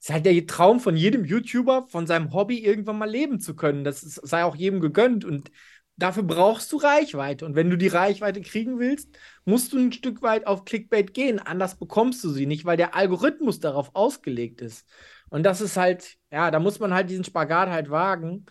ist 0.00 0.10
halt 0.10 0.24
der 0.24 0.46
Traum 0.46 0.80
von 0.80 0.96
jedem 0.96 1.24
YouTuber, 1.24 1.86
von 1.88 2.06
seinem 2.06 2.32
Hobby 2.32 2.58
irgendwann 2.64 2.98
mal 2.98 3.10
leben 3.10 3.38
zu 3.40 3.54
können. 3.54 3.84
Das 3.84 4.02
ist, 4.02 4.14
sei 4.26 4.44
auch 4.44 4.56
jedem 4.56 4.80
gegönnt 4.80 5.24
und 5.24 5.50
dafür 5.96 6.22
brauchst 6.22 6.72
du 6.72 6.78
Reichweite. 6.78 7.44
Und 7.44 7.54
wenn 7.54 7.70
du 7.70 7.76
die 7.76 7.88
Reichweite 7.88 8.40
kriegen 8.40 8.78
willst, 8.78 9.16
musst 9.44 9.72
du 9.72 9.78
ein 9.78 9.92
Stück 9.92 10.22
weit 10.22 10.46
auf 10.46 10.64
Clickbait 10.64 11.12
gehen. 11.12 11.38
Anders 11.38 11.78
bekommst 11.78 12.24
du 12.24 12.30
sie 12.30 12.46
nicht, 12.46 12.64
weil 12.64 12.78
der 12.78 12.94
Algorithmus 12.94 13.60
darauf 13.60 13.90
ausgelegt 13.94 14.62
ist. 14.62 14.88
Und 15.28 15.44
das 15.44 15.60
ist 15.60 15.76
halt, 15.76 16.16
ja, 16.30 16.50
da 16.50 16.58
muss 16.58 16.80
man 16.80 16.94
halt 16.94 17.10
diesen 17.10 17.24
Spagat 17.24 17.68
halt 17.68 17.90
wagen. 17.90 18.46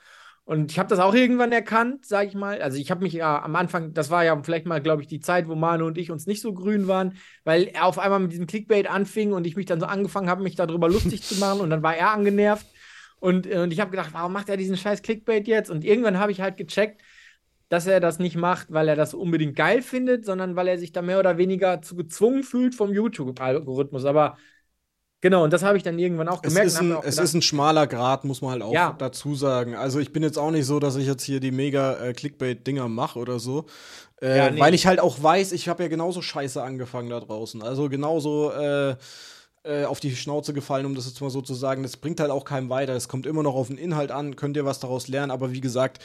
Und 0.49 0.71
ich 0.71 0.79
habe 0.79 0.89
das 0.89 0.97
auch 0.97 1.13
irgendwann 1.13 1.51
erkannt, 1.51 2.07
sage 2.07 2.27
ich 2.27 2.33
mal. 2.33 2.59
Also 2.59 2.79
ich 2.79 2.89
habe 2.89 3.03
mich 3.03 3.13
ja 3.13 3.39
am 3.39 3.55
Anfang, 3.55 3.93
das 3.93 4.09
war 4.09 4.25
ja 4.25 4.35
vielleicht 4.41 4.65
mal, 4.65 4.81
glaube 4.81 5.03
ich, 5.03 5.07
die 5.07 5.19
Zeit, 5.19 5.47
wo 5.47 5.53
Manu 5.53 5.85
und 5.85 5.95
ich 5.99 6.09
uns 6.09 6.25
nicht 6.25 6.41
so 6.41 6.55
grün 6.55 6.87
waren, 6.87 7.13
weil 7.43 7.65
er 7.65 7.85
auf 7.85 7.99
einmal 7.99 8.19
mit 8.19 8.31
diesem 8.31 8.47
Clickbait 8.47 8.89
anfing 8.89 9.31
und 9.31 9.45
ich 9.45 9.55
mich 9.55 9.67
dann 9.67 9.79
so 9.79 9.85
angefangen 9.85 10.27
habe, 10.27 10.41
mich 10.41 10.55
darüber 10.55 10.89
lustig 10.89 11.21
zu 11.21 11.35
machen 11.35 11.61
und 11.61 11.69
dann 11.69 11.83
war 11.83 11.95
er 11.95 12.09
angenervt. 12.09 12.65
Und, 13.19 13.45
äh, 13.45 13.59
und 13.59 13.71
ich 13.71 13.79
habe 13.79 13.91
gedacht, 13.91 14.09
warum 14.13 14.33
macht 14.33 14.49
er 14.49 14.57
diesen 14.57 14.75
scheiß 14.75 15.03
Clickbait 15.03 15.47
jetzt? 15.47 15.69
Und 15.69 15.85
irgendwann 15.85 16.17
habe 16.17 16.31
ich 16.31 16.41
halt 16.41 16.57
gecheckt, 16.57 17.03
dass 17.69 17.85
er 17.85 17.99
das 17.99 18.17
nicht 18.17 18.35
macht, 18.35 18.73
weil 18.73 18.87
er 18.87 18.95
das 18.95 19.13
unbedingt 19.13 19.55
geil 19.55 19.83
findet, 19.83 20.25
sondern 20.25 20.55
weil 20.55 20.67
er 20.67 20.79
sich 20.79 20.91
da 20.91 21.03
mehr 21.03 21.19
oder 21.19 21.37
weniger 21.37 21.83
zu 21.83 21.95
gezwungen 21.95 22.41
fühlt 22.41 22.73
vom 22.73 22.91
YouTube-Algorithmus. 22.91 24.03
Aber 24.03 24.35
Genau, 25.21 25.43
und 25.43 25.51
das 25.51 25.63
habe 25.63 25.75
ich 25.75 25.83
dann 25.83 25.99
irgendwann 25.99 26.29
auch 26.29 26.41
gemerkt. 26.41 26.67
Es, 26.67 26.73
ist 26.73 26.79
ein, 26.79 26.97
es 27.03 27.17
ist 27.17 27.33
ein, 27.33 27.41
schmaler 27.41 27.87
Grad, 27.87 28.23
muss 28.23 28.41
man 28.41 28.51
halt 28.51 28.61
auch 28.61 28.73
ja. 28.73 28.95
dazu 28.97 29.35
sagen. 29.35 29.75
Also 29.75 29.99
ich 29.99 30.13
bin 30.13 30.23
jetzt 30.23 30.37
auch 30.37 30.51
nicht 30.51 30.65
so, 30.65 30.79
dass 30.79 30.95
ich 30.95 31.07
jetzt 31.07 31.23
hier 31.23 31.41
die 31.41 31.51
mega 31.51 31.97
äh, 31.97 32.13
Clickbait-Dinger 32.13 32.87
mache 32.87 33.19
oder 33.19 33.37
so. 33.39 33.65
Äh, 34.21 34.37
ja, 34.37 34.49
nee. 34.49 34.59
Weil 34.59 34.73
ich 34.73 34.87
halt 34.87 35.01
auch 35.01 35.21
weiß, 35.21 35.51
ich 35.51 35.67
habe 35.67 35.83
ja 35.83 35.89
genauso 35.89 36.21
scheiße 36.21 36.63
angefangen 36.63 37.09
da 37.09 37.19
draußen. 37.19 37.61
Also 37.61 37.89
genauso 37.89 38.51
äh, 38.51 38.95
äh, 39.63 39.83
auf 39.83 39.99
die 39.99 40.15
Schnauze 40.15 40.53
gefallen, 40.53 40.85
um 40.85 40.95
das 40.95 41.05
jetzt 41.05 41.19
mal 41.19 41.29
so 41.29 41.41
zu 41.41 41.53
sagen. 41.53 41.83
Das 41.83 41.97
bringt 41.97 42.21
halt 42.21 42.31
auch 42.31 42.45
keinem 42.45 42.69
weiter. 42.69 42.93
Es 42.93 43.09
kommt 43.09 43.25
immer 43.25 43.43
noch 43.43 43.55
auf 43.55 43.67
den 43.67 43.77
Inhalt 43.77 44.11
an, 44.11 44.37
könnt 44.37 44.55
ihr 44.55 44.63
was 44.63 44.79
daraus 44.79 45.09
lernen. 45.09 45.31
Aber 45.31 45.51
wie 45.51 45.61
gesagt, 45.61 45.99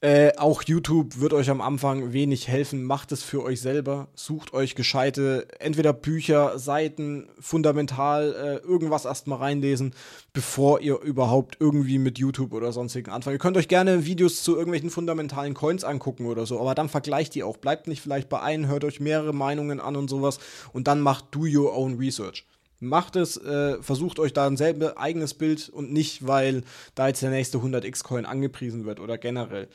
Äh, 0.00 0.36
auch 0.36 0.62
YouTube 0.62 1.18
wird 1.18 1.32
euch 1.32 1.50
am 1.50 1.60
Anfang 1.60 2.12
wenig 2.12 2.46
helfen. 2.46 2.84
Macht 2.84 3.10
es 3.10 3.24
für 3.24 3.42
euch 3.42 3.60
selber. 3.60 4.06
Sucht 4.14 4.54
euch 4.54 4.76
gescheite, 4.76 5.48
entweder 5.58 5.92
Bücher, 5.92 6.56
Seiten, 6.60 7.28
fundamental 7.40 8.32
äh, 8.32 8.64
irgendwas 8.64 9.06
erstmal 9.06 9.38
reinlesen, 9.38 9.92
bevor 10.32 10.80
ihr 10.80 11.00
überhaupt 11.00 11.56
irgendwie 11.58 11.98
mit 11.98 12.16
YouTube 12.16 12.52
oder 12.52 12.70
sonstigen 12.70 13.10
anfangt. 13.10 13.34
Ihr 13.34 13.40
könnt 13.40 13.56
euch 13.56 13.66
gerne 13.66 14.06
Videos 14.06 14.44
zu 14.44 14.54
irgendwelchen 14.54 14.90
fundamentalen 14.90 15.54
Coins 15.54 15.82
angucken 15.82 16.26
oder 16.26 16.46
so, 16.46 16.60
aber 16.60 16.76
dann 16.76 16.88
vergleicht 16.88 17.34
die 17.34 17.42
auch. 17.42 17.56
Bleibt 17.56 17.88
nicht 17.88 18.00
vielleicht 18.00 18.28
bei 18.28 18.40
einem, 18.40 18.68
hört 18.68 18.84
euch 18.84 19.00
mehrere 19.00 19.32
Meinungen 19.32 19.80
an 19.80 19.96
und 19.96 20.08
sowas 20.08 20.38
und 20.72 20.86
dann 20.86 21.00
macht 21.00 21.34
do 21.34 21.40
your 21.40 21.76
own 21.76 21.96
research. 21.96 22.46
Macht 22.80 23.16
es, 23.16 23.36
äh, 23.36 23.82
versucht 23.82 24.18
euch 24.18 24.32
da 24.32 24.46
ein 24.46 24.56
selber 24.56 24.98
eigenes 24.98 25.34
Bild 25.34 25.68
und 25.68 25.92
nicht, 25.92 26.26
weil 26.26 26.62
da 26.94 27.08
jetzt 27.08 27.22
der 27.22 27.30
nächste 27.30 27.58
100x-Coin 27.58 28.24
angepriesen 28.24 28.84
wird 28.84 29.00
oder 29.00 29.18
generell. 29.18 29.68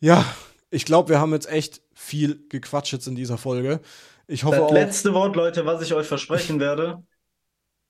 Ja, 0.00 0.24
ich 0.70 0.84
glaube, 0.84 1.10
wir 1.10 1.20
haben 1.20 1.32
jetzt 1.32 1.48
echt 1.48 1.80
viel 1.94 2.44
gequatscht 2.48 2.92
jetzt 2.92 3.06
in 3.06 3.14
dieser 3.14 3.38
Folge. 3.38 3.80
Ich 4.26 4.42
hoffe 4.44 4.56
das 4.56 4.64
auch. 4.64 4.72
letzte 4.72 5.14
Wort, 5.14 5.36
Leute, 5.36 5.64
was 5.64 5.82
ich 5.82 5.94
euch 5.94 6.06
versprechen 6.06 6.58
werde. 6.58 7.02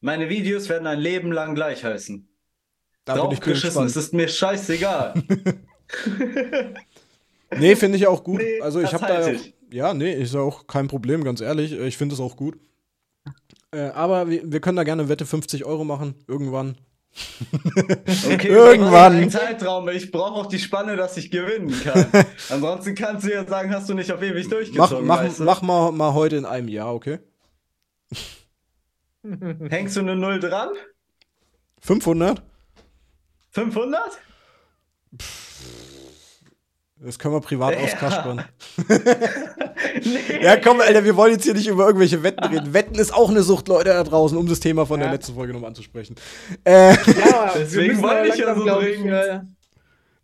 Meine 0.01 0.29
Videos 0.29 0.69
werden 0.69 0.87
ein 0.87 0.99
Leben 0.99 1.33
lang 1.33 1.55
gleich 1.55 1.85
heißen. 1.85 2.29
Da 3.05 3.15
bin 3.23 3.33
ich 3.33 3.41
geschissen, 3.41 3.87
es 3.87 3.97
ist 3.97 4.13
mir 4.13 4.29
scheißegal. 4.29 5.15
nee, 7.59 7.77
finde 7.77 7.99
ich 7.99 8.07
auch 8.07 8.23
gut. 8.23 8.41
Nee, 8.41 8.61
also 8.61 8.81
ich 8.81 8.93
habe 8.93 9.07
da. 9.07 9.27
Ich. 9.29 9.55
Ja, 9.71 9.95
nee, 9.95 10.13
ist 10.13 10.35
auch 10.35 10.67
kein 10.67 10.89
Problem, 10.89 11.25
ganz 11.25 11.41
ehrlich. 11.41 11.73
Ich 11.73 11.97
finde 11.97 12.15
es 12.15 12.21
auch 12.21 12.37
gut. 12.37 12.59
Äh, 13.73 13.89
aber 13.91 14.29
wir, 14.29 14.53
wir, 14.53 14.61
können 14.61 14.77
da 14.77 14.85
gerne 14.85 15.09
Wette 15.09 15.25
50 15.25 15.65
Euro 15.65 15.85
machen, 15.85 16.15
irgendwann. 16.29 16.77
Okay, 18.33 18.49
irgendwann. 18.49 19.17
Ein 19.17 19.31
Zeitraum. 19.31 19.89
Ich 19.91 20.11
brauche 20.11 20.41
auch 20.41 20.47
die 20.47 20.59
Spanne, 20.59 20.97
dass 20.97 21.17
ich 21.19 21.31
gewinnen 21.31 21.71
kann. 21.83 22.07
Ansonsten 22.49 22.95
kannst 22.95 23.27
du 23.27 23.33
ja 23.33 23.47
sagen, 23.47 23.75
hast 23.75 23.89
du 23.89 23.95
nicht 23.95 24.11
auf 24.11 24.23
ewig 24.23 24.49
durchgezogen. 24.49 25.07
Mach, 25.07 25.23
mach, 25.23 25.39
mach 25.39 25.63
mal, 25.63 25.93
mal 25.93 26.15
heute 26.15 26.37
in 26.37 26.47
einem 26.47 26.69
Jahr, 26.69 26.95
okay? 26.95 27.19
Hängst 29.69 29.97
du 29.97 30.01
eine 30.01 30.17
Null 30.17 30.41
dran? 30.41 30.71
500? 31.81 32.43
500? 33.51 34.01
Das 37.05 37.19
können 37.19 37.35
wir 37.35 37.41
privat 37.41 37.75
ja. 37.75 37.85
auskaspern. 37.85 38.45
nee. 38.89 38.95
Ja, 40.43 40.57
komm, 40.57 40.81
Alter, 40.81 41.05
wir 41.05 41.17
wollen 41.17 41.33
jetzt 41.33 41.45
hier 41.45 41.55
nicht 41.55 41.67
über 41.67 41.87
irgendwelche 41.87 42.23
Wetten 42.23 42.45
reden. 42.45 42.73
Wetten 42.75 42.95
ist 42.97 43.15
auch 43.15 43.31
eine 43.31 43.43
Sucht, 43.43 43.69
Leute 43.69 43.91
da 43.91 44.03
draußen, 44.03 44.37
um 44.37 44.47
das 44.47 44.61
Thema 44.61 44.87
von 44.87 45.01
ja. 45.01 45.07
der 45.07 45.15
letzten 45.15 45.35
Folge 45.35 45.53
nochmal 45.53 45.69
anzusprechen. 45.69 46.17
Äh, 46.65 46.93
ja, 46.93 47.53
deswegen 47.57 48.03
wollte 48.03 48.29
ich 48.29 48.37
ja 48.37 48.55
so. 48.55 48.67
Äh, 48.81 49.41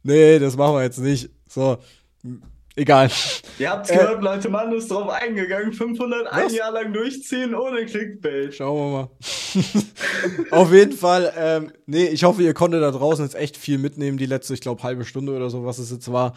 nee, 0.02 0.38
das 0.38 0.56
machen 0.56 0.74
wir 0.74 0.82
jetzt 0.82 0.98
nicht. 0.98 1.30
So, 1.48 1.78
Egal. 2.78 3.10
Ihr 3.58 3.70
habt's 3.70 3.90
gehört, 3.90 4.20
äh, 4.20 4.24
Leute, 4.24 4.48
Mann 4.48 4.72
ist 4.72 4.88
drauf 4.88 5.08
eingegangen. 5.08 5.72
500 5.72 6.28
ein 6.28 6.50
Jahr 6.50 6.70
lang 6.70 6.92
durchziehen 6.92 7.52
ohne 7.52 7.84
Clickbait. 7.86 8.54
Schauen 8.54 8.76
wir 8.76 8.98
mal. 8.98 9.08
Auf 10.52 10.72
jeden 10.72 10.92
Fall, 10.92 11.32
ähm, 11.36 11.72
nee, 11.86 12.06
ich 12.06 12.22
hoffe, 12.22 12.40
ihr 12.44 12.54
konntet 12.54 12.82
da 12.82 12.92
draußen 12.92 13.24
jetzt 13.24 13.34
echt 13.34 13.56
viel 13.56 13.78
mitnehmen, 13.78 14.16
die 14.16 14.26
letzte, 14.26 14.54
ich 14.54 14.60
glaube, 14.60 14.84
halbe 14.84 15.04
Stunde 15.04 15.34
oder 15.34 15.50
so, 15.50 15.64
was 15.64 15.78
es 15.78 15.90
jetzt 15.90 16.12
war. 16.12 16.34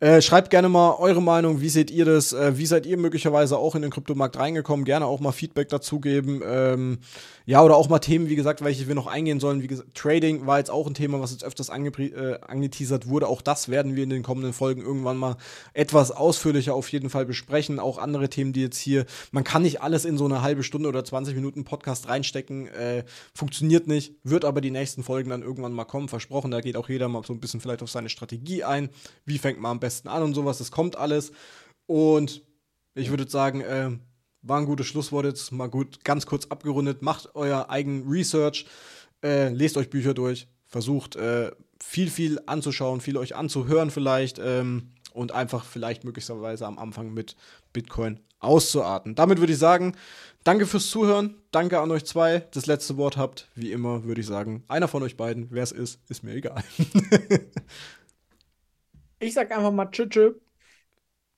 Äh, 0.00 0.22
schreibt 0.22 0.48
gerne 0.48 0.70
mal 0.70 0.94
eure 0.98 1.20
Meinung, 1.20 1.60
wie 1.60 1.68
seht 1.68 1.90
ihr 1.90 2.06
das? 2.06 2.32
Äh, 2.32 2.56
wie 2.56 2.66
seid 2.66 2.86
ihr 2.86 2.96
möglicherweise 2.96 3.58
auch 3.58 3.74
in 3.74 3.82
den 3.82 3.90
Kryptomarkt 3.90 4.38
reingekommen? 4.38 4.86
Gerne 4.86 5.04
auch 5.04 5.20
mal 5.20 5.32
Feedback 5.32 5.68
dazugeben. 5.68 6.40
Ähm, 6.42 7.00
ja, 7.44 7.62
oder 7.62 7.76
auch 7.76 7.88
mal 7.88 7.98
Themen, 7.98 8.28
wie 8.28 8.36
gesagt, 8.36 8.62
welche 8.62 8.86
wir 8.86 8.94
noch 8.94 9.08
eingehen 9.08 9.40
sollen. 9.40 9.62
Wie 9.62 9.66
gesagt, 9.66 9.94
Trading 9.94 10.46
war 10.46 10.58
jetzt 10.58 10.70
auch 10.70 10.86
ein 10.86 10.94
Thema, 10.94 11.20
was 11.20 11.32
jetzt 11.32 11.44
öfters 11.44 11.68
äh, 11.68 12.38
angeteasert 12.40 13.08
wurde. 13.08 13.26
Auch 13.26 13.42
das 13.42 13.68
werden 13.68 13.96
wir 13.96 14.04
in 14.04 14.10
den 14.10 14.22
kommenden 14.22 14.52
Folgen 14.52 14.82
irgendwann 14.82 15.16
mal 15.16 15.36
etwas 15.82 16.12
ausführlicher 16.12 16.74
auf 16.74 16.92
jeden 16.92 17.10
Fall 17.10 17.26
besprechen. 17.26 17.80
Auch 17.80 17.98
andere 17.98 18.28
Themen, 18.28 18.52
die 18.52 18.60
jetzt 18.60 18.78
hier, 18.78 19.04
man 19.32 19.42
kann 19.42 19.62
nicht 19.62 19.82
alles 19.82 20.04
in 20.04 20.16
so 20.16 20.26
eine 20.26 20.40
halbe 20.40 20.62
Stunde 20.62 20.88
oder 20.88 21.04
20 21.04 21.34
Minuten 21.34 21.64
Podcast 21.64 22.08
reinstecken. 22.08 22.68
Äh, 22.68 23.04
funktioniert 23.34 23.88
nicht, 23.88 24.14
wird 24.22 24.44
aber 24.44 24.60
die 24.60 24.70
nächsten 24.70 25.02
Folgen 25.02 25.30
dann 25.30 25.42
irgendwann 25.42 25.72
mal 25.72 25.84
kommen, 25.84 26.08
versprochen. 26.08 26.52
Da 26.52 26.60
geht 26.60 26.76
auch 26.76 26.88
jeder 26.88 27.08
mal 27.08 27.24
so 27.24 27.32
ein 27.32 27.40
bisschen 27.40 27.60
vielleicht 27.60 27.82
auf 27.82 27.90
seine 27.90 28.10
Strategie 28.10 28.62
ein. 28.62 28.90
Wie 29.24 29.38
fängt 29.38 29.60
man 29.60 29.72
am 29.72 29.80
besten 29.80 30.06
an 30.06 30.22
und 30.22 30.34
sowas. 30.34 30.58
Das 30.58 30.70
kommt 30.70 30.96
alles. 30.96 31.32
Und 31.86 32.42
ich 32.94 33.10
würde 33.10 33.28
sagen, 33.28 33.62
äh, 33.62 33.90
war 34.42 34.60
ein 34.60 34.66
gutes 34.66 34.86
Schlusswort 34.86 35.26
jetzt, 35.26 35.50
mal 35.50 35.68
gut, 35.68 36.04
ganz 36.04 36.26
kurz 36.26 36.46
abgerundet. 36.46 37.02
Macht 37.02 37.34
euer 37.34 37.70
eigen 37.70 38.08
Research, 38.08 38.66
äh, 39.24 39.48
lest 39.48 39.76
euch 39.76 39.90
Bücher 39.90 40.14
durch, 40.14 40.46
versucht 40.68 41.16
äh, 41.16 41.50
viel, 41.82 42.08
viel 42.08 42.38
anzuschauen, 42.46 43.00
viel 43.00 43.16
euch 43.16 43.34
anzuhören 43.34 43.90
vielleicht 43.90 44.38
ähm, 44.38 44.92
und 45.14 45.32
einfach 45.32 45.64
vielleicht 45.64 46.04
möglicherweise 46.04 46.66
am 46.66 46.78
Anfang 46.78 47.12
mit 47.12 47.36
Bitcoin 47.72 48.20
auszuarten. 48.40 49.14
Damit 49.14 49.38
würde 49.38 49.52
ich 49.52 49.58
sagen, 49.58 49.96
danke 50.44 50.66
fürs 50.66 50.88
Zuhören, 50.88 51.36
danke 51.50 51.80
an 51.80 51.90
euch 51.90 52.04
zwei. 52.04 52.40
Das 52.52 52.66
letzte 52.66 52.96
Wort 52.96 53.16
habt, 53.16 53.48
wie 53.54 53.72
immer, 53.72 54.04
würde 54.04 54.20
ich 54.20 54.26
sagen, 54.26 54.64
einer 54.68 54.88
von 54.88 55.02
euch 55.02 55.16
beiden, 55.16 55.48
wer 55.50 55.62
es 55.62 55.72
ist, 55.72 56.00
ist 56.08 56.24
mir 56.24 56.34
egal. 56.34 56.62
ich 59.20 59.34
sag 59.34 59.50
einfach 59.52 59.72
mal 59.72 59.86
Tschüss. 59.90 60.34